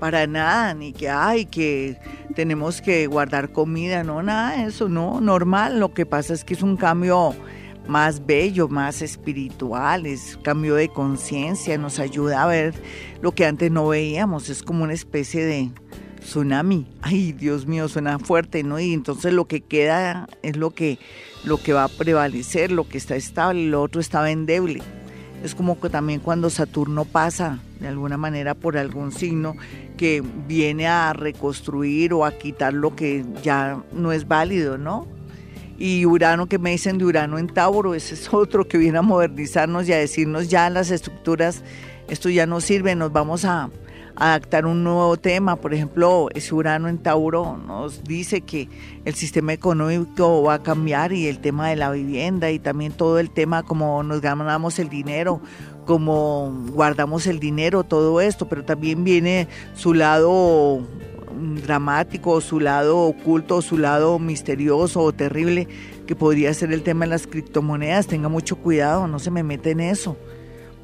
Para 0.00 0.26
nada, 0.26 0.74
ni 0.74 0.92
que 0.92 1.08
hay 1.08 1.46
que 1.46 1.96
tenemos 2.34 2.82
que 2.82 3.06
guardar 3.06 3.52
comida, 3.52 4.02
no, 4.02 4.22
nada 4.22 4.56
de 4.56 4.64
eso, 4.64 4.88
no, 4.88 5.20
normal. 5.20 5.78
Lo 5.78 5.94
que 5.94 6.06
pasa 6.06 6.34
es 6.34 6.44
que 6.44 6.54
es 6.54 6.62
un 6.62 6.76
cambio 6.76 7.34
más 7.86 8.26
bello, 8.26 8.68
más 8.68 9.02
espiritual, 9.02 10.06
es 10.06 10.38
cambio 10.42 10.74
de 10.74 10.88
conciencia, 10.88 11.78
nos 11.78 11.98
ayuda 11.98 12.42
a 12.42 12.46
ver 12.46 12.74
lo 13.20 13.32
que 13.32 13.46
antes 13.46 13.70
no 13.70 13.88
veíamos, 13.88 14.48
es 14.48 14.62
como 14.62 14.84
una 14.84 14.92
especie 14.92 15.44
de 15.44 15.70
tsunami. 16.20 16.86
Ay, 17.00 17.32
Dios 17.32 17.66
mío, 17.66 17.88
suena 17.88 18.18
fuerte, 18.18 18.62
¿no? 18.62 18.78
Y 18.78 18.92
entonces 18.92 19.32
lo 19.32 19.46
que 19.46 19.60
queda 19.60 20.28
es 20.42 20.56
lo 20.56 20.70
que 20.70 20.98
lo 21.44 21.58
que 21.58 21.72
va 21.72 21.84
a 21.84 21.88
prevalecer, 21.88 22.70
lo 22.70 22.88
que 22.88 22.98
está 22.98 23.16
estable, 23.16 23.66
lo 23.66 23.82
otro 23.82 24.00
está 24.00 24.28
endeble. 24.30 24.80
Es 25.42 25.54
como 25.56 25.80
que 25.80 25.90
también 25.90 26.20
cuando 26.20 26.50
Saturno 26.50 27.04
pasa 27.04 27.58
de 27.80 27.88
alguna 27.88 28.16
manera 28.16 28.54
por 28.54 28.78
algún 28.78 29.10
signo 29.10 29.56
que 29.96 30.22
viene 30.46 30.86
a 30.86 31.12
reconstruir 31.12 32.12
o 32.12 32.24
a 32.24 32.32
quitar 32.32 32.72
lo 32.72 32.94
que 32.94 33.24
ya 33.42 33.82
no 33.92 34.12
es 34.12 34.28
válido, 34.28 34.78
¿no? 34.78 35.06
Y 35.78 36.06
Urano, 36.06 36.46
que 36.46 36.60
me 36.60 36.70
dicen 36.70 36.98
de 36.98 37.06
Urano 37.06 37.38
en 37.38 37.48
Tauro, 37.48 37.94
ese 37.94 38.14
es 38.14 38.28
otro 38.32 38.68
que 38.68 38.78
viene 38.78 38.98
a 38.98 39.02
modernizarnos 39.02 39.88
y 39.88 39.92
a 39.92 39.98
decirnos 39.98 40.48
ya 40.48 40.70
las 40.70 40.92
estructuras, 40.92 41.64
esto 42.08 42.28
ya 42.28 42.46
no 42.46 42.60
sirve, 42.60 42.94
nos 42.94 43.12
vamos 43.12 43.44
a, 43.44 43.68
adaptar 44.16 44.66
un 44.66 44.84
nuevo 44.84 45.16
tema. 45.16 45.56
Por 45.56 45.74
ejemplo, 45.74 46.28
ese 46.34 46.54
Urano 46.54 46.88
en 46.88 46.98
Tauro 46.98 47.56
nos 47.56 48.04
dice 48.04 48.42
que 48.42 48.68
el 49.04 49.14
sistema 49.14 49.52
económico 49.52 50.42
va 50.42 50.54
a 50.54 50.62
cambiar 50.62 51.12
y 51.12 51.26
el 51.26 51.40
tema 51.40 51.68
de 51.68 51.76
la 51.76 51.90
vivienda 51.90 52.50
y 52.50 52.58
también 52.58 52.92
todo 52.92 53.18
el 53.18 53.30
tema 53.30 53.62
como 53.62 54.02
nos 54.02 54.20
ganamos 54.20 54.78
el 54.78 54.88
dinero, 54.88 55.40
como 55.86 56.52
guardamos 56.70 57.26
el 57.26 57.40
dinero, 57.40 57.84
todo 57.84 58.20
esto, 58.20 58.48
pero 58.48 58.64
también 58.64 59.04
viene 59.04 59.48
su 59.74 59.94
lado 59.94 60.80
dramático, 61.66 62.40
su 62.40 62.60
lado 62.60 63.00
oculto, 63.00 63.62
su 63.62 63.78
lado 63.78 64.18
misterioso 64.18 65.00
o 65.00 65.12
terrible, 65.12 65.66
que 66.06 66.14
podría 66.14 66.52
ser 66.54 66.72
el 66.72 66.82
tema 66.82 67.04
de 67.04 67.10
las 67.10 67.26
criptomonedas. 67.26 68.06
Tenga 68.06 68.28
mucho 68.28 68.56
cuidado, 68.56 69.08
no 69.08 69.18
se 69.18 69.30
me 69.30 69.42
mete 69.42 69.70
en 69.70 69.80
eso. 69.80 70.16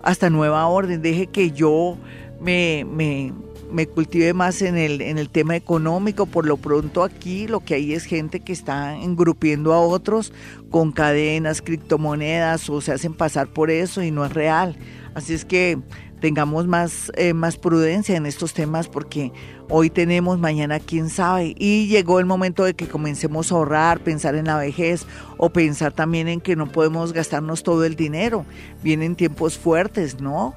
Hasta 0.02 0.30
nueva 0.30 0.66
orden, 0.66 1.02
deje 1.02 1.26
que 1.26 1.50
yo 1.50 1.96
me, 2.40 2.84
me, 2.84 3.32
me 3.70 3.86
cultive 3.86 4.32
más 4.32 4.62
en 4.62 4.76
el, 4.76 5.00
en 5.00 5.18
el 5.18 5.28
tema 5.30 5.56
económico. 5.56 6.26
Por 6.26 6.46
lo 6.46 6.56
pronto 6.56 7.02
aquí 7.02 7.46
lo 7.46 7.60
que 7.60 7.74
hay 7.74 7.94
es 7.94 8.04
gente 8.04 8.40
que 8.40 8.52
está 8.52 8.96
engrupiendo 8.96 9.72
a 9.72 9.80
otros 9.80 10.32
con 10.70 10.92
cadenas, 10.92 11.62
criptomonedas 11.62 12.68
o 12.70 12.80
se 12.80 12.92
hacen 12.92 13.14
pasar 13.14 13.48
por 13.48 13.70
eso 13.70 14.02
y 14.02 14.10
no 14.10 14.24
es 14.24 14.32
real. 14.32 14.76
Así 15.14 15.34
es 15.34 15.44
que 15.44 15.78
tengamos 16.20 16.66
más, 16.66 17.12
eh, 17.14 17.32
más 17.32 17.56
prudencia 17.56 18.16
en 18.16 18.26
estos 18.26 18.52
temas 18.52 18.88
porque 18.88 19.32
hoy 19.68 19.90
tenemos, 19.90 20.38
mañana 20.38 20.80
quién 20.80 21.10
sabe. 21.10 21.54
Y 21.58 21.86
llegó 21.86 22.20
el 22.20 22.26
momento 22.26 22.64
de 22.64 22.74
que 22.74 22.88
comencemos 22.88 23.50
a 23.50 23.56
ahorrar, 23.56 24.00
pensar 24.00 24.34
en 24.34 24.46
la 24.46 24.56
vejez 24.56 25.06
o 25.36 25.50
pensar 25.50 25.92
también 25.92 26.28
en 26.28 26.40
que 26.40 26.56
no 26.56 26.70
podemos 26.70 27.12
gastarnos 27.12 27.62
todo 27.62 27.84
el 27.84 27.96
dinero. 27.96 28.44
Vienen 28.82 29.16
tiempos 29.16 29.58
fuertes, 29.58 30.20
¿no? 30.20 30.54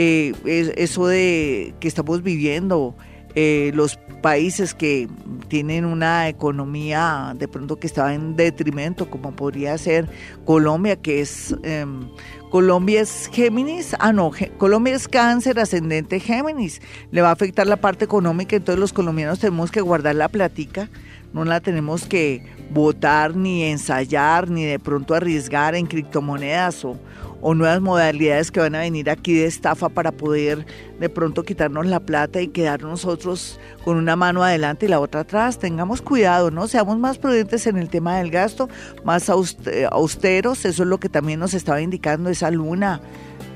Eh, 0.00 0.32
eso 0.76 1.08
de 1.08 1.74
que 1.80 1.88
estamos 1.88 2.22
viviendo, 2.22 2.94
eh, 3.34 3.72
los 3.74 3.98
países 4.22 4.72
que 4.72 5.08
tienen 5.48 5.84
una 5.84 6.28
economía 6.28 7.34
de 7.36 7.48
pronto 7.48 7.80
que 7.80 7.88
está 7.88 8.14
en 8.14 8.36
detrimento, 8.36 9.10
como 9.10 9.34
podría 9.34 9.76
ser 9.76 10.08
Colombia, 10.44 10.94
que 10.94 11.20
es... 11.20 11.52
Em, 11.64 12.08
Colombia 12.48 13.00
es 13.00 13.28
Géminis, 13.32 13.94
ah 13.98 14.12
no, 14.12 14.30
Colombia 14.56 14.94
es 14.94 15.06
cáncer 15.06 15.58
ascendente 15.58 16.18
Géminis, 16.18 16.80
le 17.10 17.20
va 17.20 17.28
a 17.28 17.32
afectar 17.32 17.66
la 17.66 17.76
parte 17.76 18.06
económica, 18.06 18.56
entonces 18.56 18.80
los 18.80 18.94
colombianos 18.94 19.40
tenemos 19.40 19.70
que 19.70 19.82
guardar 19.82 20.14
la 20.14 20.28
platica, 20.28 20.88
no 21.34 21.44
la 21.44 21.60
tenemos 21.60 22.06
que 22.06 22.42
votar 22.70 23.34
ni 23.34 23.64
ensayar 23.64 24.50
ni 24.50 24.64
de 24.64 24.78
pronto 24.78 25.14
arriesgar 25.14 25.74
en 25.74 25.86
criptomonedas 25.86 26.84
o, 26.84 26.96
o 27.40 27.54
nuevas 27.54 27.80
modalidades 27.80 28.50
que 28.50 28.60
van 28.60 28.74
a 28.74 28.80
venir 28.80 29.08
aquí 29.10 29.34
de 29.34 29.46
estafa 29.46 29.88
para 29.88 30.12
poder 30.12 30.66
de 30.98 31.08
pronto 31.08 31.44
quitarnos 31.44 31.86
la 31.86 32.00
plata 32.00 32.40
y 32.40 32.48
quedar 32.48 32.82
nosotros 32.82 33.58
con 33.84 33.96
una 33.96 34.16
mano 34.16 34.42
adelante 34.42 34.86
y 34.86 34.88
la 34.88 35.00
otra 35.00 35.20
atrás. 35.20 35.58
Tengamos 35.58 36.02
cuidado, 36.02 36.50
¿no? 36.50 36.66
Seamos 36.66 36.98
más 36.98 37.18
prudentes 37.18 37.66
en 37.66 37.76
el 37.76 37.88
tema 37.88 38.18
del 38.18 38.30
gasto, 38.30 38.68
más 39.04 39.30
austeros. 39.30 40.64
Eso 40.64 40.82
es 40.82 40.88
lo 40.88 40.98
que 40.98 41.08
también 41.08 41.40
nos 41.40 41.54
estaba 41.54 41.80
indicando 41.80 42.30
esa 42.30 42.50
luna 42.50 43.00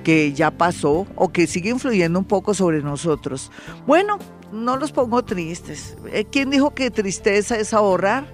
que 0.04 0.32
ya 0.32 0.50
pasó 0.50 1.06
o 1.14 1.32
que 1.32 1.46
sigue 1.46 1.70
influyendo 1.70 2.18
un 2.18 2.24
poco 2.24 2.54
sobre 2.54 2.82
nosotros. 2.82 3.50
Bueno, 3.86 4.18
no 4.52 4.76
los 4.76 4.92
pongo 4.92 5.24
tristes. 5.24 5.96
Eh, 6.12 6.24
¿Quién 6.30 6.50
dijo 6.50 6.74
que 6.74 6.90
tristeza 6.90 7.56
es 7.56 7.72
ahorrar 7.72 8.26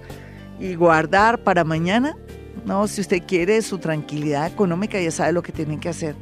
y 0.60 0.74
guardar 0.74 1.42
para 1.42 1.64
mañana? 1.64 2.16
No, 2.64 2.86
si 2.86 3.00
usted 3.00 3.22
quiere 3.26 3.62
su 3.62 3.78
tranquilidad 3.78 4.46
económica, 4.46 5.00
ya 5.00 5.10
sabe 5.10 5.32
lo 5.32 5.42
que 5.42 5.52
tiene 5.52 5.80
que 5.80 5.88
hacer. 5.88 6.16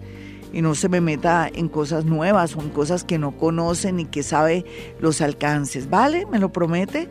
Y 0.52 0.62
no 0.62 0.74
se 0.74 0.88
me 0.88 1.00
meta 1.00 1.50
en 1.52 1.68
cosas 1.68 2.04
nuevas 2.04 2.56
o 2.56 2.60
en 2.60 2.70
cosas 2.70 3.04
que 3.04 3.18
no 3.18 3.36
conoce 3.36 3.92
ni 3.92 4.04
que 4.04 4.22
sabe 4.22 4.64
los 5.00 5.20
alcances. 5.20 5.90
¿Vale? 5.90 6.24
¿Me 6.26 6.38
lo 6.38 6.52
promete? 6.52 7.08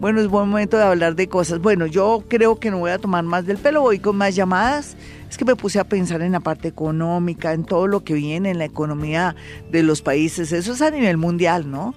Bueno, 0.00 0.20
es 0.20 0.28
buen 0.28 0.48
momento 0.48 0.76
de 0.76 0.84
hablar 0.84 1.16
de 1.16 1.28
cosas. 1.28 1.58
Bueno, 1.58 1.86
yo 1.86 2.22
creo 2.28 2.60
que 2.60 2.70
no 2.70 2.78
voy 2.78 2.92
a 2.92 2.98
tomar 2.98 3.24
más 3.24 3.46
del 3.46 3.58
pelo, 3.58 3.80
voy 3.80 3.98
con 3.98 4.16
más 4.16 4.36
llamadas. 4.36 4.96
Es 5.28 5.36
que 5.36 5.44
me 5.44 5.56
puse 5.56 5.80
a 5.80 5.84
pensar 5.84 6.22
en 6.22 6.32
la 6.32 6.40
parte 6.40 6.68
económica, 6.68 7.52
en 7.52 7.64
todo 7.64 7.88
lo 7.88 8.04
que 8.04 8.14
viene 8.14 8.50
en 8.50 8.58
la 8.58 8.64
economía 8.64 9.34
de 9.72 9.82
los 9.82 10.00
países. 10.00 10.52
Eso 10.52 10.72
es 10.72 10.82
a 10.82 10.90
nivel 10.92 11.16
mundial, 11.16 11.68
¿no? 11.68 11.94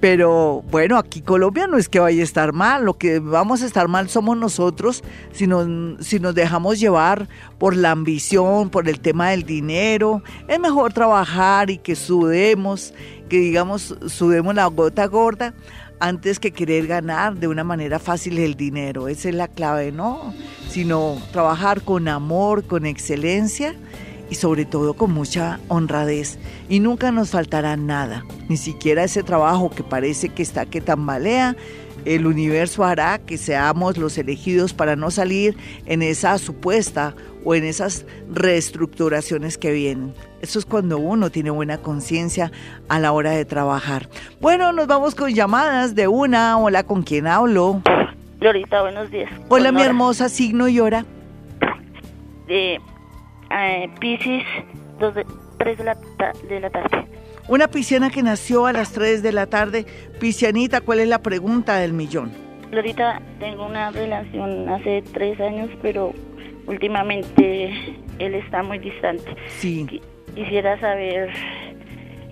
Pero 0.00 0.64
bueno, 0.70 0.96
aquí 0.96 1.20
Colombia 1.20 1.66
no 1.66 1.76
es 1.76 1.90
que 1.90 2.00
vaya 2.00 2.22
a 2.22 2.24
estar 2.24 2.54
mal, 2.54 2.84
lo 2.86 2.96
que 2.96 3.18
vamos 3.18 3.62
a 3.62 3.66
estar 3.66 3.86
mal 3.86 4.08
somos 4.08 4.34
nosotros 4.36 5.04
si 5.32 5.46
nos, 5.46 5.68
si 6.06 6.18
nos 6.18 6.34
dejamos 6.34 6.80
llevar 6.80 7.28
por 7.58 7.76
la 7.76 7.90
ambición, 7.90 8.70
por 8.70 8.88
el 8.88 9.00
tema 9.00 9.30
del 9.30 9.42
dinero. 9.44 10.22
Es 10.48 10.58
mejor 10.58 10.94
trabajar 10.94 11.68
y 11.68 11.76
que 11.76 11.96
sudemos, 11.96 12.94
que 13.28 13.40
digamos, 13.40 13.94
sudemos 14.06 14.54
la 14.54 14.66
gota 14.66 15.06
gorda 15.06 15.52
antes 16.00 16.40
que 16.40 16.50
querer 16.50 16.86
ganar 16.86 17.34
de 17.36 17.46
una 17.46 17.62
manera 17.62 17.98
fácil 17.98 18.38
el 18.38 18.54
dinero. 18.54 19.06
Esa 19.06 19.28
es 19.28 19.34
la 19.34 19.48
clave, 19.48 19.92
¿no? 19.92 20.32
Sino 20.70 21.18
trabajar 21.30 21.82
con 21.82 22.08
amor, 22.08 22.64
con 22.64 22.86
excelencia 22.86 23.74
y 24.30 24.36
sobre 24.36 24.64
todo 24.64 24.94
con 24.94 25.12
mucha 25.12 25.60
honradez. 25.68 26.38
Y 26.68 26.80
nunca 26.80 27.10
nos 27.10 27.30
faltará 27.30 27.76
nada, 27.76 28.24
ni 28.48 28.56
siquiera 28.56 29.04
ese 29.04 29.22
trabajo 29.22 29.70
que 29.70 29.82
parece 29.82 30.30
que 30.30 30.42
está 30.42 30.64
que 30.66 30.80
tambalea. 30.80 31.56
El 32.06 32.26
universo 32.26 32.82
hará 32.82 33.18
que 33.18 33.36
seamos 33.36 33.98
los 33.98 34.16
elegidos 34.16 34.72
para 34.72 34.96
no 34.96 35.10
salir 35.10 35.54
en 35.84 36.00
esa 36.00 36.38
supuesta 36.38 37.14
o 37.44 37.54
en 37.54 37.64
esas 37.64 38.06
reestructuraciones 38.32 39.58
que 39.58 39.72
vienen. 39.72 40.14
Eso 40.40 40.58
es 40.58 40.64
cuando 40.64 40.96
uno 40.96 41.30
tiene 41.30 41.50
buena 41.50 41.78
conciencia 41.78 42.50
a 42.88 42.98
la 42.98 43.12
hora 43.12 43.32
de 43.32 43.44
trabajar. 43.44 44.08
Bueno, 44.40 44.72
nos 44.72 44.86
vamos 44.86 45.14
con 45.14 45.34
llamadas 45.34 45.94
de 45.94 46.08
una. 46.08 46.56
Hola, 46.56 46.84
¿con 46.84 47.02
quién 47.02 47.26
hablo? 47.26 47.82
Florita, 48.38 48.80
buenos 48.80 49.10
días. 49.10 49.30
Hola, 49.50 49.70
mi 49.70 49.82
hermosa, 49.82 50.30
signo 50.30 50.68
y 50.68 50.80
hora. 50.80 51.04
De 52.46 52.80
eh, 53.50 53.88
Pisces, 54.00 54.44
3 55.58 55.78
de 55.78 55.84
la, 55.84 55.96
de 56.48 56.60
la 56.60 56.70
tarde. 56.70 57.06
Una 57.48 57.68
pisciana 57.68 58.10
que 58.10 58.22
nació 58.22 58.66
a 58.66 58.72
las 58.72 58.92
3 58.92 59.22
de 59.22 59.32
la 59.32 59.46
tarde. 59.46 59.84
Piscianita, 60.20 60.80
¿cuál 60.80 61.00
es 61.00 61.08
la 61.08 61.20
pregunta 61.20 61.76
del 61.76 61.92
millón? 61.92 62.30
Glorita, 62.70 63.20
tengo 63.40 63.66
una 63.66 63.90
relación 63.90 64.68
hace 64.68 65.02
tres 65.12 65.40
años, 65.40 65.68
pero 65.82 66.12
últimamente 66.66 67.72
él 68.18 68.34
está 68.34 68.62
muy 68.62 68.78
distante. 68.78 69.24
Sí. 69.48 69.86
Qui- 69.88 70.02
Quisiera 70.34 70.78
saber 70.78 71.28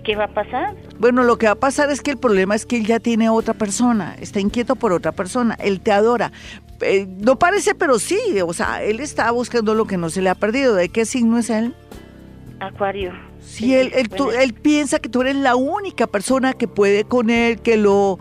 qué 0.09 0.15
va 0.15 0.23
a 0.23 0.33
pasar. 0.33 0.75
Bueno, 0.97 1.21
lo 1.23 1.37
que 1.37 1.45
va 1.45 1.51
a 1.51 1.55
pasar 1.55 1.91
es 1.91 2.01
que 2.01 2.09
el 2.09 2.17
problema 2.17 2.55
es 2.55 2.65
que 2.65 2.77
él 2.77 2.85
ya 2.87 2.99
tiene 2.99 3.29
otra 3.29 3.53
persona, 3.53 4.15
está 4.19 4.39
inquieto 4.39 4.75
por 4.75 4.91
otra 4.91 5.11
persona, 5.11 5.53
él 5.59 5.81
te 5.81 5.91
adora. 5.91 6.31
Eh, 6.81 7.05
no 7.19 7.37
parece, 7.37 7.75
pero 7.75 7.99
sí, 7.99 8.17
o 8.43 8.51
sea, 8.53 8.81
él 8.81 9.01
está 9.01 9.29
buscando 9.29 9.75
lo 9.75 9.85
que 9.85 9.97
no 9.97 10.09
se 10.09 10.23
le 10.23 10.29
ha 10.29 10.35
perdido. 10.35 10.73
¿De 10.73 10.89
qué 10.89 11.05
signo 11.05 11.37
es 11.37 11.51
él? 11.51 11.75
Acuario. 12.59 13.11
Sí, 13.39 13.75
él, 13.75 13.91
él, 13.93 14.09
tú- 14.09 14.31
él 14.31 14.53
piensa 14.55 14.97
que 14.97 15.09
tú 15.09 15.21
eres 15.21 15.35
la 15.35 15.55
única 15.55 16.07
persona 16.07 16.53
que 16.53 16.67
puede 16.67 17.03
con 17.03 17.29
él, 17.29 17.59
que 17.61 17.77
lo, 17.77 18.17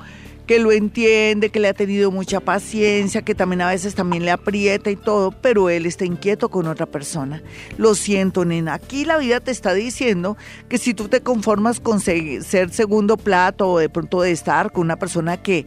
que 0.49 0.59
lo 0.59 0.73
entiende, 0.73 1.51
que 1.51 1.61
le 1.61 1.69
ha 1.69 1.75
tenido 1.75 2.11
mucha 2.11 2.41
paciencia, 2.41 3.21
que 3.23 3.35
también 3.35 3.61
a 3.61 3.69
veces 3.69 3.95
también 3.95 4.25
le 4.25 4.31
aprieta 4.31 4.91
y 4.91 4.97
todo, 4.97 5.31
pero 5.31 5.69
él 5.69 5.85
está 5.85 6.07
inquieto 6.07 6.49
con 6.49 6.67
otra 6.67 6.87
persona. 6.87 7.43
Lo 7.77 7.95
siento, 7.95 8.45
nena. 8.47 8.73
Aquí 8.75 9.05
la 9.05 9.19
vida 9.19 9.41
te 9.41 9.51
está 9.51 9.75
diciendo 9.75 10.39
que 10.71 10.79
si 10.79 10.95
tú 10.95 11.09
te 11.09 11.21
conformas 11.21 11.81
con 11.81 12.01
se- 12.01 12.41
ser 12.43 12.71
segundo 12.71 13.19
plato 13.19 13.69
o 13.73 13.79
de 13.79 13.91
pronto 13.91 14.23
de 14.23 14.31
estar 14.33 14.73
con 14.73 14.85
una 14.87 14.97
persona 14.97 15.37
que 15.37 15.67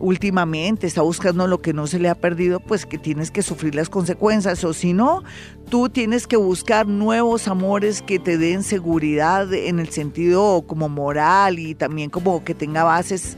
últimamente 0.00 0.86
está 0.86 1.02
buscando 1.02 1.46
lo 1.46 1.60
que 1.60 1.72
no 1.72 1.86
se 1.86 1.98
le 2.00 2.08
ha 2.08 2.14
perdido, 2.14 2.58
pues 2.58 2.86
que 2.86 2.98
tienes 2.98 3.30
que 3.30 3.42
sufrir 3.42 3.74
las 3.74 3.88
consecuencias. 3.88 4.64
O 4.64 4.72
si 4.72 4.94
no, 4.94 5.22
tú 5.68 5.88
tienes 5.90 6.26
que 6.26 6.36
buscar 6.36 6.88
nuevos 6.88 7.46
amores 7.48 8.02
que 8.02 8.18
te 8.18 8.36
den 8.38 8.62
seguridad 8.64 9.52
en 9.52 9.78
el 9.78 9.90
sentido 9.90 10.64
como 10.66 10.88
moral 10.88 11.58
y 11.58 11.74
también 11.74 12.10
como 12.10 12.42
que 12.42 12.54
tenga 12.54 12.82
bases 12.82 13.36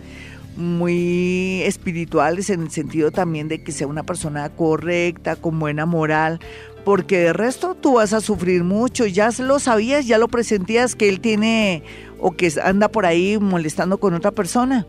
muy 0.57 1.63
espirituales 1.63 2.51
en 2.51 2.63
el 2.63 2.71
sentido 2.71 3.11
también 3.11 3.49
de 3.49 3.63
que 3.63 3.73
sea 3.73 3.87
una 3.87 4.03
persona 4.03 4.49
correcta, 4.51 5.37
con 5.37 5.59
buena 5.59 5.87
moral, 5.87 6.39
porque 6.85 7.19
de 7.19 7.33
resto 7.33 7.75
tú 7.75 7.95
vas 7.95 8.13
a 8.13 8.21
sufrir 8.21 8.65
mucho, 8.65 9.07
ya 9.07 9.31
lo 9.39 9.59
sabías, 9.59 10.07
ya 10.07 10.19
lo 10.19 10.29
presentías 10.29 10.97
que 10.97 11.09
él 11.09 11.21
tiene 11.21 11.83
o 12.19 12.33
que 12.33 12.51
anda 12.63 12.89
por 12.89 13.07
ahí 13.07 13.39
molestando 13.39 13.99
con 13.99 14.15
otra 14.15 14.31
persona. 14.31 14.87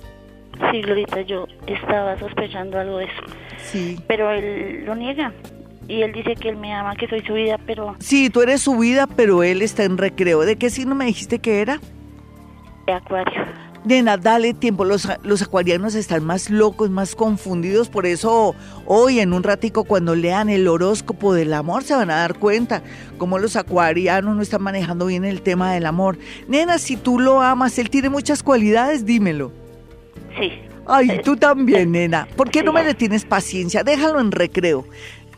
Sí, 0.72 0.82
Glorita, 0.82 1.22
yo 1.22 1.48
estaba 1.68 2.18
sospechando 2.20 2.80
algo 2.80 2.98
de 3.00 3.06
eso. 3.06 3.24
Sí. 3.72 4.00
Pero 4.08 4.32
él 4.32 4.86
lo 4.86 4.96
niega. 4.96 5.34
Y 5.88 6.02
él 6.02 6.14
dice 6.14 6.36
que 6.36 6.50
él 6.50 6.58
me 6.58 6.74
ama, 6.74 6.96
que 6.96 7.08
soy 7.08 7.22
su 7.22 7.34
vida, 7.34 7.60
pero 7.66 7.96
Sí, 8.00 8.30
tú 8.30 8.42
eres 8.42 8.62
su 8.62 8.78
vida, 8.78 9.06
pero 9.08 9.44
él 9.44 9.62
está 9.62 9.84
en 9.84 9.98
recreo. 9.98 10.42
¿De 10.42 10.56
qué 10.56 10.70
signo 10.70 10.96
me 10.96 11.06
dijiste 11.06 11.40
que 11.40 11.62
era? 11.62 11.80
de 12.86 12.94
Acuario. 12.94 13.42
Nena, 13.86 14.18
dale 14.18 14.56
tiempo. 14.56 14.84
Los, 14.84 15.08
los 15.24 15.42
acuarianos 15.44 15.94
están 15.94 16.24
más 16.26 16.50
locos, 16.50 16.90
más 16.90 17.16
confundidos. 17.16 17.88
Por 17.88 18.08
eso 18.08 18.56
hoy, 18.86 19.20
en 19.20 19.32
un 19.32 19.44
ratico, 19.44 19.84
cuando 19.84 20.16
lean 20.16 20.50
el 20.50 20.68
horóscopo 20.68 21.34
del 21.34 21.54
amor, 21.54 21.84
se 21.84 21.96
van 21.96 22.10
a 22.10 22.16
dar 22.16 22.40
cuenta 22.40 22.82
cómo 23.20 23.38
los 23.38 23.56
acuarianos 23.56 24.36
no 24.36 24.42
están 24.42 24.64
manejando 24.64 25.06
bien 25.06 25.24
el 25.24 25.44
tema 25.44 25.72
del 25.72 25.86
amor. 25.86 26.18
Nena, 26.48 26.80
si 26.80 26.98
tú 26.98 27.20
lo 27.20 27.42
amas, 27.42 27.78
él 27.78 27.92
tiene 27.92 28.10
muchas 28.10 28.42
cualidades, 28.42 29.06
dímelo. 29.06 29.52
Sí. 30.40 30.52
Ay, 30.88 31.22
tú 31.24 31.38
también, 31.38 31.92
nena. 31.94 32.28
¿Por 32.36 32.50
qué 32.50 32.64
no 32.64 32.74
me 32.74 32.84
le 32.84 32.96
tienes 32.96 33.24
paciencia? 33.24 33.84
Déjalo 33.84 34.20
en 34.20 34.32
recreo. 34.32 34.86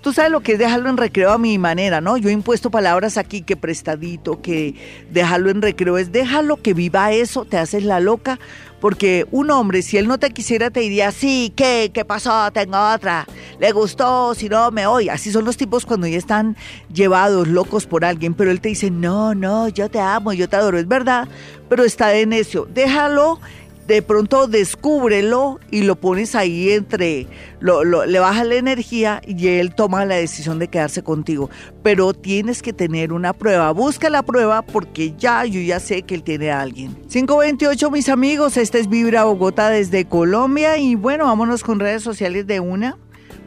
Tú 0.08 0.14
sabes 0.14 0.32
lo 0.32 0.40
que 0.40 0.54
es 0.54 0.58
dejarlo 0.58 0.90
en 0.90 0.96
recreo 0.96 1.34
a 1.34 1.38
mi 1.38 1.58
manera, 1.58 2.00
¿no? 2.00 2.16
Yo 2.16 2.30
he 2.30 2.32
impuesto 2.32 2.72
palabras 2.72 3.18
aquí 3.18 3.42
que 3.42 3.58
prestadito, 3.58 4.42
que 4.42 4.74
dejarlo 5.12 5.50
en 5.50 5.62
recreo 5.62 5.98
es 5.98 6.14
déjalo 6.14 6.62
que 6.62 6.74
viva 6.74 7.12
eso, 7.12 7.44
te 7.44 7.58
haces 7.58 7.84
la 7.84 8.00
loca, 8.00 8.40
porque 8.80 9.28
un 9.32 9.52
hombre, 9.52 9.82
si 9.82 9.98
él 9.98 10.08
no 10.08 10.18
te 10.18 10.30
quisiera, 10.30 10.70
te 10.70 10.80
diría, 10.80 11.12
sí, 11.12 11.52
¿qué? 11.58 11.92
¿Qué 11.94 12.06
pasó? 12.06 12.50
Tengo 12.54 12.78
otra. 12.78 13.28
Le 13.60 13.74
gustó, 13.74 14.34
si 14.34 14.48
no, 14.48 14.72
me 14.72 14.88
voy. 14.88 15.10
Así 15.10 15.30
son 15.30 15.44
los 15.44 15.58
tipos 15.58 15.86
cuando 15.86 16.08
ya 16.08 16.18
están 16.18 16.56
llevados, 16.94 17.50
locos 17.50 17.86
por 17.86 18.06
alguien, 18.06 18.34
pero 18.34 18.50
él 18.50 18.62
te 18.62 18.70
dice, 18.70 18.90
no, 18.90 19.36
no, 19.36 19.68
yo 19.68 19.90
te 19.90 20.00
amo, 20.00 20.32
yo 20.32 20.48
te 20.48 20.56
adoro, 20.56 20.80
es 20.80 20.88
verdad, 20.88 21.28
pero 21.68 21.84
está 21.84 22.08
de 22.08 22.26
necio. 22.26 22.66
Déjalo 22.74 23.42
de 23.88 24.02
pronto 24.02 24.48
descúbrelo 24.48 25.60
y 25.72 25.84
lo 25.84 25.96
pones 25.96 26.36
ahí 26.36 26.72
entre, 26.72 27.28
lo, 27.60 27.84
le 28.06 28.20
bajas 28.20 28.46
la 28.46 28.56
energía 28.56 29.22
y 29.26 29.48
él 29.48 29.74
toma 29.74 30.06
la 30.06 30.16
decisión 30.16 30.60
de 30.60 30.68
quedarse 30.68 31.04
contigo. 31.04 31.50
Pero 31.84 32.14
tienes 32.14 32.62
que 32.62 32.74
tener 32.74 33.14
una 33.14 33.32
prueba. 33.32 33.72
Busca 33.72 34.10
la 34.10 34.24
prueba 34.24 34.62
porque 34.62 35.14
ya 35.18 35.46
yo 35.46 35.62
ya 35.62 35.80
sé 35.80 36.02
que 36.02 36.16
él 36.16 36.24
tiene 36.24 36.52
a 36.52 36.62
alguien. 36.62 36.96
528, 37.08 37.90
mis 37.90 38.10
amigos, 38.10 38.58
este 38.58 38.80
es 38.80 38.90
Vibra 38.90 39.24
Bogotá 39.24 39.70
desde 39.70 40.06
Colombia 40.06 40.78
y 40.78 40.96
bueno, 40.96 41.26
vámonos 41.26 41.64
con 41.64 41.80
redes 41.80 42.04
sociales 42.04 42.46
de 42.46 42.60
una. 42.60 42.98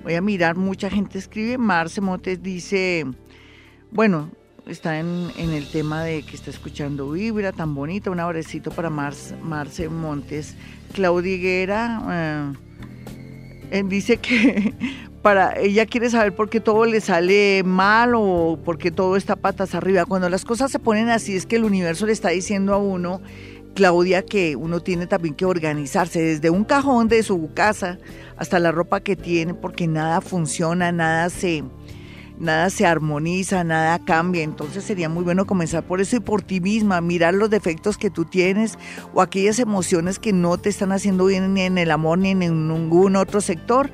Voy 0.03 0.14
a 0.14 0.22
mirar, 0.22 0.57
mucha 0.57 0.88
gente 0.88 1.18
escribe. 1.18 1.59
Marce 1.59 2.01
Montes 2.01 2.43
dice, 2.43 3.05
bueno, 3.91 4.30
está 4.67 4.99
en, 4.99 5.31
el 5.37 5.67
tema 5.71 6.03
de 6.03 6.23
que 6.23 6.37
está 6.37 6.51
escuchando 6.51 7.11
Vibra, 7.11 7.53
tan 7.53 7.75
bonita. 7.75 8.11
Un 8.11 8.21
abrecito 8.21 8.71
para 8.71 8.91
Marce, 8.91 9.89
Montes. 9.89 10.57
Claudia 10.93 11.35
Higuera 11.35 12.55
eh, 13.71 13.83
dice 13.87 14.17
que 14.17 14.75
para 15.23 15.59
ella 15.59 15.87
quiere 15.87 16.11
saber 16.11 16.35
por 16.35 16.51
qué 16.51 16.61
todo 16.61 16.85
le 16.85 17.01
sale 17.01 17.63
mal 17.65 18.15
o 18.15 18.59
por 18.65 18.79
qué 18.79 18.91
todo 18.91 19.17
está 19.17 19.37
patas 19.37 19.75
arriba. 19.75 20.05
Cuando 20.05 20.29
las 20.29 20.45
cosas 20.45 20.71
se 20.71 20.79
ponen 20.79 21.09
así 21.09 21.37
es 21.37 21.47
que 21.47 21.57
el 21.57 21.65
universo 21.65 22.07
le 22.07 22.13
está 22.13 22.31
diciendo 22.31 22.75
a 22.75 22.79
uno, 22.79 23.21
Claudia, 23.75 24.25
que 24.25 24.57
uno 24.57 24.81
tiene 24.81 25.07
también 25.07 25.35
que 25.35 25.45
organizarse 25.45 26.21
desde 26.21 26.51
un 26.51 26.65
cajón 26.65 27.09
de 27.09 27.23
su 27.23 27.53
casa 27.55 27.99
hasta 28.37 28.59
la 28.59 28.73
ropa 28.73 29.01
que 29.01 29.17
tiene, 29.17 29.55
porque 29.55 29.87
nada 29.87 30.21
funciona, 30.21 30.91
nada 30.93 31.31
se 31.31 31.63
nada 32.41 32.70
se 32.70 32.86
armoniza, 32.86 33.62
nada 33.62 33.99
cambia. 34.01 34.43
Entonces 34.43 34.82
sería 34.82 35.09
muy 35.09 35.22
bueno 35.22 35.47
comenzar 35.47 35.84
por 35.84 36.01
eso 36.01 36.16
y 36.16 36.20
por 36.20 36.43
ti 36.43 36.61
misma, 36.61 37.01
mirar 37.01 37.34
los 37.34 37.51
defectos 37.51 37.97
que 37.97 38.11
tú 38.11 38.24
tienes 38.24 38.78
o 39.14 39.20
aquellas 39.20 39.59
emociones 39.59 40.18
que 40.18 40.32
no 40.32 40.59
te 40.59 40.70
están 40.70 40.91
haciendo 40.91 41.26
bien 41.26 41.55
ni 41.55 41.62
en 41.62 41.78
el 41.78 41.91
amor 41.91 42.18
ni 42.18 42.30
en 42.30 42.41
ningún 42.41 43.16
otro 43.16 43.41
sector 43.41 43.91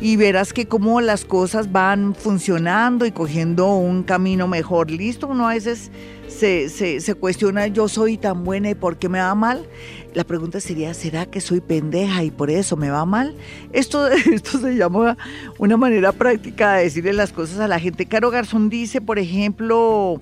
y 0.00 0.16
verás 0.16 0.52
que 0.52 0.66
cómo 0.66 1.00
las 1.00 1.24
cosas 1.24 1.70
van 1.70 2.14
funcionando 2.14 3.06
y 3.06 3.12
cogiendo 3.12 3.74
un 3.74 4.02
camino 4.02 4.48
mejor. 4.48 4.90
Listo, 4.90 5.28
uno 5.28 5.48
a 5.48 5.54
veces 5.54 5.90
se, 6.26 6.68
se, 6.68 7.00
se 7.00 7.14
cuestiona, 7.14 7.66
yo 7.66 7.88
soy 7.88 8.16
tan 8.16 8.44
buena 8.44 8.70
y 8.70 8.74
por 8.74 8.96
qué 8.96 9.08
me 9.08 9.18
va 9.18 9.34
mal. 9.34 9.68
La 10.14 10.24
pregunta 10.24 10.60
sería, 10.60 10.92
¿será 10.92 11.26
que 11.26 11.40
soy 11.40 11.60
pendeja 11.60 12.24
y 12.24 12.30
por 12.30 12.50
eso 12.50 12.76
me 12.76 12.90
va 12.90 13.04
mal? 13.04 13.36
Esto, 13.72 14.08
esto 14.32 14.58
se 14.58 14.74
llama 14.74 15.16
una 15.58 15.76
manera 15.76 16.12
práctica 16.12 16.74
de 16.74 16.84
decirle 16.84 17.12
las 17.12 17.32
cosas 17.32 17.60
a 17.60 17.68
la 17.68 17.78
gente. 17.78 18.06
Caro 18.06 18.30
Garzón 18.30 18.70
dice, 18.70 19.00
por 19.00 19.18
ejemplo, 19.18 20.20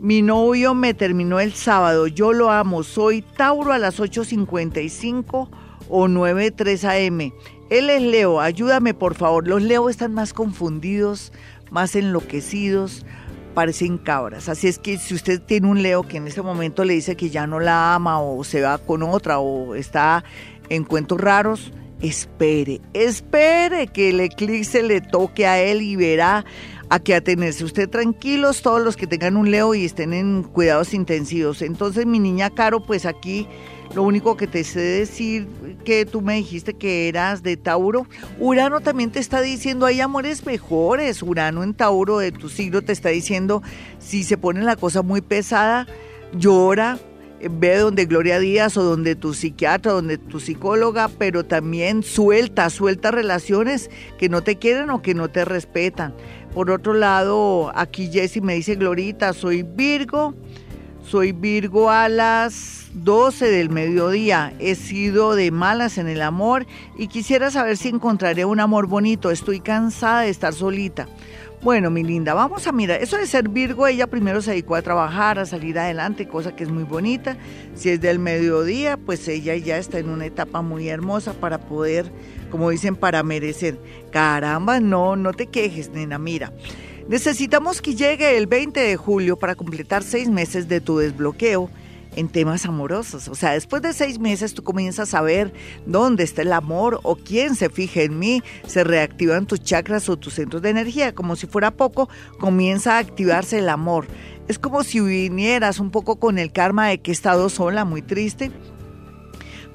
mi 0.00 0.22
novio 0.22 0.74
me 0.74 0.94
terminó 0.94 1.40
el 1.40 1.52
sábado, 1.52 2.06
yo 2.06 2.32
lo 2.32 2.50
amo, 2.50 2.82
soy 2.82 3.22
Tauro 3.22 3.72
a 3.72 3.78
las 3.78 4.00
8.55 4.00 5.48
o 5.88 6.08
9.3 6.08 7.08
am. 7.08 7.32
Él 7.70 7.90
es 7.90 8.02
Leo, 8.02 8.40
ayúdame 8.40 8.94
por 8.94 9.14
favor. 9.14 9.46
Los 9.46 9.62
Leo 9.62 9.88
están 9.88 10.12
más 10.12 10.32
confundidos, 10.32 11.32
más 11.70 11.94
enloquecidos, 11.96 13.06
parecen 13.52 13.98
cabras. 13.98 14.48
Así 14.48 14.68
es 14.68 14.78
que 14.78 14.98
si 14.98 15.14
usted 15.14 15.40
tiene 15.40 15.68
un 15.68 15.82
Leo 15.82 16.02
que 16.02 16.16
en 16.16 16.26
este 16.26 16.42
momento 16.42 16.84
le 16.84 16.94
dice 16.94 17.16
que 17.16 17.30
ya 17.30 17.46
no 17.46 17.60
la 17.60 17.94
ama 17.94 18.20
o 18.20 18.44
se 18.44 18.60
va 18.60 18.78
con 18.78 19.02
otra 19.02 19.38
o 19.38 19.74
está 19.74 20.24
en 20.68 20.84
cuentos 20.84 21.20
raros, 21.20 21.72
espere, 22.00 22.80
espere 22.92 23.86
que 23.86 24.10
el 24.10 24.20
eclipse 24.20 24.82
le 24.82 25.00
toque 25.00 25.46
a 25.46 25.60
él 25.60 25.82
y 25.82 25.96
verá 25.96 26.44
a 26.88 26.98
qué 26.98 27.14
atenerse. 27.14 27.64
Usted 27.64 27.88
tranquilos, 27.88 28.60
todos 28.60 28.82
los 28.82 28.96
que 28.96 29.06
tengan 29.06 29.36
un 29.36 29.50
Leo 29.50 29.74
y 29.74 29.84
estén 29.84 30.12
en 30.12 30.42
cuidados 30.42 30.92
intensivos. 30.92 31.62
Entonces, 31.62 32.04
mi 32.04 32.18
niña 32.18 32.50
Caro, 32.50 32.82
pues 32.82 33.06
aquí 33.06 33.46
lo 33.94 34.02
único 34.02 34.36
que 34.36 34.46
te 34.46 34.64
sé 34.64 34.80
decir 34.80 35.46
que 35.84 36.06
tú 36.06 36.20
me 36.20 36.34
dijiste 36.34 36.74
que 36.74 37.08
eras 37.08 37.42
de 37.42 37.56
Tauro. 37.56 38.06
Urano 38.38 38.80
también 38.80 39.10
te 39.10 39.20
está 39.20 39.40
diciendo 39.40 39.86
hay 39.86 40.00
amores 40.00 40.46
mejores. 40.46 41.22
Urano 41.22 41.62
en 41.62 41.74
Tauro 41.74 42.18
de 42.18 42.32
tu 42.32 42.48
siglo 42.48 42.82
te 42.82 42.92
está 42.92 43.10
diciendo 43.10 43.62
si 43.98 44.24
se 44.24 44.38
pone 44.38 44.62
la 44.62 44.76
cosa 44.76 45.02
muy 45.02 45.20
pesada, 45.20 45.86
llora, 46.32 46.98
ve 47.50 47.76
donde 47.76 48.06
Gloria 48.06 48.38
Díaz 48.38 48.76
o 48.76 48.82
donde 48.82 49.14
tu 49.14 49.34
psiquiatra, 49.34 49.92
donde 49.92 50.18
tu 50.18 50.40
psicóloga, 50.40 51.08
pero 51.18 51.44
también 51.44 52.02
suelta, 52.02 52.70
suelta 52.70 53.10
relaciones 53.10 53.90
que 54.18 54.28
no 54.28 54.42
te 54.42 54.56
quieren 54.56 54.90
o 54.90 55.02
que 55.02 55.14
no 55.14 55.28
te 55.28 55.44
respetan. 55.44 56.14
Por 56.54 56.70
otro 56.70 56.94
lado, 56.94 57.72
aquí 57.74 58.08
Jessy 58.12 58.40
me 58.40 58.54
dice, 58.54 58.76
Glorita, 58.76 59.32
soy 59.32 59.62
Virgo, 59.62 60.34
soy 61.04 61.32
Virgo 61.32 61.90
a 61.90 62.08
las 62.08 62.90
12 62.94 63.50
del 63.50 63.70
mediodía. 63.70 64.54
He 64.58 64.74
sido 64.74 65.34
de 65.34 65.50
malas 65.50 65.98
en 65.98 66.08
el 66.08 66.22
amor 66.22 66.66
y 66.96 67.08
quisiera 67.08 67.50
saber 67.50 67.76
si 67.76 67.88
encontraré 67.88 68.44
un 68.44 68.60
amor 68.60 68.86
bonito. 68.86 69.30
Estoy 69.30 69.60
cansada 69.60 70.22
de 70.22 70.30
estar 70.30 70.52
solita. 70.52 71.08
Bueno, 71.62 71.90
mi 71.90 72.02
linda, 72.02 72.34
vamos 72.34 72.66
a 72.66 72.72
mirar. 72.72 73.00
Eso 73.00 73.16
de 73.16 73.26
ser 73.26 73.48
Virgo, 73.48 73.86
ella 73.86 74.08
primero 74.08 74.42
se 74.42 74.50
dedicó 74.50 74.74
a 74.74 74.82
trabajar, 74.82 75.38
a 75.38 75.46
salir 75.46 75.78
adelante, 75.78 76.26
cosa 76.26 76.56
que 76.56 76.64
es 76.64 76.70
muy 76.70 76.82
bonita. 76.82 77.36
Si 77.76 77.88
es 77.88 78.00
del 78.00 78.18
mediodía, 78.18 78.96
pues 78.96 79.28
ella 79.28 79.54
ya 79.56 79.78
está 79.78 80.00
en 80.00 80.08
una 80.08 80.26
etapa 80.26 80.60
muy 80.60 80.88
hermosa 80.88 81.34
para 81.34 81.58
poder 81.58 82.10
como 82.52 82.68
dicen, 82.68 82.94
para 82.94 83.22
merecer. 83.24 83.78
Caramba, 84.12 84.78
no, 84.78 85.16
no 85.16 85.32
te 85.32 85.46
quejes, 85.46 85.88
nena, 85.88 86.18
mira. 86.18 86.52
Necesitamos 87.12 87.82
que 87.82 87.94
llegue 87.94 88.38
el 88.38 88.46
20 88.46 88.80
de 88.80 88.96
julio 88.96 89.38
para 89.38 89.54
completar 89.54 90.02
seis 90.02 90.30
meses 90.30 90.66
de 90.66 90.80
tu 90.80 90.96
desbloqueo 90.96 91.68
en 92.16 92.30
temas 92.30 92.64
amorosos. 92.64 93.28
O 93.28 93.34
sea, 93.34 93.52
después 93.52 93.82
de 93.82 93.92
seis 93.92 94.18
meses 94.18 94.54
tú 94.54 94.62
comienzas 94.62 95.12
a 95.12 95.20
ver 95.20 95.52
dónde 95.84 96.24
está 96.24 96.40
el 96.40 96.54
amor 96.54 97.00
o 97.02 97.16
quién 97.16 97.54
se 97.54 97.68
fija 97.68 98.00
en 98.00 98.18
mí, 98.18 98.42
se 98.66 98.82
reactivan 98.82 99.44
tus 99.44 99.62
chakras 99.62 100.08
o 100.08 100.16
tus 100.16 100.32
centros 100.32 100.62
de 100.62 100.70
energía. 100.70 101.14
Como 101.14 101.36
si 101.36 101.46
fuera 101.46 101.70
poco, 101.70 102.08
comienza 102.40 102.96
a 102.96 103.00
activarse 103.00 103.58
el 103.58 103.68
amor. 103.68 104.06
Es 104.48 104.58
como 104.58 104.82
si 104.82 105.00
vinieras 105.00 105.80
un 105.80 105.90
poco 105.90 106.16
con 106.18 106.38
el 106.38 106.50
karma 106.50 106.88
de 106.88 107.02
que 107.02 107.10
he 107.10 107.12
estado 107.12 107.50
sola, 107.50 107.84
muy 107.84 108.00
triste. 108.00 108.50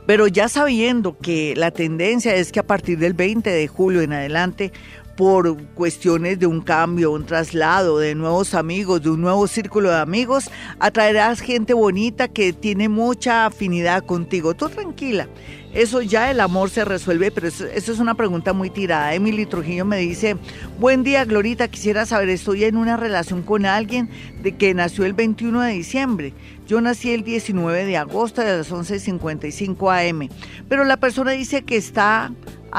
Pero 0.07 0.25
ya 0.25 0.49
sabiendo 0.49 1.19
que 1.19 1.53
la 1.55 1.69
tendencia 1.69 2.33
es 2.33 2.51
que 2.51 2.61
a 2.61 2.65
partir 2.65 2.97
del 2.97 3.13
20 3.13 3.47
de 3.47 3.67
julio 3.67 4.01
en 4.01 4.13
adelante 4.13 4.71
por 5.17 5.57
cuestiones 5.73 6.39
de 6.39 6.45
un 6.45 6.61
cambio, 6.61 7.11
un 7.11 7.25
traslado, 7.25 7.97
de 7.97 8.13
nuevos 8.13 8.53
amigos, 8.53 9.01
de 9.01 9.09
un 9.09 9.19
nuevo 9.19 9.47
círculo 9.47 9.89
de 9.89 9.97
amigos, 9.97 10.49
atraerás 10.79 11.41
gente 11.41 11.73
bonita 11.73 12.27
que 12.27 12.53
tiene 12.53 12.87
mucha 12.87 13.47
afinidad 13.47 14.05
contigo. 14.05 14.53
Tú 14.53 14.69
tranquila, 14.69 15.27
eso 15.73 16.03
ya 16.03 16.29
el 16.29 16.39
amor 16.39 16.69
se 16.69 16.85
resuelve, 16.85 17.31
pero 17.31 17.47
eso, 17.47 17.65
es 17.65 17.99
una 17.99 18.13
pregunta 18.13 18.53
muy 18.53 18.69
tirada. 18.69 19.15
Emily 19.15 19.47
Trujillo 19.47 19.85
me 19.85 19.97
dice, 19.97 20.37
buen 20.79 21.03
día 21.03 21.25
Glorita, 21.25 21.67
quisiera 21.67 22.05
saber, 22.05 22.29
estoy 22.29 22.63
en 22.65 22.77
una 22.77 22.95
relación 22.95 23.41
con 23.41 23.65
alguien 23.65 24.09
de 24.43 24.55
que 24.55 24.75
nació 24.75 25.03
el 25.03 25.13
21 25.13 25.61
de 25.61 25.73
diciembre. 25.73 26.33
Yo 26.67 26.79
nací 26.79 27.11
el 27.11 27.23
19 27.23 27.85
de 27.85 27.97
agosto 27.97 28.41
de 28.41 28.57
las 28.57 28.71
11.55 28.71 30.09
am, 30.09 30.29
pero 30.69 30.83
la 30.83 30.97
persona 30.97 31.31
dice 31.31 31.63
que 31.63 31.77
está 31.77 32.31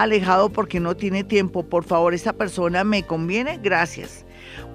alejado 0.03 0.51
porque 0.51 0.81
no 0.81 0.97
tiene 0.97 1.25
tiempo. 1.25 1.65
Por 1.65 1.85
favor, 1.85 2.15
esta 2.15 2.33
persona 2.33 2.85
me 2.85 3.05
conviene, 3.05 3.59
gracias. 3.63 4.25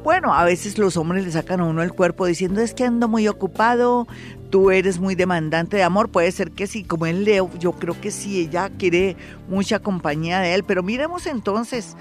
Bueno, 0.03 0.34
a 0.34 0.43
veces 0.43 0.78
los 0.78 0.97
hombres 0.97 1.26
le 1.26 1.32
sacan 1.32 1.61
a 1.61 1.65
uno 1.65 1.82
el 1.82 1.93
cuerpo 1.93 2.26
diciendo 2.26 2.61
es 2.61 2.74
que 2.74 2.84
ando 2.84 3.07
muy 3.07 3.28
ocupado, 3.28 4.07
tú 4.54 4.70
eres 4.70 4.99
muy 4.99 5.16
demandante 5.16 5.78
de 5.78 5.84
amor. 5.84 6.10
Puede 6.10 6.32
ser 6.32 6.51
que 6.51 6.68
sí, 6.68 6.84
como 6.84 7.08
él 7.08 7.24
Leo, 7.24 7.49
yo 7.58 7.72
creo 7.72 7.99
que 7.99 8.12
sí, 8.12 8.39
ella 8.39 8.70
quiere 8.78 9.18
mucha 9.49 9.80
compañía 9.80 10.41
de 10.41 10.54
él. 10.54 10.64
Pero 10.64 10.84
miremos 10.84 11.26
entonces, 11.26 11.97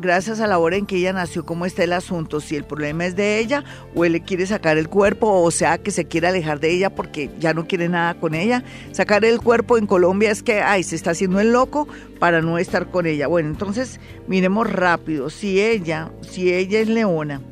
gracias 0.00 0.40
a 0.40 0.46
la 0.46 0.58
hora 0.58 0.76
en 0.76 0.86
que 0.86 0.96
ella 0.96 1.12
nació, 1.12 1.44
cómo 1.44 1.66
está 1.66 1.84
el 1.84 1.92
asunto, 1.92 2.40
si 2.40 2.56
el 2.56 2.64
problema 2.64 3.04
es 3.04 3.14
de 3.14 3.38
ella 3.38 3.62
o 3.94 4.06
él 4.06 4.12
le 4.12 4.22
quiere 4.22 4.46
sacar 4.46 4.78
el 4.78 4.88
cuerpo, 4.88 5.42
o 5.42 5.50
sea, 5.50 5.76
que 5.76 5.90
se 5.90 6.06
quiere 6.06 6.28
alejar 6.28 6.60
de 6.60 6.70
ella 6.70 6.88
porque 6.88 7.28
ya 7.38 7.52
no 7.52 7.66
quiere 7.66 7.90
nada 7.90 8.14
con 8.14 8.34
ella. 8.34 8.64
Sacar 8.92 9.26
el 9.26 9.38
cuerpo 9.42 9.76
en 9.76 9.86
Colombia 9.86 10.30
es 10.30 10.42
que, 10.42 10.62
ay, 10.62 10.84
se 10.84 10.96
está 10.96 11.10
haciendo 11.10 11.40
el 11.40 11.52
loco 11.52 11.86
para 12.18 12.40
no 12.40 12.56
estar 12.56 12.90
con 12.90 13.04
ella. 13.04 13.26
Bueno, 13.26 13.50
entonces 13.50 14.00
miremos 14.26 14.72
rápido, 14.72 15.28
si 15.28 15.60
ella, 15.60 16.10
si 16.22 16.54
ella 16.54 16.80
es 16.80 16.88
leona 16.88 17.42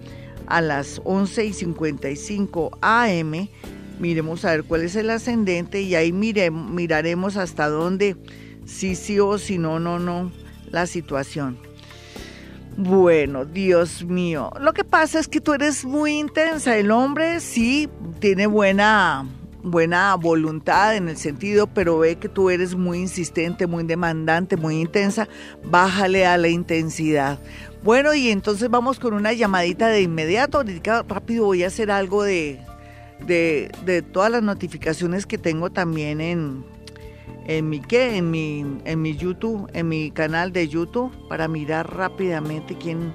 a 0.47 0.62
las 0.62 1.03
11 1.05 1.45
y 1.45 1.53
55 1.53 2.78
am, 2.80 3.49
miremos 4.01 4.44
a 4.44 4.53
ver 4.53 4.64
cuál 4.64 4.82
es 4.82 4.96
el 4.96 5.11
ascendente 5.11 5.82
y 5.82 5.94
ahí 5.94 6.12
miraremos 6.12 7.36
hasta 7.36 7.68
dónde 7.68 8.16
sí, 8.64 8.96
sí 8.96 9.20
o 9.20 9.38
si 9.38 9.59
no, 9.59 9.78
no, 9.78 9.98
no, 9.98 10.32
la 10.70 10.86
situación. 10.86 11.59
Bueno, 12.76 13.44
Dios 13.44 14.05
mío. 14.05 14.51
Lo 14.61 14.72
que 14.72 14.84
pasa 14.84 15.18
es 15.18 15.28
que 15.28 15.40
tú 15.40 15.53
eres 15.53 15.84
muy 15.84 16.18
intensa. 16.18 16.78
El 16.78 16.90
hombre 16.92 17.40
sí 17.40 17.90
tiene 18.20 18.46
buena, 18.46 19.28
buena 19.62 20.14
voluntad 20.14 20.96
en 20.96 21.09
el 21.09 21.16
sentido, 21.16 21.66
pero 21.66 21.98
ve 21.98 22.16
que 22.16 22.28
tú 22.28 22.48
eres 22.48 22.74
muy 22.74 22.98
insistente, 23.01 23.66
muy 23.66 23.84
demandante, 23.84 24.57
muy 24.57 24.80
intensa. 24.80 25.28
Bájale 25.64 26.24
a 26.26 26.38
la 26.38 26.48
intensidad. 26.48 27.38
Bueno, 27.82 28.14
y 28.14 28.30
entonces 28.30 28.70
vamos 28.70 28.98
con 28.98 29.14
una 29.14 29.32
llamadita 29.32 29.88
de 29.88 30.03
inmediato. 30.03 30.59
Ahorita 30.59 31.05
rápido 31.07 31.46
voy 31.46 31.64
a 31.64 31.66
hacer 31.66 31.90
algo 31.90 32.22
de, 32.22 32.61
de, 33.27 33.71
de 33.85 34.03
todas 34.03 34.31
las 34.31 34.43
notificaciones 34.43 35.27
que 35.27 35.39
tengo 35.39 35.71
también 35.71 36.21
en, 36.21 36.64
en 37.47 37.68
mi 37.68 37.81
qué, 37.81 38.16
en 38.16 38.31
mi, 38.31 38.64
en 38.85 39.03
mi 39.03 39.16
YouTube, 39.16 39.68
en 39.73 39.89
mi 39.89 40.11
canal 40.11 40.53
de 40.53 40.68
YouTube, 40.68 41.12
para 41.29 41.49
mirar 41.49 41.97
rápidamente 41.97 42.77
quién, 42.77 43.12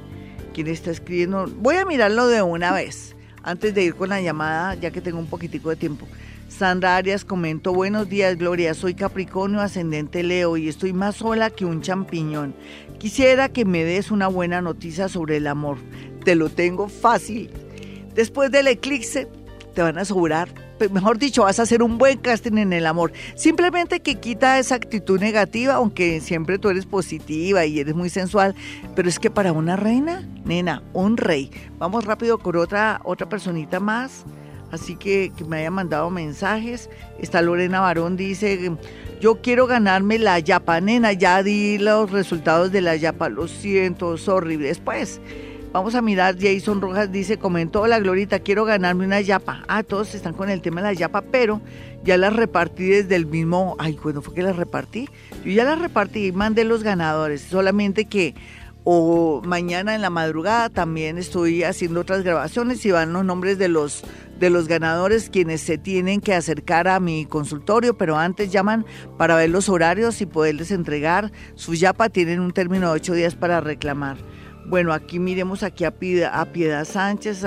quién 0.53 0.67
está 0.67 0.91
escribiendo. 0.91 1.47
Voy 1.57 1.75
a 1.77 1.85
mirarlo 1.85 2.27
de 2.27 2.41
una 2.41 2.73
vez, 2.73 3.15
antes 3.43 3.73
de 3.73 3.83
ir 3.83 3.95
con 3.95 4.09
la 4.09 4.21
llamada, 4.21 4.75
ya 4.75 4.91
que 4.91 5.01
tengo 5.01 5.19
un 5.19 5.27
poquitico 5.27 5.69
de 5.69 5.75
tiempo. 5.75 6.07
Sandra 6.47 6.95
Arias 6.95 7.25
comentó, 7.25 7.73
buenos 7.73 8.07
días 8.07 8.37
Gloria, 8.37 8.73
soy 8.75 8.93
Capricornio 8.93 9.61
ascendente 9.61 10.21
Leo 10.21 10.57
y 10.57 10.69
estoy 10.69 10.93
más 10.93 11.15
sola 11.15 11.49
que 11.49 11.65
un 11.65 11.81
champiñón. 11.81 12.55
Quisiera 12.99 13.49
que 13.49 13.65
me 13.65 13.83
des 13.83 14.11
una 14.11 14.27
buena 14.27 14.61
noticia 14.61 15.09
sobre 15.09 15.37
el 15.37 15.47
amor. 15.47 15.77
Te 16.23 16.35
lo 16.35 16.49
tengo 16.49 16.87
fácil. 16.87 17.49
Después 18.13 18.51
del 18.51 18.67
eclipse 18.67 19.27
te 19.75 19.81
van 19.81 19.99
a 19.99 20.05
pues, 20.77 20.91
mejor 20.91 21.19
dicho, 21.19 21.43
vas 21.43 21.59
a 21.59 21.63
hacer 21.63 21.83
un 21.83 21.97
buen 21.97 22.17
casting 22.17 22.57
en 22.57 22.73
el 22.73 22.87
amor. 22.87 23.11
Simplemente 23.35 23.99
que 23.99 24.15
quita 24.15 24.57
esa 24.57 24.75
actitud 24.75 25.19
negativa, 25.19 25.75
aunque 25.75 26.21
siempre 26.21 26.57
tú 26.57 26.69
eres 26.69 26.85
positiva 26.85 27.65
y 27.65 27.79
eres 27.79 27.93
muy 27.93 28.09
sensual, 28.09 28.55
pero 28.95 29.07
es 29.07 29.19
que 29.19 29.29
para 29.29 29.51
una 29.51 29.75
reina, 29.75 30.27
nena, 30.45 30.81
un 30.93 31.17
rey. 31.17 31.51
Vamos 31.77 32.05
rápido 32.05 32.37
con 32.39 32.55
otra, 32.55 33.01
otra 33.03 33.29
personita 33.29 33.79
más. 33.79 34.25
Así 34.71 34.95
que, 34.95 35.31
que 35.37 35.45
me 35.45 35.57
haya 35.57 35.71
mandado 35.71 36.09
mensajes. 36.09 36.89
Está 37.19 37.41
Lorena 37.41 37.81
Barón, 37.81 38.17
dice, 38.17 38.71
yo 39.21 39.41
quiero 39.41 39.67
ganarme 39.67 40.19
la 40.19 40.39
yapa, 40.39 40.81
nena, 40.81 41.13
ya 41.13 41.43
di 41.43 41.77
los 41.77 42.11
resultados 42.11 42.71
de 42.71 42.81
la 42.81 42.95
yapa, 42.95 43.29
lo 43.29 43.47
siento, 43.47 44.17
sorry. 44.17 44.57
Después, 44.57 45.21
Vamos 45.75 45.93
a 45.93 46.01
mirar, 46.01 46.37
Jason 46.39 46.79
Rojas 46.79 47.11
dice, 47.11 47.37
comentó 47.37 47.85
la 47.85 47.99
Glorita, 47.99 48.39
quiero 48.39 48.63
ganarme 48.63 49.03
una 49.03 49.19
yapa. 49.19 49.65
Ah, 49.67 49.83
todos 49.83 50.15
están 50.15 50.33
con 50.33 50.49
el 50.49 50.61
tema 50.61 50.81
de 50.81 50.87
la 50.87 50.93
yapa, 50.93 51.21
pero 51.21 51.59
ya 52.01 52.15
las 52.15 52.33
repartí 52.33 52.85
desde 52.85 53.17
el 53.17 53.25
mismo, 53.25 53.75
ay, 53.77 53.95
¿cuándo 53.95 54.21
fue 54.21 54.33
que 54.33 54.41
las 54.41 54.55
repartí? 54.55 55.09
Yo 55.43 55.51
ya 55.51 55.65
las 55.65 55.77
repartí 55.77 56.27
y 56.27 56.31
mandé 56.31 56.63
los 56.63 56.81
ganadores, 56.81 57.41
solamente 57.41 58.05
que 58.05 58.35
o 58.85 59.41
mañana 59.43 59.95
en 59.95 60.01
la 60.01 60.09
madrugada 60.09 60.69
también 60.69 61.17
estoy 61.17 61.63
haciendo 61.63 61.99
otras 61.99 62.23
grabaciones 62.23 62.85
y 62.85 62.91
van 62.91 63.11
los 63.11 63.25
nombres 63.25 63.57
de 63.57 63.67
los 63.67 64.05
de 64.39 64.49
los 64.49 64.69
ganadores 64.69 65.29
quienes 65.29 65.59
se 65.59 65.77
tienen 65.77 66.21
que 66.21 66.33
acercar 66.33 66.87
a 66.87 67.01
mi 67.01 67.25
consultorio, 67.25 67.97
pero 67.97 68.17
antes 68.17 68.49
llaman 68.49 68.85
para 69.17 69.35
ver 69.35 69.49
los 69.49 69.67
horarios 69.67 70.21
y 70.21 70.25
poderles 70.25 70.71
entregar 70.71 71.33
su 71.55 71.73
yapa. 71.73 72.07
Tienen 72.07 72.39
un 72.39 72.53
término 72.53 72.87
de 72.87 72.93
ocho 72.93 73.13
días 73.13 73.35
para 73.35 73.59
reclamar. 73.59 74.15
Bueno, 74.67 74.93
aquí 74.93 75.19
miremos 75.19 75.61
aquí 75.61 75.85
a 75.85 75.91
Piedad, 75.91 76.31
a 76.33 76.45
Piedad 76.45 76.85
Sánchez, 76.85 77.43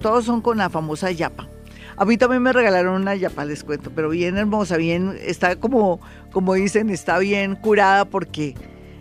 todos 0.00 0.26
son 0.26 0.42
con 0.42 0.58
la 0.58 0.68
famosa 0.68 1.10
yapa. 1.10 1.48
A 1.96 2.04
mí 2.04 2.16
también 2.16 2.42
me 2.42 2.52
regalaron 2.52 3.00
una 3.00 3.14
yapa, 3.14 3.44
les 3.44 3.64
cuento, 3.64 3.90
pero 3.94 4.10
bien 4.10 4.36
hermosa, 4.36 4.76
bien, 4.76 5.18
está 5.20 5.56
como, 5.56 6.00
como 6.30 6.54
dicen, 6.54 6.90
está 6.90 7.18
bien 7.18 7.56
curada 7.56 8.04
porque 8.04 8.54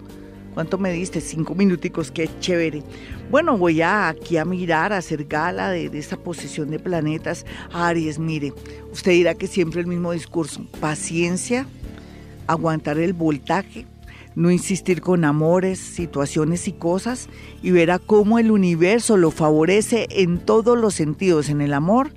¿Cuánto 0.53 0.77
me 0.77 0.91
diste? 0.93 1.19
Cinco 1.19 1.55
minuticos, 1.55 2.11
qué 2.11 2.29
chévere. 2.39 2.83
Bueno, 3.31 3.57
voy 3.57 3.81
a, 3.81 4.09
aquí 4.09 4.37
a 4.37 4.45
mirar, 4.45 4.93
a 4.93 4.97
hacer 4.97 5.25
gala 5.25 5.69
de, 5.69 5.89
de 5.89 5.97
esta 5.97 6.17
posición 6.17 6.69
de 6.69 6.79
planetas. 6.79 7.45
Aries, 7.71 8.19
mire, 8.19 8.53
usted 8.91 9.11
dirá 9.13 9.33
que 9.33 9.47
siempre 9.47 9.81
el 9.81 9.87
mismo 9.87 10.11
discurso. 10.11 10.65
Paciencia, 10.79 11.65
aguantar 12.45 12.99
el 12.99 13.13
voltaje, 13.13 13.87
no 14.35 14.51
insistir 14.51 15.01
con 15.01 15.25
amores, 15.25 15.79
situaciones 15.79 16.67
y 16.67 16.73
cosas 16.73 17.29
y 17.61 17.71
verá 17.71 17.99
cómo 17.99 18.39
el 18.39 18.51
universo 18.51 19.17
lo 19.17 19.31
favorece 19.31 20.07
en 20.09 20.39
todos 20.39 20.77
los 20.77 20.93
sentidos, 20.93 21.49
en 21.49 21.61
el 21.61 21.73
amor, 21.73 22.11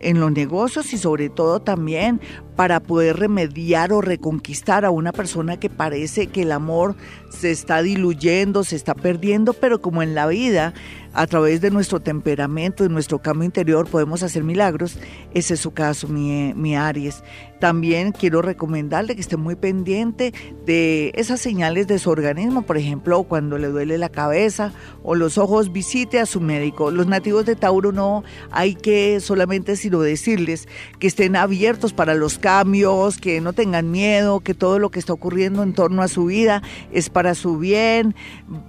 en 0.00 0.20
los 0.20 0.32
negocios 0.32 0.92
y 0.92 0.98
sobre 0.98 1.30
todo 1.30 1.60
también 1.60 2.20
para 2.56 2.80
poder 2.80 3.18
remediar 3.18 3.92
o 3.92 4.00
reconquistar 4.00 4.84
a 4.84 4.90
una 4.90 5.12
persona 5.12 5.58
que 5.58 5.70
parece 5.70 6.28
que 6.28 6.42
el 6.42 6.52
amor 6.52 6.94
se 7.30 7.50
está 7.50 7.82
diluyendo, 7.82 8.64
se 8.64 8.76
está 8.76 8.94
perdiendo, 8.94 9.52
pero 9.52 9.80
como 9.80 10.02
en 10.02 10.14
la 10.14 10.26
vida, 10.26 10.72
a 11.14 11.26
través 11.26 11.60
de 11.60 11.70
nuestro 11.70 12.00
temperamento, 12.00 12.82
de 12.82 12.90
nuestro 12.90 13.20
cambio 13.20 13.44
interior, 13.44 13.88
podemos 13.88 14.22
hacer 14.22 14.42
milagros, 14.42 14.98
ese 15.32 15.54
es 15.54 15.60
su 15.60 15.72
caso, 15.72 16.08
mi, 16.08 16.52
mi 16.54 16.76
Aries. 16.76 17.22
También 17.60 18.12
quiero 18.12 18.42
recomendarle 18.42 19.14
que 19.14 19.20
esté 19.20 19.36
muy 19.36 19.54
pendiente 19.54 20.34
de 20.66 21.12
esas 21.14 21.40
señales 21.40 21.86
de 21.86 21.98
su 21.98 22.10
organismo, 22.10 22.62
por 22.62 22.76
ejemplo, 22.76 23.22
cuando 23.22 23.58
le 23.58 23.68
duele 23.68 23.96
la 23.96 24.08
cabeza 24.08 24.72
o 25.02 25.14
los 25.14 25.38
ojos, 25.38 25.72
visite 25.72 26.20
a 26.20 26.26
su 26.26 26.40
médico. 26.40 26.90
Los 26.90 27.06
nativos 27.06 27.46
de 27.46 27.56
Tauro 27.56 27.92
no 27.92 28.24
hay 28.50 28.74
que 28.74 29.20
solamente 29.20 29.76
sino 29.76 30.00
decirles 30.00 30.68
que 30.98 31.06
estén 31.06 31.36
abiertos 31.36 31.92
para 31.92 32.14
los 32.14 32.38
cambios, 32.44 33.16
que 33.16 33.40
no 33.40 33.54
tengan 33.54 33.90
miedo, 33.90 34.40
que 34.40 34.52
todo 34.52 34.78
lo 34.78 34.90
que 34.90 34.98
está 34.98 35.14
ocurriendo 35.14 35.62
en 35.62 35.72
torno 35.72 36.02
a 36.02 36.08
su 36.08 36.26
vida 36.26 36.62
es 36.92 37.08
para 37.08 37.34
su 37.34 37.56
bien, 37.56 38.14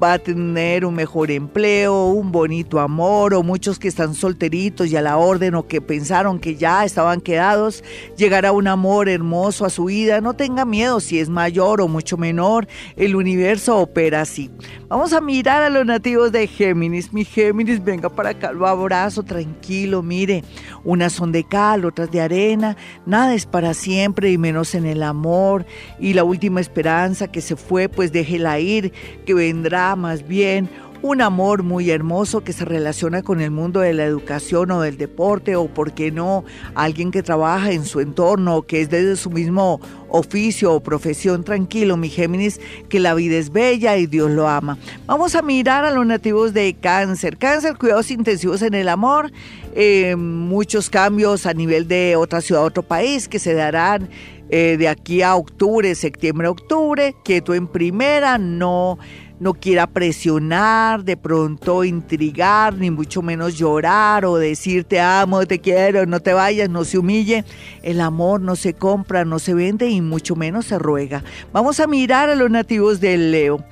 va 0.02 0.14
a 0.14 0.20
tener 0.20 0.86
un 0.86 0.96
mejor 0.96 1.30
empleo, 1.30 2.06
un 2.06 2.32
bonito 2.32 2.80
amor, 2.80 3.34
o 3.34 3.44
muchos 3.44 3.78
que 3.78 3.90
están 3.90 4.16
solteritos 4.16 4.88
y 4.88 4.96
a 4.96 5.02
la 5.02 5.18
orden 5.18 5.56
o 5.56 5.68
que 5.68 5.82
pensaron 5.82 6.40
que 6.40 6.56
ya 6.56 6.86
estaban 6.86 7.20
quedados, 7.20 7.84
llegará 8.16 8.54
un 8.54 8.70
amor 8.70 9.10
hermoso 9.10 9.66
a 9.66 9.70
su 9.70 9.86
vida, 9.86 10.22
no 10.22 10.36
tenga 10.36 10.64
miedo 10.64 11.02
si 11.02 11.20
es 11.20 11.28
mayor 11.28 11.82
o 11.82 11.90
mucho 11.90 12.16
menor, 12.16 12.70
el 12.96 13.14
universo 13.14 13.78
opera 13.78 14.22
así. 14.22 14.50
Vamos 14.88 15.12
a 15.12 15.20
mirar 15.20 15.64
a 15.64 15.70
los 15.70 15.86
nativos 15.86 16.32
de 16.32 16.48
Géminis, 16.48 17.12
mi 17.12 17.26
Géminis, 17.26 17.84
venga 17.84 18.08
para 18.08 18.30
acá, 18.30 18.54
lo 18.54 18.68
abrazo 18.68 19.24
tranquilo, 19.24 20.02
mire, 20.02 20.46
unas 20.86 21.12
son 21.12 21.34
de 21.34 21.44
cal, 21.44 21.84
otras 21.84 22.10
de 22.10 22.22
arena, 22.22 22.78
nada 23.06 23.34
es 23.34 23.46
para 23.46 23.65
siempre 23.74 24.32
y 24.32 24.38
menos 24.38 24.76
en 24.76 24.86
el 24.86 25.04
amor. 25.04 25.66
Y 26.00 26.14
la 26.14 26.24
última 26.24 26.62
esperanza 26.62 27.32
que 27.32 27.42
se 27.42 27.56
fue, 27.56 27.90
pues 27.90 28.12
déjela 28.12 28.60
ir, 28.60 28.94
que 29.26 29.34
vendrá 29.34 29.96
más 29.96 30.28
bien 30.28 30.70
un 31.06 31.22
amor 31.22 31.62
muy 31.62 31.92
hermoso 31.92 32.44
que 32.44 32.52
se 32.52 32.66
relaciona 32.66 33.22
con 33.22 33.40
el 33.40 33.52
mundo 33.52 33.80
de 33.82 33.94
la 33.94 34.06
educación 34.06 34.72
o 34.72 34.82
del 34.82 34.98
deporte 34.98 35.56
o, 35.56 35.68
por 35.68 35.94
qué 35.94 36.12
no, 36.12 36.44
alguien 36.74 37.12
que 37.12 37.22
trabaja 37.22 37.72
en 37.72 37.86
su 37.86 38.00
entorno, 38.00 38.64
que 38.64 38.82
es 38.82 38.90
desde 38.90 39.16
su 39.16 39.30
mismo 39.30 39.80
oficio 40.10 40.74
o 40.74 40.82
profesión 40.82 41.44
tranquilo, 41.44 41.96
mi 41.96 42.10
Géminis, 42.10 42.60
que 42.90 43.00
la 43.00 43.14
vida 43.14 43.38
es 43.38 43.52
bella 43.52 43.98
y 43.98 44.08
Dios 44.08 44.32
lo 44.32 44.48
ama. 44.48 44.80
Vamos 45.06 45.36
a 45.36 45.44
mirar 45.44 45.86
a 45.86 45.92
los 45.92 46.08
nativos 46.08 46.56
de 46.56 46.74
cáncer. 46.74 47.38
Cáncer, 47.38 47.78
cuidados 47.78 48.10
intensivos 48.10 48.64
en 48.64 48.74
el 48.74 48.90
amor, 48.90 49.32
eh, 49.76 50.16
muchos 50.16 50.90
cambios 50.90 51.46
a 51.46 51.54
nivel 51.54 51.88
de 51.88 52.16
otra 52.16 52.42
ciudad, 52.42 52.64
otro 52.64 52.82
país 52.82 53.28
que 53.28 53.38
se 53.38 53.54
darán 53.54 54.10
eh, 54.50 54.76
de 54.78 54.88
aquí 54.88 55.22
a 55.22 55.36
octubre, 55.36 55.94
septiembre, 55.94 56.48
octubre, 56.48 57.16
quieto 57.24 57.54
en 57.54 57.68
primera, 57.68 58.38
no 58.40 58.98
no 59.40 59.54
quiera 59.54 59.88
presionar, 59.88 61.04
de 61.04 61.18
pronto 61.18 61.84
intrigar, 61.84 62.74
ni 62.76 62.92
mucho 62.92 63.22
menos 63.22 63.58
llorar 63.58 64.26
o 64.26 64.38
decir 64.38 64.84
te 64.86 65.00
amo, 65.00 65.46
te 65.46 65.60
quiero, 65.60 66.06
no 66.06 66.20
te 66.20 66.34
vayas, 66.34 66.70
no 66.70 66.86
se 66.86 66.98
humille. 66.98 67.44
El 67.84 68.02
amor 68.02 68.42
no 68.42 68.56
se 68.56 68.74
compra, 68.74 69.26
no 69.26 69.40
se 69.40 69.54
vende 69.54 69.90
y 69.90 70.02
mucho 70.02 70.36
menos 70.36 70.66
se 70.66 70.80
ruega. 70.80 71.24
Vamos 71.52 71.80
a 71.80 71.88
mirar 71.88 72.30
a 72.30 72.36
los 72.36 72.50
nativos 72.50 73.00
del 73.00 73.32
Leo. 73.32 73.64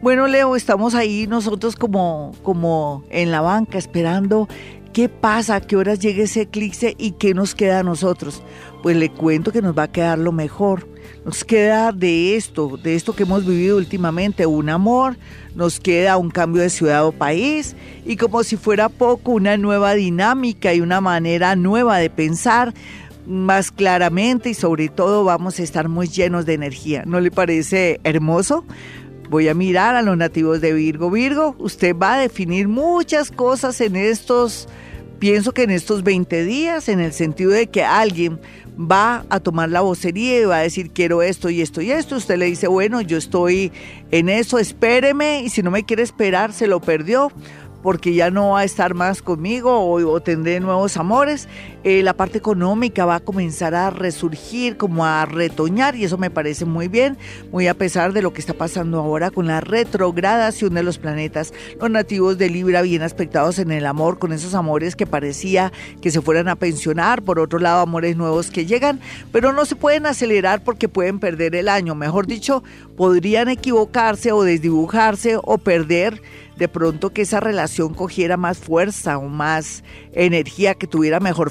Bueno, 0.00 0.28
Leo, 0.28 0.54
estamos 0.54 0.94
ahí 0.94 1.26
nosotros 1.26 1.74
como, 1.74 2.32
como 2.44 3.02
en 3.10 3.32
la 3.32 3.40
banca 3.40 3.78
esperando 3.78 4.48
qué 4.92 5.08
pasa, 5.08 5.60
qué 5.60 5.76
horas 5.76 5.98
llegue 5.98 6.22
ese 6.22 6.42
eclipse 6.42 6.94
y 6.98 7.12
qué 7.12 7.34
nos 7.34 7.56
queda 7.56 7.80
a 7.80 7.82
nosotros. 7.82 8.42
Pues 8.82 8.96
le 8.96 9.10
cuento 9.10 9.50
que 9.50 9.62
nos 9.62 9.76
va 9.76 9.84
a 9.84 9.92
quedar 9.92 10.18
lo 10.18 10.30
mejor 10.30 10.88
nos 11.24 11.44
queda 11.44 11.92
de 11.92 12.36
esto, 12.36 12.78
de 12.82 12.94
esto 12.94 13.14
que 13.14 13.24
hemos 13.24 13.44
vivido 13.44 13.76
últimamente, 13.76 14.46
un 14.46 14.70
amor, 14.70 15.16
nos 15.54 15.80
queda 15.80 16.16
un 16.16 16.30
cambio 16.30 16.62
de 16.62 16.70
ciudad 16.70 17.06
o 17.06 17.12
país 17.12 17.76
y 18.06 18.16
como 18.16 18.42
si 18.44 18.56
fuera 18.56 18.88
poco, 18.88 19.32
una 19.32 19.56
nueva 19.56 19.94
dinámica 19.94 20.72
y 20.72 20.80
una 20.80 21.00
manera 21.00 21.56
nueva 21.56 21.98
de 21.98 22.10
pensar 22.10 22.72
más 23.26 23.70
claramente 23.70 24.50
y 24.50 24.54
sobre 24.54 24.88
todo 24.88 25.22
vamos 25.22 25.58
a 25.58 25.62
estar 25.62 25.88
muy 25.88 26.08
llenos 26.08 26.46
de 26.46 26.54
energía. 26.54 27.04
¿No 27.06 27.20
le 27.20 27.30
parece 27.30 28.00
hermoso? 28.04 28.64
Voy 29.28 29.48
a 29.48 29.54
mirar 29.54 29.94
a 29.94 30.02
los 30.02 30.16
nativos 30.16 30.62
de 30.62 30.72
Virgo. 30.72 31.10
Virgo, 31.10 31.54
usted 31.58 31.94
va 31.94 32.14
a 32.14 32.18
definir 32.18 32.68
muchas 32.68 33.30
cosas 33.30 33.80
en 33.82 33.96
estos, 33.96 34.66
pienso 35.18 35.52
que 35.52 35.64
en 35.64 35.70
estos 35.70 36.02
20 36.02 36.44
días, 36.44 36.88
en 36.88 37.00
el 37.00 37.12
sentido 37.12 37.50
de 37.50 37.66
que 37.66 37.84
alguien 37.84 38.40
va 38.78 39.24
a 39.28 39.40
tomar 39.40 39.68
la 39.68 39.80
vocería 39.80 40.40
y 40.40 40.44
va 40.44 40.58
a 40.58 40.62
decir 40.62 40.90
quiero 40.90 41.22
esto 41.22 41.50
y 41.50 41.60
esto 41.60 41.80
y 41.80 41.90
esto. 41.90 42.16
Usted 42.16 42.36
le 42.36 42.46
dice, 42.46 42.68
bueno, 42.68 43.00
yo 43.00 43.16
estoy 43.16 43.72
en 44.10 44.28
eso, 44.28 44.58
espéreme 44.58 45.42
y 45.42 45.50
si 45.50 45.62
no 45.62 45.70
me 45.70 45.84
quiere 45.84 46.02
esperar, 46.02 46.52
se 46.52 46.66
lo 46.66 46.80
perdió 46.80 47.32
porque 47.82 48.14
ya 48.14 48.30
no 48.30 48.50
va 48.50 48.60
a 48.60 48.64
estar 48.64 48.94
más 48.94 49.22
conmigo 49.22 49.88
o, 49.90 50.20
tendré 50.20 50.60
nuevos 50.60 50.96
amores. 50.96 51.48
Eh, 51.84 52.02
la 52.02 52.12
parte 52.12 52.38
económica 52.38 53.06
va 53.06 53.16
a 53.16 53.20
comenzar 53.20 53.74
a 53.74 53.90
resurgir, 53.90 54.76
como 54.76 55.06
a 55.06 55.24
retoñar, 55.26 55.94
y 55.94 56.04
eso 56.04 56.18
me 56.18 56.30
parece 56.30 56.64
muy 56.64 56.88
bien, 56.88 57.16
muy 57.52 57.68
a 57.68 57.74
pesar 57.74 58.12
de 58.12 58.20
lo 58.20 58.32
que 58.32 58.40
está 58.40 58.52
pasando 58.52 58.98
ahora 58.98 59.30
con 59.30 59.46
la 59.46 59.60
retrogradación 59.60 60.74
de 60.74 60.82
los 60.82 60.98
planetas. 60.98 61.52
Los 61.80 61.90
nativos 61.90 62.36
de 62.36 62.50
Libra 62.50 62.82
bien 62.82 63.02
aspectados 63.02 63.58
en 63.60 63.70
el 63.70 63.86
amor, 63.86 64.18
con 64.18 64.32
esos 64.32 64.54
amores 64.54 64.96
que 64.96 65.06
parecía 65.06 65.72
que 66.00 66.10
se 66.10 66.20
fueran 66.20 66.48
a 66.48 66.56
pensionar, 66.56 67.22
por 67.22 67.38
otro 67.38 67.60
lado, 67.60 67.80
amores 67.80 68.16
nuevos 68.16 68.50
que 68.50 68.66
llegan, 68.66 69.00
pero 69.30 69.52
no 69.52 69.64
se 69.64 69.76
pueden 69.76 70.06
acelerar 70.06 70.64
porque 70.64 70.88
pueden 70.88 71.20
perder 71.20 71.54
el 71.54 71.68
año. 71.68 71.94
Mejor 71.94 72.26
dicho, 72.26 72.64
podrían 72.96 73.48
equivocarse 73.48 74.32
o 74.32 74.42
desdibujarse 74.42 75.36
o 75.40 75.58
perder 75.58 76.20
de 76.58 76.68
pronto 76.68 77.10
que 77.10 77.22
esa 77.22 77.38
relación 77.40 77.94
cogiera 77.94 78.36
más 78.36 78.58
fuerza 78.58 79.16
o 79.16 79.28
más 79.28 79.84
energía, 80.12 80.74
que 80.74 80.88
tuviera 80.88 81.20
mejor 81.20 81.50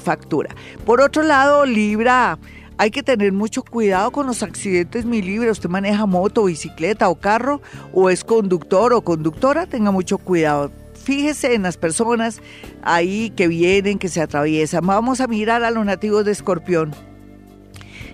Por 0.84 1.00
otro 1.00 1.22
lado, 1.22 1.64
Libra, 1.64 2.38
hay 2.76 2.90
que 2.90 3.02
tener 3.02 3.32
mucho 3.32 3.62
cuidado 3.62 4.10
con 4.10 4.26
los 4.26 4.42
accidentes, 4.42 5.04
mi 5.04 5.22
Libra. 5.22 5.50
Usted 5.50 5.68
maneja 5.68 6.06
moto, 6.06 6.44
bicicleta 6.44 7.08
o 7.08 7.16
carro, 7.16 7.60
o 7.92 8.10
es 8.10 8.24
conductor 8.24 8.92
o 8.92 9.02
conductora, 9.02 9.66
tenga 9.66 9.90
mucho 9.90 10.18
cuidado. 10.18 10.70
Fíjese 10.94 11.54
en 11.54 11.62
las 11.62 11.76
personas 11.76 12.40
ahí 12.82 13.30
que 13.30 13.48
vienen, 13.48 13.98
que 13.98 14.08
se 14.08 14.20
atraviesan. 14.20 14.86
Vamos 14.86 15.20
a 15.20 15.26
mirar 15.26 15.64
a 15.64 15.70
los 15.70 15.84
nativos 15.84 16.24
de 16.24 16.32
Escorpión. 16.32 16.94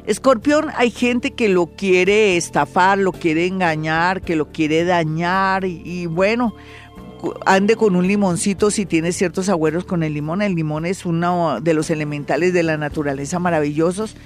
Escorpión, 0.07 0.67
hay 0.77 0.91
gente 0.91 1.33
que 1.33 1.49
lo 1.49 1.67
quiere 1.67 2.37
estafar, 2.37 2.99
lo 2.99 3.13
quiere 3.13 3.47
engañar, 3.47 4.21
que 4.21 4.37
lo 4.37 4.53
quiere 4.53 4.85
dañar 4.85 5.65
y 5.65 6.05
bueno, 6.07 6.55
ande 7.47 7.77
con 7.77 7.97
un 7.97 8.07
limoncito 8.07 8.71
si 8.71 8.87
tiene 8.87 9.13
ciertos 9.13 9.49
agüeros 9.49 9.85
con 9.85 10.03
el 10.03 10.15
limón. 10.15 10.43
El 10.43 10.55
limón 10.55 10.87
es 10.87 11.07
uno 11.07 11.61
de 11.61 11.75
los 11.75 11.91
elementales 11.91 12.53
de 12.53 12.63
la 12.63 12.77
naturaleza 12.77 13.39
maravillosos. 13.39 14.17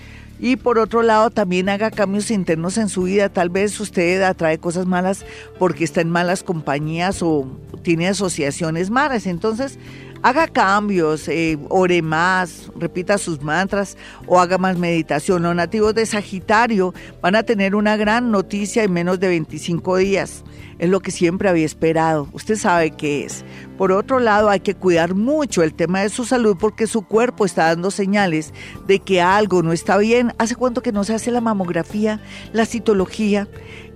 Y 0.41 0.57
por 0.57 0.79
otro 0.79 1.03
lado, 1.03 1.31
también 1.31 1.69
haga 1.69 1.91
cambios 1.91 2.31
internos 2.31 2.79
en 2.79 2.89
su 2.89 3.03
vida. 3.03 3.29
Tal 3.29 3.51
vez 3.51 3.79
usted 3.81 4.23
atrae 4.23 4.59
cosas 4.59 4.87
malas 4.87 5.25
porque 5.59 5.83
está 5.83 6.01
en 6.01 6.11
malas 6.11 6.45
compañías 6.45 7.23
o 7.23 7.49
tiene 7.83 8.09
asociaciones 8.09 8.91
malas. 8.91 9.27
Entonces, 9.27 9.79
haga 10.23 10.47
cambios, 10.47 11.29
eh, 11.29 11.59
ore 11.69 12.03
más, 12.03 12.71
repita 12.77 13.19
sus 13.19 13.43
mantras 13.43 13.97
o 14.27 14.41
haga 14.41 14.59
más 14.59 14.79
meditación. 14.79 15.43
Los 15.43 15.55
nativos 15.55 15.95
de 15.95 16.07
Sagitario 16.07 16.95
van 17.21 17.37
a 17.37 17.43
tener 17.43 17.75
una 17.75 17.97
gran 17.97 18.31
noticia 18.31 18.83
en 18.83 18.93
menos 18.93 19.21
de 19.21 19.29
25 19.29 19.97
días 19.97 20.45
es 20.79 20.89
lo 20.89 21.01
que 21.01 21.11
siempre 21.11 21.49
había 21.49 21.67
esperado. 21.67 22.29
Usted 22.33 22.57
sabe 22.57 22.93
qué 22.93 23.25
es. 23.25 23.45
Por 23.77 23.93
otro 23.93 24.19
lado, 24.19 24.49
hay 24.49 24.61
que 24.61 24.75
cuidar 24.75 25.15
mucho 25.15 25.63
el 25.63 25.75
tema 25.75 26.01
de 26.01 26.09
su 26.09 26.25
salud 26.25 26.57
porque 26.59 26.87
su 26.87 27.03
cuerpo 27.03 27.45
está 27.45 27.67
dando 27.67 27.91
señales 27.91 28.53
de 28.87 29.01
que 29.01 29.21
algo 29.21 29.63
no 29.63 29.73
está 29.73 29.99
bien. 29.99 30.33
¿Hace 30.39 30.57
cuánto 30.57 30.83
que 30.83 30.93
no 30.93 31.05
se 31.05 31.15
hace 31.15 31.31
la 31.31 31.41
mamografía, 31.41 32.21
la 32.53 32.67
citología? 32.67 33.49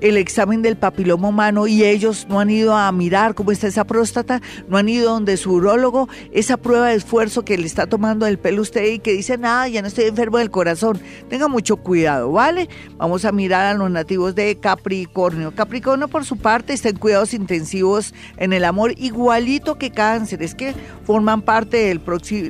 El 0.02 0.16
examen 0.16 0.62
del 0.62 0.76
papiloma 0.76 1.28
humano 1.28 1.68
y 1.68 1.84
ellos 1.84 2.26
no 2.28 2.40
han 2.40 2.50
ido 2.50 2.76
a 2.76 2.90
mirar 2.90 3.34
cómo 3.34 3.52
está 3.52 3.68
esa 3.68 3.84
próstata, 3.84 4.42
no 4.68 4.76
han 4.76 4.88
ido 4.88 5.12
donde 5.12 5.36
su 5.36 5.52
urólogo, 5.52 6.08
esa 6.32 6.56
prueba 6.56 6.88
de 6.88 6.96
esfuerzo 6.96 7.44
que 7.44 7.56
le 7.56 7.66
está 7.66 7.86
tomando 7.86 8.26
el 8.26 8.38
pelo 8.38 8.62
usted 8.62 8.84
y 8.84 8.98
que 8.98 9.12
dice, 9.12 9.38
nada, 9.38 9.68
ya 9.68 9.80
no 9.80 9.88
estoy 9.88 10.06
enfermo 10.06 10.38
del 10.38 10.50
corazón. 10.50 11.00
Tenga 11.28 11.46
mucho 11.46 11.76
cuidado, 11.76 12.32
¿vale? 12.32 12.68
Vamos 12.96 13.24
a 13.24 13.30
mirar 13.30 13.66
a 13.66 13.78
los 13.78 13.90
nativos 13.90 14.34
de 14.34 14.56
Capricornio. 14.56 15.54
Capricornio, 15.54 16.08
por 16.08 16.24
su 16.24 16.36
parte, 16.36 16.72
está 16.72 16.88
en 16.88 16.96
cuidados 16.96 17.32
intensivos 17.32 18.12
en 18.38 18.52
el 18.52 18.64
amor, 18.64 18.94
igualito 18.98 19.78
que 19.78 19.92
cáncer. 19.92 20.42
Es 20.42 20.56
que 20.56 20.74
forman 21.04 21.42
parte 21.42 21.76
del, 21.76 22.02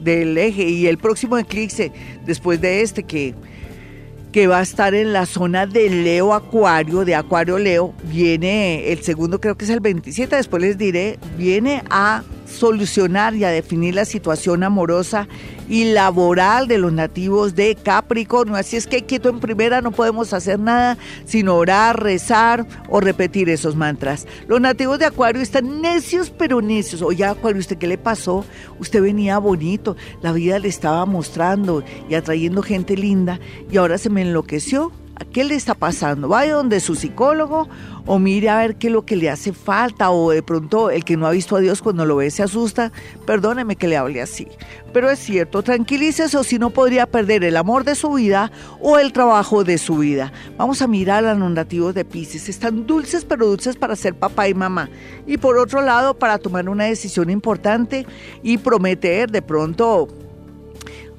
del 0.02 0.38
eje 0.38 0.64
y 0.64 0.86
el 0.86 0.96
próximo 0.96 1.36
eclipse, 1.36 1.92
después 2.24 2.62
de 2.62 2.80
este 2.80 3.02
que 3.02 3.34
que 4.32 4.46
va 4.46 4.58
a 4.58 4.62
estar 4.62 4.94
en 4.94 5.12
la 5.12 5.26
zona 5.26 5.66
de 5.66 5.90
Leo 5.90 6.32
Acuario, 6.32 7.04
de 7.04 7.14
Acuario 7.14 7.58
Leo. 7.58 7.94
Viene 8.04 8.90
el 8.90 9.02
segundo, 9.02 9.40
creo 9.40 9.56
que 9.56 9.64
es 9.64 9.70
el 9.70 9.80
27, 9.80 10.34
después 10.36 10.62
les 10.62 10.78
diré, 10.78 11.18
viene 11.36 11.82
a 11.90 12.22
solucionar 12.52 13.34
y 13.34 13.44
a 13.44 13.48
definir 13.48 13.94
la 13.94 14.04
situación 14.04 14.62
amorosa 14.62 15.28
y 15.68 15.92
laboral 15.92 16.68
de 16.68 16.78
los 16.78 16.92
nativos 16.92 17.54
de 17.54 17.74
Capricornio. 17.74 18.56
Así 18.56 18.76
es 18.76 18.86
que 18.86 19.04
quieto 19.04 19.28
en 19.28 19.40
primera 19.40 19.80
no 19.80 19.90
podemos 19.90 20.32
hacer 20.32 20.58
nada 20.58 20.98
sino 21.24 21.56
orar, 21.56 22.02
rezar 22.02 22.66
o 22.88 23.00
repetir 23.00 23.48
esos 23.48 23.74
mantras. 23.74 24.26
Los 24.48 24.60
nativos 24.60 24.98
de 24.98 25.06
Acuario 25.06 25.42
están 25.42 25.80
necios 25.80 26.30
pero 26.30 26.60
necios. 26.60 27.02
Oye 27.02 27.24
Acuario, 27.24 27.60
¿usted 27.60 27.78
qué 27.78 27.86
le 27.86 27.98
pasó? 27.98 28.44
Usted 28.78 29.02
venía 29.02 29.38
bonito, 29.38 29.96
la 30.20 30.32
vida 30.32 30.58
le 30.58 30.68
estaba 30.68 31.04
mostrando 31.06 31.82
y 32.08 32.14
atrayendo 32.14 32.62
gente 32.62 32.96
linda 32.96 33.40
y 33.70 33.76
ahora 33.78 33.98
se 33.98 34.10
me 34.10 34.22
enloqueció. 34.22 34.92
¿Qué 35.32 35.44
le 35.44 35.54
está 35.54 35.74
pasando? 35.74 36.28
Vaya 36.28 36.54
donde 36.54 36.80
su 36.80 36.94
psicólogo 36.94 37.68
o 38.04 38.18
mire 38.18 38.50
a 38.50 38.58
ver 38.58 38.76
qué 38.76 38.88
es 38.88 38.92
lo 38.92 39.06
que 39.06 39.16
le 39.16 39.30
hace 39.30 39.52
falta 39.52 40.10
o 40.10 40.30
de 40.30 40.42
pronto 40.42 40.90
el 40.90 41.04
que 41.04 41.16
no 41.16 41.26
ha 41.26 41.30
visto 41.30 41.56
a 41.56 41.60
Dios 41.60 41.80
cuando 41.80 42.04
lo 42.04 42.16
ve 42.16 42.30
se 42.30 42.42
asusta. 42.42 42.92
Perdóneme 43.24 43.76
que 43.76 43.88
le 43.88 43.96
hable 43.96 44.20
así. 44.20 44.46
Pero 44.92 45.08
es 45.10 45.18
cierto, 45.18 45.62
tranquilícese 45.62 46.36
o 46.36 46.44
si 46.44 46.58
no 46.58 46.70
podría 46.70 47.06
perder 47.06 47.44
el 47.44 47.56
amor 47.56 47.84
de 47.84 47.94
su 47.94 48.12
vida 48.12 48.52
o 48.80 48.98
el 48.98 49.12
trabajo 49.12 49.64
de 49.64 49.78
su 49.78 49.98
vida. 49.98 50.32
Vamos 50.58 50.82
a 50.82 50.86
mirar 50.86 51.24
a 51.24 51.34
los 51.34 51.50
nativos 51.50 51.94
de 51.94 52.04
Pisces. 52.04 52.48
Están 52.48 52.86
dulces 52.86 53.24
pero 53.24 53.46
dulces 53.46 53.76
para 53.76 53.96
ser 53.96 54.14
papá 54.14 54.48
y 54.48 54.54
mamá. 54.54 54.90
Y 55.26 55.38
por 55.38 55.56
otro 55.56 55.80
lado, 55.80 56.14
para 56.18 56.38
tomar 56.38 56.68
una 56.68 56.84
decisión 56.84 57.30
importante 57.30 58.06
y 58.42 58.58
prometer 58.58 59.30
de 59.30 59.40
pronto 59.40 60.08